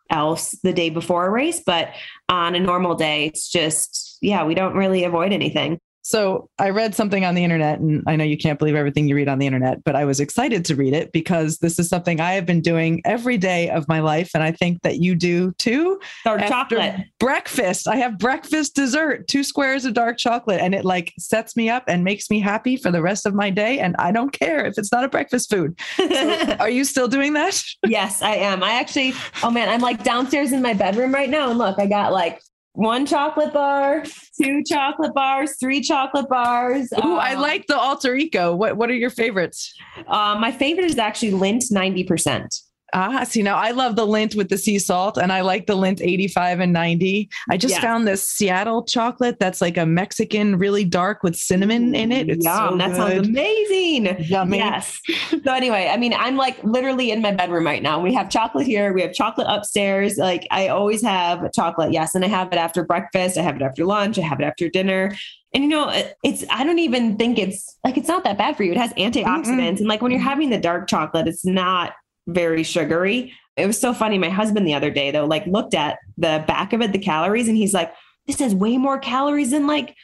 else 0.10 0.52
the 0.63 0.74
day 0.74 0.89
before 0.89 1.26
a 1.26 1.32
race. 1.32 1.62
But 1.65 1.89
on 2.30 2.56
a 2.56 2.60
normal 2.60 2.96
day, 2.96 3.28
it's 3.28 3.50
just, 3.50 4.17
yeah, 4.22 4.43
we 4.43 4.56
don't 4.56 4.76
really 4.76 5.04
avoid 5.04 5.34
anything. 5.34 5.80
So 6.03 6.49
I 6.59 6.69
read 6.69 6.93
something 6.93 7.23
on 7.23 7.33
the 7.33 7.43
internet, 7.43 7.79
and 7.79 8.03
I 8.07 8.17
know 8.17 8.25
you 8.25 8.37
can't 8.37 8.59
believe 8.59 8.75
everything 8.75 9.07
you 9.07 9.15
read 9.15 9.29
on 9.29 9.39
the 9.39 9.47
internet, 9.47 9.83
but 9.85 9.95
I 9.95 10.03
was 10.03 10.19
excited 10.19 10.65
to 10.65 10.75
read 10.75 10.93
it 10.93 11.13
because 11.13 11.59
this 11.59 11.79
is 11.79 11.87
something 11.87 12.19
I 12.19 12.33
have 12.33 12.45
been 12.45 12.61
doing 12.61 13.01
every 13.05 13.37
day 13.37 13.69
of 13.69 13.87
my 13.87 14.01
life, 14.01 14.31
and 14.35 14.43
I 14.43 14.51
think 14.51 14.81
that 14.81 14.99
you 14.99 15.15
do 15.15 15.53
too. 15.53 15.99
Dark 16.25 16.41
chocolate 16.41 17.05
breakfast. 17.19 17.87
I 17.87 17.95
have 17.95 18.17
breakfast 18.17 18.75
dessert, 18.75 19.29
two 19.29 19.45
squares 19.45 19.85
of 19.85 19.93
dark 19.93 20.17
chocolate, 20.17 20.59
and 20.59 20.75
it 20.75 20.83
like 20.83 21.13
sets 21.17 21.55
me 21.55 21.69
up 21.69 21.85
and 21.87 22.03
makes 22.03 22.29
me 22.29 22.41
happy 22.41 22.75
for 22.75 22.91
the 22.91 23.01
rest 23.01 23.25
of 23.25 23.33
my 23.33 23.49
day. 23.49 23.79
And 23.79 23.95
I 23.97 24.11
don't 24.11 24.31
care 24.31 24.65
if 24.65 24.77
it's 24.77 24.91
not 24.91 25.05
a 25.05 25.07
breakfast 25.07 25.49
food. 25.49 25.79
So 25.95 26.55
are 26.59 26.69
you 26.69 26.83
still 26.83 27.07
doing 27.07 27.31
that? 27.33 27.63
yes, 27.87 28.21
I 28.21 28.35
am. 28.35 28.61
I 28.61 28.73
actually, 28.73 29.13
oh 29.41 29.51
man, 29.51 29.69
I'm 29.69 29.79
like 29.79 30.03
downstairs 30.03 30.51
in 30.51 30.61
my 30.61 30.73
bedroom 30.73 31.13
right 31.13 31.29
now, 31.29 31.49
and 31.49 31.57
look, 31.57 31.79
I 31.79 31.85
got 31.85 32.11
like 32.11 32.41
one 32.73 33.05
chocolate 33.05 33.53
bar, 33.53 34.03
two 34.41 34.63
chocolate 34.63 35.13
bars, 35.13 35.57
three 35.59 35.81
chocolate 35.81 36.27
bars. 36.27 36.91
Ooh, 36.93 37.13
uh, 37.13 37.17
I 37.17 37.36
like 37.36 37.67
the 37.67 37.77
Alter 37.77 38.15
Eco. 38.15 38.55
What 38.55 38.77
what 38.77 38.89
are 38.89 38.95
your 38.95 39.09
favorites? 39.09 39.73
Uh, 40.07 40.38
my 40.39 40.51
favorite 40.51 40.86
is 40.86 40.97
actually 40.97 41.31
Lindt 41.31 41.71
90%. 41.71 42.47
Ah, 42.93 43.23
see 43.23 43.41
now 43.41 43.56
I 43.56 43.71
love 43.71 43.95
the 43.95 44.06
Lindt 44.06 44.36
with 44.36 44.49
the 44.49 44.58
sea 44.58 44.77
salt 44.77 45.17
and 45.17 45.32
I 45.32 45.41
like 45.41 45.65
the 45.65 45.75
Lindt 45.75 46.01
85 46.01 46.60
and 46.60 46.73
90. 46.73 47.29
I 47.49 47.58
just 47.58 47.73
yes. 47.73 47.82
found 47.82 48.08
this 48.08 48.27
Seattle 48.27 48.84
chocolate 48.84 49.39
that's 49.39 49.62
like 49.62 49.77
a 49.77 49.86
Mexican, 49.86 50.58
really 50.58 50.86
dark 50.86 51.23
with 51.23 51.36
cinnamon 51.36 51.95
in 51.95 52.12
it. 52.12 52.29
It's 52.29 52.45
Yum, 52.45 52.73
so 52.73 52.77
that 52.77 52.95
sounds 52.95 53.27
amazing. 53.27 54.15
Yummy. 54.19 54.58
Yes. 54.58 54.99
so 55.43 55.53
anyway, 55.53 55.89
I 55.91 55.97
mean, 55.97 56.13
I'm 56.13 56.38
like 56.38 56.63
literally 56.63 57.12
in 57.12 57.21
my 57.21 57.32
bedroom 57.32 57.65
right 57.65 57.82
now. 57.82 57.99
We 57.99 58.13
have 58.13 58.29
chocolate 58.29 58.67
here. 58.67 58.93
We 58.93 59.01
have 59.01 59.13
chocolate 59.13 59.47
upstairs. 59.49 60.17
Like 60.17 60.47
I 60.51 60.67
always 60.67 61.01
have 61.01 61.51
chocolate. 61.53 61.91
Yes. 61.91 62.15
And 62.15 62.23
I 62.23 62.27
have 62.27 62.51
it 62.53 62.58
after 62.58 62.84
breakfast. 62.84 63.38
I 63.38 63.41
have 63.41 63.56
it 63.56 63.62
after 63.62 63.86
lunch. 63.86 64.19
I 64.19 64.21
have 64.21 64.39
it 64.39 64.43
after 64.43 64.69
dinner. 64.69 65.15
And 65.53 65.63
you 65.63 65.69
know, 65.69 65.91
it's 66.23 66.43
I 66.49 66.63
don't 66.63 66.79
even 66.79 67.15
think 67.17 67.38
it's 67.38 67.77
like 67.84 67.97
it's 67.97 68.08
not 68.08 68.23
that 68.23 68.38
bad 68.38 68.58
for 68.58 68.63
you. 68.63 68.71
It 68.71 68.77
has 68.77 68.91
antioxidants. 68.93 69.45
Mm-mm. 69.45 69.79
And 69.79 69.88
like 69.88 70.01
when 70.01 70.12
you're 70.12 70.19
having 70.19 70.49
the 70.49 70.58
dark 70.60 70.88
chocolate, 70.88 71.27
it's 71.27 71.45
not 71.45 71.93
very 72.27 72.63
sugary. 72.63 73.33
It 73.55 73.67
was 73.67 73.79
so 73.79 73.93
funny. 73.93 74.17
My 74.17 74.29
husband 74.29 74.67
the 74.67 74.73
other 74.73 74.91
day 74.91 75.12
though, 75.12 75.25
like 75.25 75.45
looked 75.45 75.73
at 75.73 75.99
the 76.17 76.43
back 76.47 76.73
of 76.73 76.81
it, 76.81 76.91
the 76.91 76.99
calories, 76.99 77.47
and 77.47 77.57
he's 77.57 77.73
like, 77.73 77.93
this 78.27 78.39
has 78.39 78.55
way 78.55 78.77
more 78.77 78.97
calories 78.97 79.51
than 79.51 79.67
like 79.67 79.95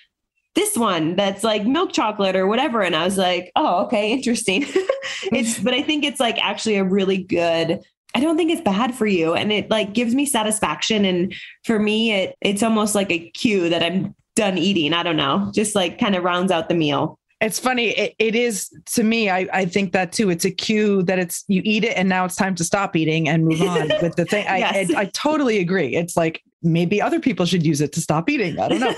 this 0.56 0.78
one 0.78 1.16
that's 1.16 1.44
like 1.44 1.66
milk 1.66 1.94
chocolate 1.94 2.36
or 2.36 2.48
whatever. 2.48 2.82
And 2.82 2.96
I 2.96 3.06
was 3.06 3.18
like, 3.18 3.52
oh, 3.56 3.86
okay, 3.86 4.12
interesting. 4.12 4.66
it's, 5.32 5.60
but 5.60 5.74
I 5.74 5.82
think 5.82 6.04
it's 6.04 6.20
like 6.20 6.44
actually 6.44 6.76
a 6.76 6.84
really 6.84 7.24
good 7.24 7.82
I 8.16 8.20
don't 8.22 8.38
think 8.38 8.52
it's 8.52 8.62
bad 8.62 8.96
for 8.96 9.06
you. 9.06 9.36
And 9.36 9.52
it 9.52 9.70
like 9.70 9.94
gives 9.94 10.16
me 10.16 10.26
satisfaction. 10.26 11.06
And 11.06 11.34
for 11.64 11.80
me, 11.80 12.12
it 12.12 12.36
it's 12.42 12.64
almost 12.64 12.96
like 12.96 13.12
a 13.12 13.30
cue 13.32 13.70
that 13.70 13.84
I'm 13.84 14.16
done 14.36 14.58
eating. 14.58 14.94
I 14.94 15.04
don't 15.04 15.18
know, 15.18 15.52
just 15.54 15.76
like 15.76 16.00
kind 16.00 16.16
of 16.16 16.24
rounds 16.24 16.52
out 16.52 16.70
the 16.70 16.76
meal. 16.76 17.19
It's 17.42 17.58
funny. 17.58 17.90
It, 17.90 18.16
it 18.20 18.36
is 18.36 18.70
to 18.94 19.04
me. 19.04 19.30
I, 19.30 19.48
I 19.54 19.66
think 19.66 19.94
that 19.94 20.12
too. 20.12 20.30
It's 20.30 20.44
a 20.44 20.52
cue 20.52 21.04
that 21.04 21.20
it's 21.20 21.46
you 21.48 21.62
eat 21.64 21.86
it 21.86 21.98
and 21.98 22.10
now 22.10 22.26
it's 22.26 22.36
time 22.36 22.54
to 22.56 22.64
stop 22.66 22.96
eating 22.96 23.30
and 23.30 23.46
move 23.46 23.62
on 23.62 23.88
with 24.02 24.16
the 24.16 24.26
thing. 24.26 24.44
yes. 24.46 24.92
I, 24.92 24.98
I, 24.98 25.02
I 25.02 25.06
totally 25.06 25.60
agree. 25.60 25.96
It's 25.96 26.18
like 26.18 26.44
maybe 26.62 27.02
other 27.02 27.20
people 27.20 27.46
should 27.46 27.66
use 27.66 27.80
it 27.80 27.94
to 27.94 28.02
stop 28.02 28.30
eating. 28.30 28.60
I 28.60 28.68
don't 28.68 28.80
know. 28.82 28.94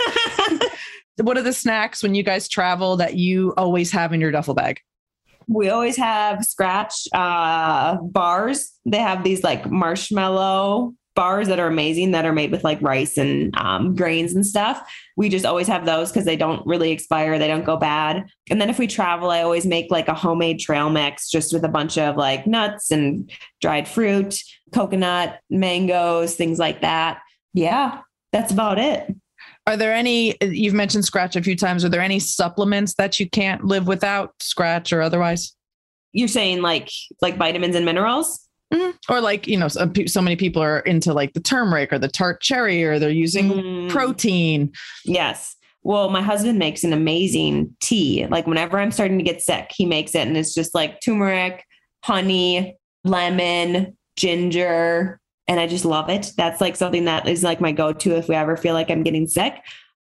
what 1.24 1.38
are 1.38 1.44
the 1.44 1.54
snacks 1.54 2.02
when 2.02 2.16
you 2.16 2.24
guys 2.24 2.48
travel 2.48 2.98
that 2.98 3.16
you 3.16 3.54
always 3.58 3.92
have 3.92 4.12
in 4.12 4.20
your 4.20 4.32
duffel 4.32 4.56
bag? 4.56 4.80
We 5.48 5.70
always 5.70 5.98
have 5.98 6.40
Skratch 6.40 7.08
uh, 7.14 7.98
bars. 8.02 8.72
They 8.86 9.00
have 9.00 9.24
these 9.24 9.44
like 9.44 9.70
marshmallow 9.70 10.94
bars 11.16 11.48
that 11.48 11.60
are 11.60 11.68
amazing 11.68 12.12
that 12.12 12.26
are 12.26 12.34
made 12.34 12.52
with 12.52 12.64
like 12.64 12.82
rice 12.82 13.18
and 13.18 13.56
um, 13.58 13.96
grains 13.96 14.34
and 14.34 14.46
stuff. 14.46 14.82
We 15.18 15.30
just 15.30 15.46
always 15.46 15.68
have 15.68 15.86
those 15.86 16.10
because 16.10 16.26
they 16.26 16.38
don't 16.38 16.66
really 16.66 16.92
expire, 16.92 17.38
they 17.38 17.48
don't 17.48 17.66
go 17.66 17.78
bad. 17.78 18.26
And 18.50 18.62
then 18.62 18.70
if 18.70 18.80
we 18.80 18.88
travel, 18.88 19.30
I 19.30 19.42
always 19.42 19.66
make 19.66 19.92
like 19.92 20.08
a 20.08 20.14
homemade 20.14 20.60
trail 20.60 20.90
mix 20.90 21.30
just 21.30 21.54
with 21.54 21.64
a 21.66 21.70
bunch 21.70 21.98
of 21.98 22.16
like 22.16 22.48
nuts 22.48 22.92
and 22.92 23.32
dried 23.60 23.88
fruit, 23.88 24.36
coconut, 24.74 25.40
mangoes, 25.50 26.36
things 26.36 26.60
like 26.60 26.82
that. 26.82 27.20
Yeah, 27.54 28.02
that's 28.32 28.52
about 28.52 28.80
it. 28.80 29.14
Are 29.68 29.78
there 29.78 29.94
any, 29.94 30.36
you've 30.42 30.74
mentioned 30.74 31.04
Skratch 31.04 31.36
a 31.36 31.44
few 31.44 31.56
times, 31.56 31.86
are 31.86 31.90
there 31.90 32.02
any 32.02 32.20
supplements 32.20 32.96
that 32.96 33.20
you 33.20 33.30
can't 33.30 33.64
live 33.64 33.86
without, 33.86 34.38
Skratch 34.40 34.96
or 34.96 35.02
otherwise? 35.02 35.56
You're 36.14 36.28
saying 36.28 36.62
like 36.62 36.90
like 37.22 37.38
vitamins 37.38 37.76
and 37.76 37.86
minerals? 37.86 38.48
Mm-hmm. 38.72 39.14
Or 39.14 39.20
like, 39.20 39.48
you 39.48 39.58
know, 39.58 39.68
so, 39.68 39.92
so, 40.08 40.22
many 40.22 40.36
people 40.36 40.62
are 40.62 40.80
into 40.80 41.14
like 41.14 41.34
the 41.34 41.42
turmeric 41.42 41.92
or 41.92 42.00
the 42.00 42.08
tart 42.08 42.42
cherry 42.42 42.84
or 42.84 43.00
they're 43.00 43.10
using 43.10 43.50
mm. 43.50 43.90
protein. 43.90 44.72
Yes. 45.04 45.56
Well, 45.84 46.10
my 46.10 46.22
husband 46.22 46.60
makes 46.60 46.84
an 46.84 46.94
amazing 46.94 47.76
tea. 47.82 48.28
Like 48.28 48.48
whenever 48.48 48.80
I'm 48.80 48.92
starting 48.92 49.18
to 49.18 49.24
get 49.24 49.42
sick, 49.42 49.72
he 49.76 49.86
makes 49.86 50.16
it 50.16 50.28
and 50.28 50.38
it's 50.38 50.54
just 50.54 50.74
like 50.74 51.02
turmeric, 51.02 51.66
honey, 52.04 52.78
lemon, 53.04 53.98
ginger, 54.16 55.20
and 55.48 55.60
I 55.60 55.68
just 55.68 55.86
love 55.86 56.10
it. 56.10 56.32
That's 56.38 56.62
like 56.62 56.76
something 56.76 57.06
that 57.06 57.28
is 57.28 57.44
like 57.44 57.60
my 57.60 57.72
go-to 57.72 58.16
if 58.16 58.30
we 58.30 58.36
ever 58.36 58.56
feel 58.56 58.74
like 58.74 58.90
I'm 58.90 59.04
getting 59.04 59.28
sick. 59.28 59.56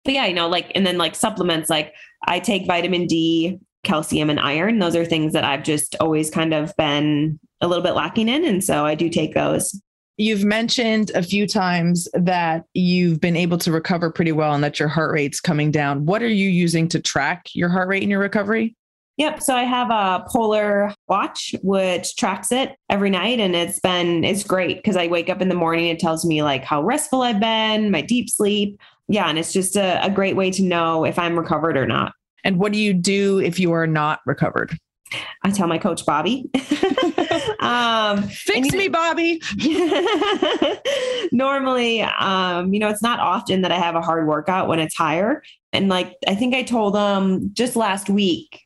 But 0.04 0.14
yeah, 0.14 0.26
you 0.26 0.34
know, 0.34 0.48
like 0.48 0.70
and 0.74 0.86
then 0.86 0.98
like 0.98 1.14
supplements 1.14 1.68
like 1.70 1.94
I 2.26 2.38
take 2.38 2.66
vitamin 2.66 3.06
D, 3.06 3.58
calcium 3.82 4.30
and 4.30 4.38
iron. 4.38 4.78
Those 4.78 4.96
are 4.96 5.04
things 5.04 5.32
that 5.32 5.44
I've 5.44 5.62
just 5.62 5.96
always 6.00 6.30
kind 6.30 6.54
of 6.54 6.74
been 6.76 7.40
a 7.60 7.68
little 7.68 7.82
bit 7.82 7.92
lacking 7.92 8.28
in. 8.28 8.44
And 8.44 8.62
so 8.62 8.84
I 8.86 8.94
do 8.94 9.08
take 9.08 9.34
those. 9.34 9.80
You've 10.16 10.44
mentioned 10.44 11.10
a 11.14 11.22
few 11.22 11.46
times 11.46 12.06
that 12.12 12.64
you've 12.74 13.20
been 13.20 13.36
able 13.36 13.56
to 13.58 13.72
recover 13.72 14.10
pretty 14.10 14.32
well 14.32 14.52
and 14.52 14.62
that 14.62 14.78
your 14.78 14.88
heart 14.88 15.12
rate's 15.12 15.40
coming 15.40 15.70
down. 15.70 16.04
What 16.04 16.22
are 16.22 16.28
you 16.28 16.50
using 16.50 16.88
to 16.88 17.00
track 17.00 17.46
your 17.54 17.70
heart 17.70 17.88
rate 17.88 18.02
in 18.02 18.10
your 18.10 18.20
recovery? 18.20 18.76
Yep. 19.16 19.42
So 19.42 19.54
I 19.54 19.64
have 19.64 19.90
a 19.90 20.24
Polar 20.28 20.94
watch 21.08 21.54
which 21.62 22.16
tracks 22.16 22.52
it 22.52 22.74
every 22.88 23.10
night 23.10 23.38
and 23.38 23.54
it's 23.54 23.78
been 23.78 24.24
it's 24.24 24.44
great 24.44 24.76
because 24.78 24.96
I 24.96 25.08
wake 25.08 25.28
up 25.28 25.42
in 25.42 25.50
the 25.50 25.54
morning 25.54 25.88
it 25.88 25.98
tells 25.98 26.24
me 26.24 26.42
like 26.42 26.64
how 26.64 26.82
restful 26.82 27.22
I've 27.22 27.40
been, 27.40 27.90
my 27.90 28.00
deep 28.00 28.30
sleep. 28.30 28.80
Yeah, 29.08 29.28
and 29.28 29.38
it's 29.38 29.52
just 29.52 29.76
a, 29.76 30.02
a 30.04 30.10
great 30.10 30.36
way 30.36 30.50
to 30.52 30.62
know 30.62 31.04
if 31.04 31.18
I'm 31.18 31.38
recovered 31.38 31.76
or 31.76 31.86
not. 31.86 32.12
And 32.44 32.58
what 32.58 32.72
do 32.72 32.78
you 32.78 32.94
do 32.94 33.40
if 33.40 33.58
you 33.58 33.72
are 33.72 33.86
not 33.86 34.20
recovered? 34.24 34.78
I 35.42 35.50
tell 35.50 35.66
my 35.66 35.78
coach 35.78 36.04
Bobby. 36.04 36.50
um, 37.60 38.22
Fix 38.24 38.72
me, 38.72 38.88
Bobby. 38.88 39.42
normally, 41.32 42.02
um, 42.02 42.72
you 42.72 42.80
know, 42.80 42.88
it's 42.88 43.02
not 43.02 43.20
often 43.20 43.62
that 43.62 43.72
I 43.72 43.78
have 43.78 43.94
a 43.94 44.00
hard 44.00 44.26
workout 44.26 44.68
when 44.68 44.78
it's 44.78 44.96
higher. 44.96 45.42
And 45.72 45.88
like, 45.88 46.16
I 46.26 46.34
think 46.34 46.54
I 46.54 46.62
told 46.62 46.94
them 46.94 47.50
just 47.52 47.76
last 47.76 48.08
week, 48.08 48.60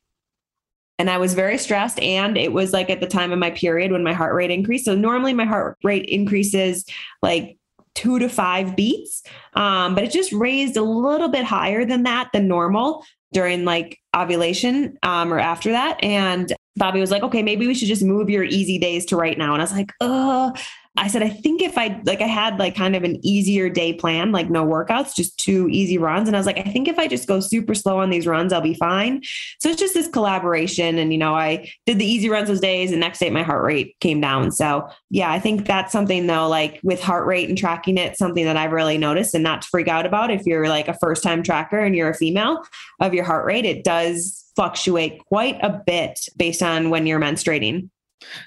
and 0.99 1.11
I 1.11 1.19
was 1.19 1.35
very 1.35 1.59
stressed. 1.59 1.99
And 2.01 2.37
it 2.37 2.53
was 2.53 2.73
like 2.73 2.89
at 2.89 3.01
the 3.01 3.07
time 3.07 3.33
of 3.33 3.39
my 3.39 3.51
period 3.51 3.91
when 3.93 4.05
my 4.05 4.13
heart 4.13 4.35
rate 4.35 4.51
increased. 4.51 4.85
So 4.85 4.95
normally 4.95 5.35
my 5.35 5.45
heart 5.45 5.77
rate 5.83 6.05
increases 6.07 6.85
like 7.21 7.59
two 7.95 8.19
to 8.19 8.29
five 8.29 8.77
beats. 8.77 9.23
Um, 9.55 9.95
but 9.95 10.05
it 10.05 10.13
just 10.13 10.33
raised 10.33 10.77
a 10.77 10.83
little 10.83 11.29
bit 11.29 11.45
higher 11.45 11.85
than 11.85 12.03
that 12.05 12.31
than 12.33 12.49
normal 12.49 13.05
during 13.35 13.65
like 13.65 13.99
ovulation 14.17 14.97
um, 15.03 15.33
or 15.33 15.39
after 15.39 15.73
that. 15.73 16.03
And 16.03 16.55
Bobby 16.77 17.01
was 17.01 17.11
like, 17.11 17.23
okay, 17.25 17.43
maybe 17.43 17.67
we 17.67 17.75
should 17.75 17.89
just 17.89 18.03
move 18.03 18.31
your 18.31 18.45
easy 18.45 18.79
days 18.79 19.05
to 19.07 19.17
right 19.17 19.37
now. 19.37 19.53
And 19.53 19.61
I 19.61 19.65
was 19.65 19.73
like, 19.73 19.93
oh, 20.01 20.55
I 20.97 21.09
said, 21.09 21.25
I 21.25 21.29
think 21.29 21.61
if 21.61 21.77
I 21.77 22.01
like, 22.05 22.21
I 22.21 22.27
had 22.27 22.59
like 22.61 22.77
kind 22.77 22.95
of 22.95 23.03
an 23.03 23.19
easier 23.27 23.69
day 23.69 23.93
plan, 23.93 24.31
like 24.31 24.49
no 24.49 24.65
workouts, 24.65 25.17
just 25.17 25.37
two 25.39 25.69
easy 25.69 25.99
runs. 25.99 26.29
And 26.29 26.37
I 26.37 26.39
was 26.39 26.47
like, 26.47 26.59
I 26.59 26.71
think 26.71 26.87
if 26.87 27.01
I 27.01 27.09
just 27.09 27.27
go 27.27 27.41
super 27.41 27.75
slow 27.75 27.99
on 27.99 28.11
these 28.11 28.29
runs, 28.29 28.53
I'll 28.53 28.61
be 28.61 28.75
fine. 28.75 29.21
So 29.59 29.71
it's 29.71 29.81
just 29.81 29.95
this 29.95 30.07
collaboration. 30.07 30.99
And, 30.99 31.13
you 31.13 31.19
know, 31.19 31.35
I 31.35 31.69
did 31.85 31.99
the 31.99 32.05
easy 32.05 32.29
runs 32.29 32.47
those 32.47 32.61
days 32.61 32.93
and 32.93 33.01
next 33.01 33.19
day 33.19 33.29
my 33.29 33.43
heart 33.43 33.65
rate 33.65 33.97
came 33.99 34.21
down. 34.21 34.53
So 34.53 34.89
yeah, 35.11 35.33
I 35.33 35.41
think 35.41 35.67
that's 35.67 35.91
something 35.91 36.29
though, 36.29 36.49
like 36.49 36.79
with 36.85 37.03
heart 37.03 37.27
rate 37.27 37.49
and 37.49 37.59
tracking 37.59 37.99
it, 37.99 38.17
something 38.17 38.45
that 38.45 38.57
I've 38.57 38.73
really 38.73 38.99
noticed 38.99 39.35
and 39.35 39.43
not 39.43 39.63
to 39.63 39.69
freak 39.69 39.89
out 39.89 40.07
about 40.07 40.31
if 40.31 40.47
you're 40.47 40.69
like 40.69 40.87
a 40.87 40.99
first 41.01 41.25
time 41.25 41.43
tracker 41.43 41.81
and 41.81 41.97
you're 41.97 42.11
a 42.11 42.15
female 42.15 42.63
of 43.01 43.15
your 43.15 43.25
heart 43.25 43.47
rate, 43.47 43.65
it 43.65 43.83
does 43.83 44.45
fluctuate 44.55 45.19
quite 45.27 45.59
a 45.61 45.83
bit 45.85 46.29
based 46.37 46.63
on 46.63 46.91
when 46.91 47.05
you're 47.05 47.19
menstruating. 47.19 47.91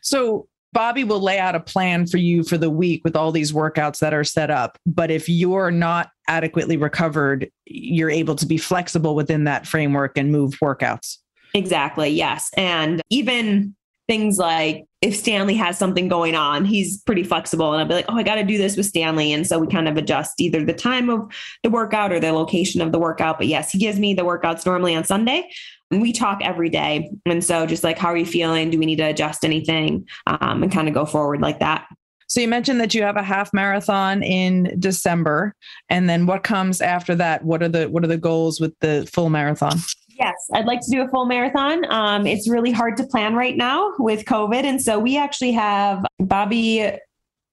So 0.02 0.48
Bobby 0.74 1.04
will 1.04 1.22
lay 1.22 1.40
out 1.40 1.56
a 1.56 1.60
plan 1.60 2.06
for 2.06 2.18
you 2.18 2.44
for 2.44 2.58
the 2.58 2.70
week 2.70 3.04
with 3.04 3.16
all 3.16 3.32
these 3.32 3.52
workouts 3.52 4.00
that 4.00 4.14
are 4.14 4.24
set 4.24 4.52
up. 4.52 4.78
But 4.86 5.12
if 5.12 5.30
you're 5.30 5.72
not 5.72 6.10
adequately 6.28 6.78
recovered, 6.78 7.50
you're 7.66 8.10
able 8.10 8.36
to 8.36 8.46
be 8.46 8.58
flexible 8.58 9.16
within 9.16 9.46
that 9.46 9.66
framework 9.66 10.18
and 10.18 10.32
move 10.32 10.56
workouts. 10.62 11.18
Exactly. 11.54 12.10
Yes. 12.10 12.50
And 12.58 13.02
even 13.10 13.76
things 14.08 14.38
like 14.38 14.86
if 15.02 15.16
Stanley 15.16 15.56
has 15.56 15.78
something 15.78 16.08
going 16.08 16.34
on, 16.34 16.66
he's 16.66 17.02
pretty 17.04 17.24
flexible. 17.24 17.74
And 17.74 17.82
I'll 17.82 17.88
be 17.88 17.96
like, 17.96 18.06
oh, 18.10 18.16
I 18.16 18.24
got 18.24 18.36
to 18.36 18.44
do 18.44 18.58
this 18.58 18.78
with 18.78 18.86
Stanley. 18.86 19.34
And 19.34 19.46
so 19.46 19.60
we 19.60 19.68
kind 19.68 19.88
of 19.88 19.98
adjust 19.98 20.40
either 20.40 20.64
the 20.64 20.74
time 20.74 21.10
of 21.10 21.30
the 21.64 21.70
workout 21.70 22.12
or 22.12 22.20
the 22.20 22.32
location 22.32 22.82
of 22.82 22.92
the 22.92 23.00
workout. 23.00 23.38
But 23.38 23.48
yes, 23.48 23.72
he 23.72 23.78
gives 23.78 24.00
me 24.00 24.14
the 24.14 24.24
workouts 24.24 24.66
normally 24.66 24.96
on 24.96 25.04
Sunday. 25.04 25.50
And 25.92 26.02
we 26.02 26.12
talk 26.12 26.40
every 26.42 26.70
day. 26.70 27.10
And 27.26 27.44
so 27.44 27.66
just 27.66 27.84
like, 27.84 27.98
how 27.98 28.10
are 28.10 28.18
you 28.18 28.26
feeling? 28.26 28.70
Do 28.70 28.80
we 28.80 28.86
need 28.86 28.98
to 28.98 29.04
adjust 29.04 29.46
anything? 29.46 30.06
Um, 30.26 30.64
and 30.64 30.72
kind 30.72 30.88
of 30.88 30.94
go 30.94 31.06
forward 31.06 31.42
like 31.42 31.60
that. 31.60 31.88
So 32.30 32.42
you 32.42 32.50
mentioned 32.50 32.82
that 32.82 32.94
you 32.94 33.04
have 33.04 33.16
a 33.16 33.24
half 33.24 33.54
marathon 33.54 34.22
in 34.22 34.76
December, 34.80 35.56
and 35.90 36.10
then 36.10 36.26
what 36.26 36.44
comes 36.44 36.82
after 36.82 37.16
that? 37.16 37.46
What 37.46 37.64
are 37.64 37.70
the 37.70 37.86
what 37.88 38.04
are 38.04 38.08
the 38.08 38.18
goals 38.18 38.60
with 38.60 38.78
the 38.82 39.10
full 39.12 39.30
marathon? 39.30 39.78
Yes, 40.20 40.36
I'd 40.54 40.66
like 40.66 40.82
to 40.82 40.92
do 40.92 41.02
a 41.04 41.08
full 41.08 41.26
marathon. 41.26 41.90
Um, 41.92 42.28
it's 42.28 42.50
really 42.50 42.72
hard 42.72 42.98
to 42.98 43.06
plan 43.06 43.36
right 43.36 43.56
now 43.56 43.94
with 44.00 44.26
COVID. 44.26 44.64
And 44.64 44.82
so 44.82 45.00
we 45.00 45.18
actually 45.18 45.52
have 45.54 46.04
Bobby 46.20 46.92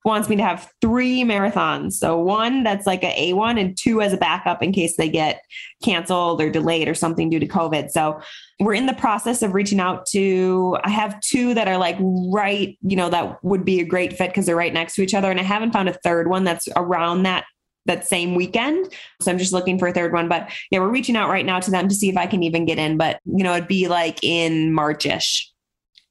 wants 0.04 0.28
me 0.28 0.36
to 0.36 0.42
have 0.42 0.70
three 0.82 1.22
marathons. 1.22 1.94
So 1.94 2.18
one 2.18 2.62
that's 2.62 2.86
like 2.86 3.02
a 3.02 3.32
A1 3.32 3.58
and 3.58 3.76
two 3.76 4.02
as 4.02 4.12
a 4.12 4.18
backup 4.18 4.62
in 4.62 4.70
case 4.70 4.96
they 4.96 5.08
get 5.08 5.40
canceled 5.82 6.42
or 6.42 6.50
delayed 6.50 6.88
or 6.88 6.94
something 6.94 7.30
due 7.30 7.40
to 7.40 7.46
COVID. 7.46 7.90
So 7.90 8.20
we're 8.60 8.74
in 8.74 8.86
the 8.86 8.94
process 8.94 9.42
of 9.42 9.54
reaching 9.54 9.80
out 9.80 10.06
to 10.06 10.76
I 10.84 10.90
have 10.90 11.20
two 11.20 11.54
that 11.54 11.68
are 11.68 11.78
like 11.78 11.96
right, 12.00 12.78
you 12.82 12.96
know, 12.96 13.08
that 13.08 13.42
would 13.42 13.64
be 13.64 13.80
a 13.80 13.84
great 13.84 14.12
fit 14.12 14.28
because 14.28 14.44
they're 14.46 14.56
right 14.56 14.74
next 14.74 14.94
to 14.96 15.02
each 15.02 15.14
other. 15.14 15.30
And 15.30 15.40
I 15.40 15.44
haven't 15.44 15.72
found 15.72 15.88
a 15.88 15.94
third 15.94 16.28
one 16.28 16.44
that's 16.44 16.68
around 16.76 17.22
that 17.22 17.44
that 17.86 18.06
same 18.06 18.34
weekend. 18.34 18.92
So 19.20 19.30
I'm 19.30 19.38
just 19.38 19.52
looking 19.52 19.78
for 19.78 19.88
a 19.88 19.92
third 19.92 20.12
one. 20.12 20.28
But 20.28 20.50
yeah, 20.70 20.80
we're 20.80 20.88
reaching 20.88 21.16
out 21.16 21.28
right 21.28 21.44
now 21.44 21.60
to 21.60 21.70
them 21.70 21.88
to 21.88 21.94
see 21.94 22.08
if 22.08 22.16
I 22.16 22.26
can 22.26 22.42
even 22.42 22.64
get 22.64 22.78
in. 22.78 22.96
But 22.96 23.20
you 23.24 23.44
know, 23.44 23.54
it'd 23.54 23.68
be 23.68 23.88
like 23.88 24.22
in 24.22 24.72
March-ish. 24.72 25.50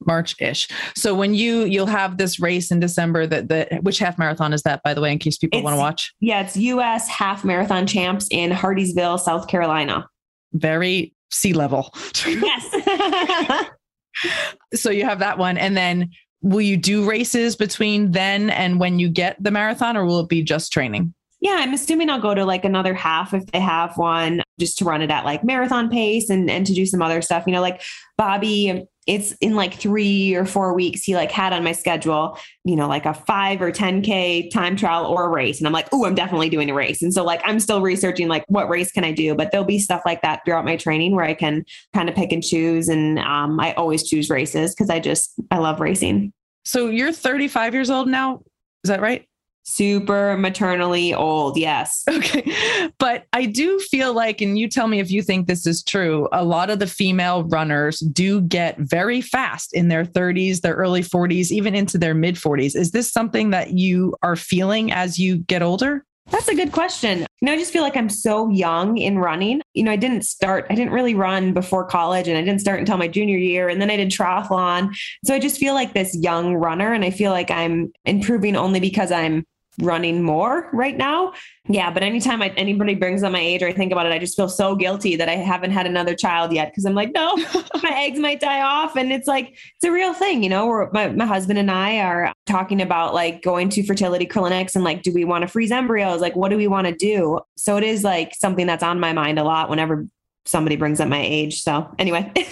March-ish. 0.06 0.68
So 0.96 1.14
when 1.14 1.34
you 1.34 1.64
you'll 1.64 1.86
have 1.86 2.18
this 2.18 2.38
race 2.38 2.70
in 2.70 2.80
December 2.80 3.26
that 3.26 3.48
the 3.48 3.80
which 3.82 3.98
half 3.98 4.18
marathon 4.18 4.52
is 4.52 4.62
that 4.62 4.82
by 4.82 4.94
the 4.94 5.00
way 5.00 5.12
in 5.12 5.18
case 5.18 5.38
people 5.38 5.62
want 5.62 5.74
to 5.74 5.78
watch? 5.78 6.12
Yeah, 6.20 6.42
it's 6.42 6.56
US 6.56 7.08
half 7.08 7.44
marathon 7.44 7.86
champs 7.86 8.28
in 8.30 8.50
Hardeeville, 8.50 9.18
South 9.18 9.48
Carolina. 9.48 10.06
Very 10.52 11.14
sea 11.30 11.52
level. 11.52 11.94
Yes. 12.26 13.70
so 14.74 14.90
you 14.90 15.04
have 15.04 15.18
that 15.18 15.38
one 15.38 15.58
and 15.58 15.76
then 15.76 16.10
will 16.42 16.60
you 16.60 16.76
do 16.76 17.08
races 17.08 17.56
between 17.56 18.12
then 18.12 18.50
and 18.50 18.78
when 18.78 18.98
you 18.98 19.08
get 19.08 19.42
the 19.42 19.50
marathon 19.50 19.96
or 19.96 20.04
will 20.04 20.20
it 20.20 20.28
be 20.28 20.42
just 20.42 20.72
training? 20.72 21.14
yeah, 21.44 21.58
I'm 21.58 21.74
assuming 21.74 22.08
I'll 22.08 22.22
go 22.22 22.34
to 22.34 22.46
like 22.46 22.64
another 22.64 22.94
half 22.94 23.34
if 23.34 23.44
they 23.48 23.60
have 23.60 23.98
one 23.98 24.42
just 24.58 24.78
to 24.78 24.86
run 24.86 25.02
it 25.02 25.10
at 25.10 25.26
like 25.26 25.44
marathon 25.44 25.90
pace 25.90 26.30
and, 26.30 26.50
and 26.50 26.66
to 26.66 26.72
do 26.72 26.86
some 26.86 27.02
other 27.02 27.20
stuff. 27.20 27.44
You 27.46 27.52
know, 27.52 27.60
like 27.60 27.82
Bobby, 28.16 28.86
it's 29.06 29.32
in 29.40 29.54
like 29.54 29.74
three 29.74 30.34
or 30.34 30.44
four 30.44 30.74
weeks. 30.74 31.02
He 31.02 31.14
like 31.14 31.30
had 31.30 31.52
on 31.52 31.62
my 31.62 31.72
schedule, 31.72 32.38
you 32.64 32.74
know, 32.74 32.88
like 32.88 33.04
a 33.04 33.12
five 33.14 33.60
or 33.60 33.70
10K 33.70 34.50
time 34.50 34.76
trial 34.76 35.06
or 35.06 35.24
a 35.24 35.28
race. 35.28 35.58
And 35.58 35.66
I'm 35.66 35.72
like, 35.72 35.88
oh, 35.92 36.06
I'm 36.06 36.14
definitely 36.14 36.48
doing 36.48 36.70
a 36.70 36.74
race. 36.74 37.02
And 37.02 37.12
so 37.12 37.22
like 37.22 37.40
I'm 37.44 37.60
still 37.60 37.82
researching 37.82 38.28
like 38.28 38.44
what 38.48 38.68
race 38.68 38.90
can 38.90 39.04
I 39.04 39.12
do? 39.12 39.34
But 39.34 39.50
there'll 39.50 39.66
be 39.66 39.78
stuff 39.78 40.02
like 40.06 40.22
that 40.22 40.40
throughout 40.44 40.64
my 40.64 40.76
training 40.76 41.14
where 41.14 41.24
I 41.24 41.34
can 41.34 41.64
kind 41.92 42.08
of 42.08 42.14
pick 42.14 42.32
and 42.32 42.42
choose. 42.42 42.88
And 42.88 43.18
um, 43.18 43.60
I 43.60 43.74
always 43.74 44.08
choose 44.08 44.30
races 44.30 44.74
because 44.74 44.90
I 44.90 45.00
just 45.00 45.34
I 45.50 45.58
love 45.58 45.80
racing. 45.80 46.32
So 46.64 46.88
you're 46.88 47.12
35 47.12 47.74
years 47.74 47.90
old 47.90 48.08
now. 48.08 48.40
Is 48.84 48.88
that 48.88 49.00
right? 49.00 49.26
Super 49.64 50.36
maternally 50.36 51.12
old. 51.12 51.56
Yes. 51.56 52.04
Okay. 52.14 52.90
But 52.98 53.24
I 53.32 53.46
do 53.46 53.78
feel 53.80 54.14
like, 54.14 54.40
and 54.40 54.58
you 54.58 54.68
tell 54.68 54.86
me 54.86 55.00
if 55.00 55.10
you 55.10 55.20
think 55.20 55.46
this 55.46 55.66
is 55.66 55.82
true, 55.82 56.28
a 56.32 56.44
lot 56.44 56.70
of 56.70 56.78
the 56.78 56.86
female 56.86 57.44
runners 57.44 57.98
do 58.00 58.40
get 58.42 58.78
very 58.78 59.20
fast 59.20 59.74
in 59.74 59.88
their 59.88 60.04
30s, 60.04 60.60
their 60.60 60.74
early 60.74 61.02
40s, 61.02 61.50
even 61.50 61.74
into 61.74 61.98
their 61.98 62.14
mid 62.14 62.36
40s. 62.36 62.76
Is 62.76 62.92
this 62.92 63.12
something 63.12 63.50
that 63.50 63.72
you 63.72 64.14
are 64.22 64.36
feeling 64.36 64.92
as 64.92 65.18
you 65.18 65.38
get 65.38 65.62
older? 65.62 66.04
That's 66.30 66.48
a 66.48 66.54
good 66.54 66.72
question. 66.72 67.20
You 67.20 67.46
know, 67.46 67.52
I 67.52 67.58
just 67.58 67.72
feel 67.72 67.82
like 67.82 67.96
I'm 67.96 68.08
so 68.08 68.48
young 68.48 68.96
in 68.96 69.18
running. 69.18 69.60
You 69.74 69.84
know, 69.84 69.90
I 69.90 69.96
didn't 69.96 70.22
start, 70.22 70.66
I 70.70 70.74
didn't 70.74 70.92
really 70.92 71.14
run 71.14 71.52
before 71.52 71.84
college 71.84 72.28
and 72.28 72.38
I 72.38 72.40
didn't 72.40 72.60
start 72.60 72.80
until 72.80 72.96
my 72.96 73.08
junior 73.08 73.36
year. 73.36 73.68
And 73.68 73.80
then 73.80 73.90
I 73.90 73.96
did 73.96 74.08
triathlon. 74.08 74.94
So 75.24 75.34
I 75.34 75.38
just 75.38 75.58
feel 75.58 75.74
like 75.74 75.92
this 75.92 76.16
young 76.16 76.54
runner 76.54 76.94
and 76.94 77.04
I 77.04 77.10
feel 77.10 77.30
like 77.30 77.50
I'm 77.50 77.92
improving 78.06 78.56
only 78.56 78.80
because 78.80 79.12
I'm 79.12 79.44
running 79.80 80.22
more 80.22 80.68
right 80.72 80.96
now. 80.96 81.32
Yeah, 81.68 81.90
but 81.90 82.02
anytime 82.02 82.42
I, 82.42 82.48
anybody 82.50 82.94
brings 82.94 83.22
up 83.22 83.32
my 83.32 83.40
age 83.40 83.62
or 83.62 83.68
I 83.68 83.72
think 83.72 83.90
about 83.90 84.06
it, 84.06 84.12
I 84.12 84.18
just 84.18 84.36
feel 84.36 84.48
so 84.48 84.76
guilty 84.76 85.16
that 85.16 85.28
I 85.28 85.36
haven't 85.36 85.70
had 85.70 85.86
another 85.86 86.14
child 86.14 86.52
yet 86.52 86.70
because 86.70 86.84
I'm 86.84 86.94
like, 86.94 87.12
no, 87.12 87.34
my 87.82 87.92
eggs 87.94 88.18
might 88.18 88.40
die 88.40 88.60
off, 88.60 88.96
and 88.96 89.12
it's 89.12 89.26
like 89.26 89.52
it's 89.52 89.84
a 89.84 89.90
real 89.90 90.12
thing, 90.12 90.42
you 90.42 90.50
know. 90.50 90.66
Where 90.66 90.90
my 90.92 91.08
my 91.08 91.26
husband 91.26 91.58
and 91.58 91.70
I 91.70 92.00
are 92.00 92.32
talking 92.46 92.82
about 92.82 93.14
like 93.14 93.42
going 93.42 93.68
to 93.70 93.82
fertility 93.82 94.26
clinics 94.26 94.74
and 94.74 94.84
like, 94.84 95.02
do 95.02 95.12
we 95.12 95.24
want 95.24 95.42
to 95.42 95.48
freeze 95.48 95.70
embryos? 95.70 96.20
Like, 96.20 96.36
what 96.36 96.50
do 96.50 96.56
we 96.56 96.68
want 96.68 96.86
to 96.86 96.94
do? 96.94 97.40
So 97.56 97.76
it 97.76 97.84
is 97.84 98.04
like 98.04 98.34
something 98.34 98.66
that's 98.66 98.82
on 98.82 99.00
my 99.00 99.12
mind 99.12 99.38
a 99.38 99.44
lot 99.44 99.70
whenever 99.70 100.06
somebody 100.44 100.76
brings 100.76 101.00
up 101.00 101.08
my 101.08 101.22
age. 101.22 101.62
So 101.62 101.92
anyway. 101.98 102.30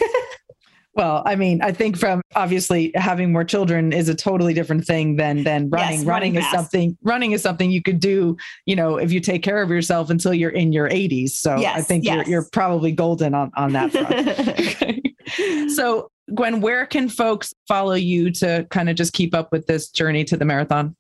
Well, 0.95 1.23
I 1.25 1.37
mean, 1.37 1.63
I 1.63 1.73
think 1.73 1.97
from 1.97 2.21
obviously 2.35 2.93
having 2.95 3.33
more 3.33 3.45
children 3.45 3.93
is 3.93 4.11
a 4.11 4.15
totally 4.15 4.53
different 4.53 4.85
thing 4.85 5.17
than 5.17 5.43
than 5.43 5.71
running. 5.71 6.01
Yes, 6.01 6.07
running, 6.07 6.35
running 6.35 6.37
is 6.37 6.51
something 6.51 6.99
running 7.03 7.33
is 7.33 7.43
something 7.43 7.71
you 7.71 7.83
could 7.83 7.99
do, 7.99 8.37
you 8.67 8.77
know, 8.77 8.97
if 8.97 9.11
you 9.11 9.21
take 9.21 9.43
care 9.43 9.63
of 9.63 9.71
yourself 9.71 10.11
until 10.11 10.35
you're 10.35 10.51
in 10.51 10.73
your 10.73 10.91
80s. 10.91 11.31
So 11.31 11.57
yes, 11.57 11.79
I 11.79 11.83
think 11.83 12.05
yes. 12.05 12.27
you're 12.27 12.43
you're 12.43 12.49
probably 12.53 12.93
golden 12.93 13.35
on 13.35 13.51
on 13.57 13.73
that 13.73 13.93
front. 13.93 15.71
so 15.75 16.11
Gwen, 16.35 16.61
where 16.61 16.87
can 16.87 17.09
folks 17.09 17.53
follow 17.69 17.95
you 17.95 18.31
to 18.33 18.67
kind 18.71 18.89
of 18.89 18.97
just 18.97 19.13
keep 19.13 19.35
up 19.35 19.51
with 19.51 19.67
this 19.67 19.89
journey 19.91 20.25
to 20.25 20.37
the 20.37 20.45
marathon? 20.45 20.95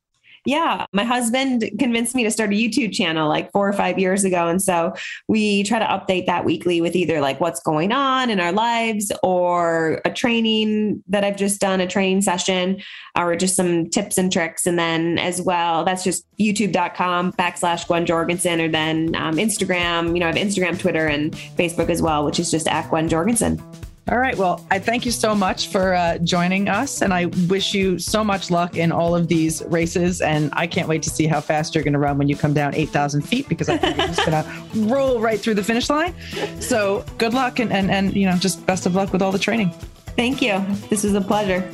Yeah, 0.44 0.86
my 0.92 1.04
husband 1.04 1.70
convinced 1.78 2.14
me 2.16 2.24
to 2.24 2.30
start 2.30 2.50
a 2.50 2.54
YouTube 2.54 2.92
channel 2.92 3.28
like 3.28 3.52
four 3.52 3.68
or 3.68 3.72
five 3.72 3.98
years 3.98 4.24
ago. 4.24 4.48
And 4.48 4.60
so 4.60 4.92
we 5.28 5.62
try 5.62 5.78
to 5.78 5.84
update 5.84 6.26
that 6.26 6.44
weekly 6.44 6.80
with 6.80 6.96
either 6.96 7.20
like 7.20 7.40
what's 7.40 7.60
going 7.60 7.92
on 7.92 8.28
in 8.28 8.40
our 8.40 8.50
lives 8.50 9.12
or 9.22 10.00
a 10.04 10.10
training 10.10 11.02
that 11.08 11.22
I've 11.22 11.36
just 11.36 11.60
done, 11.60 11.80
a 11.80 11.86
training 11.86 12.22
session, 12.22 12.82
or 13.16 13.36
just 13.36 13.54
some 13.54 13.88
tips 13.88 14.18
and 14.18 14.32
tricks. 14.32 14.66
And 14.66 14.78
then 14.78 15.18
as 15.18 15.40
well, 15.40 15.84
that's 15.84 16.02
just 16.02 16.26
youtube.com 16.38 17.32
backslash 17.34 17.86
Gwen 17.86 18.04
Jorgensen 18.04 18.60
or 18.60 18.68
then 18.68 19.14
um, 19.14 19.36
Instagram. 19.36 20.14
You 20.14 20.20
know, 20.20 20.28
I 20.28 20.36
have 20.36 20.46
Instagram, 20.46 20.78
Twitter, 20.78 21.06
and 21.06 21.32
Facebook 21.32 21.88
as 21.88 22.02
well, 22.02 22.24
which 22.24 22.40
is 22.40 22.50
just 22.50 22.66
at 22.66 22.88
Gwen 22.90 23.08
Jorgensen. 23.08 23.62
All 24.10 24.18
right. 24.18 24.36
Well, 24.36 24.66
I 24.70 24.80
thank 24.80 25.06
you 25.06 25.12
so 25.12 25.32
much 25.32 25.68
for 25.68 25.94
uh, 25.94 26.18
joining 26.18 26.68
us, 26.68 27.02
and 27.02 27.14
I 27.14 27.26
wish 27.48 27.72
you 27.72 28.00
so 28.00 28.24
much 28.24 28.50
luck 28.50 28.76
in 28.76 28.90
all 28.90 29.14
of 29.14 29.28
these 29.28 29.62
races. 29.66 30.20
And 30.20 30.50
I 30.54 30.66
can't 30.66 30.88
wait 30.88 31.02
to 31.04 31.10
see 31.10 31.26
how 31.26 31.40
fast 31.40 31.74
you're 31.74 31.84
going 31.84 31.92
to 31.92 32.00
run 32.00 32.18
when 32.18 32.28
you 32.28 32.34
come 32.34 32.52
down 32.52 32.74
8,000 32.74 33.22
feet 33.22 33.48
because 33.48 33.68
I 33.68 33.76
think 33.76 33.96
you're 33.96 34.08
just 34.08 34.26
going 34.26 34.42
to 34.44 34.92
roll 34.92 35.20
right 35.20 35.38
through 35.38 35.54
the 35.54 35.62
finish 35.62 35.88
line. 35.88 36.14
So 36.60 37.04
good 37.18 37.32
luck, 37.32 37.60
and, 37.60 37.72
and 37.72 37.92
and 37.92 38.14
you 38.16 38.26
know, 38.26 38.36
just 38.36 38.66
best 38.66 38.86
of 38.86 38.96
luck 38.96 39.12
with 39.12 39.22
all 39.22 39.30
the 39.30 39.38
training. 39.38 39.70
Thank 40.16 40.42
you. 40.42 40.64
This 40.90 41.04
was 41.04 41.14
a 41.14 41.20
pleasure. 41.20 41.70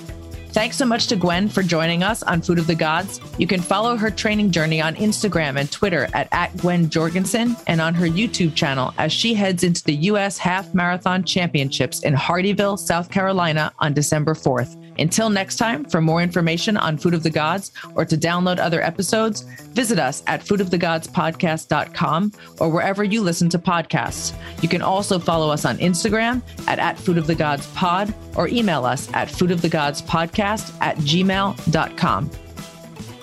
Thanks 0.50 0.76
so 0.76 0.86
much 0.86 1.06
to 1.08 1.16
Gwen 1.16 1.48
for 1.48 1.62
joining 1.62 2.02
us 2.02 2.22
on 2.22 2.40
Food 2.40 2.58
of 2.58 2.66
the 2.66 2.74
Gods. 2.74 3.20
You 3.38 3.46
can 3.46 3.60
follow 3.60 3.96
her 3.96 4.10
training 4.10 4.50
journey 4.50 4.80
on 4.80 4.96
Instagram 4.96 5.60
and 5.60 5.70
Twitter 5.70 6.08
at, 6.14 6.26
at 6.32 6.56
Gwen 6.56 6.88
Jorgensen 6.88 7.54
and 7.66 7.80
on 7.80 7.94
her 7.94 8.06
YouTube 8.06 8.54
channel 8.54 8.92
as 8.98 9.12
she 9.12 9.34
heads 9.34 9.62
into 9.62 9.84
the 9.84 9.94
U.S. 9.94 10.38
Half 10.38 10.74
Marathon 10.74 11.22
Championships 11.22 12.02
in 12.02 12.14
Hardeeville, 12.14 12.78
South 12.78 13.10
Carolina 13.10 13.72
on 13.78 13.92
December 13.92 14.34
4th. 14.34 14.87
Until 14.98 15.30
next 15.30 15.56
time, 15.56 15.84
for 15.84 16.00
more 16.00 16.22
information 16.22 16.76
on 16.76 16.98
Food 16.98 17.14
of 17.14 17.22
the 17.22 17.30
Gods 17.30 17.72
or 17.94 18.04
to 18.04 18.16
download 18.16 18.58
other 18.58 18.82
episodes, 18.82 19.42
visit 19.72 19.98
us 19.98 20.22
at 20.26 20.40
foodofthegodspodcast.com 20.40 22.32
or 22.58 22.68
wherever 22.68 23.04
you 23.04 23.22
listen 23.22 23.48
to 23.50 23.58
podcasts. 23.58 24.34
You 24.62 24.68
can 24.68 24.82
also 24.82 25.18
follow 25.18 25.50
us 25.50 25.64
on 25.64 25.78
Instagram 25.78 26.42
at, 26.66 26.78
at 26.78 26.98
Food 26.98 27.18
of 27.18 27.26
the 27.26 27.34
Gods 27.34 27.66
Pod 27.68 28.12
or 28.36 28.48
email 28.48 28.84
us 28.84 29.08
at 29.14 29.28
foodofthegodspodcast 29.28 30.74
at 30.80 30.96
gmail.com. 30.98 32.30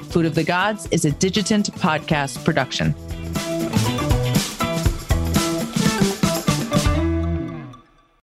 Food 0.10 0.26
of 0.26 0.36
the 0.36 0.44
Gods 0.44 0.88
is 0.92 1.04
a 1.04 1.12
Digitant 1.12 1.74
podcast 1.74 2.44
production. 2.46 2.96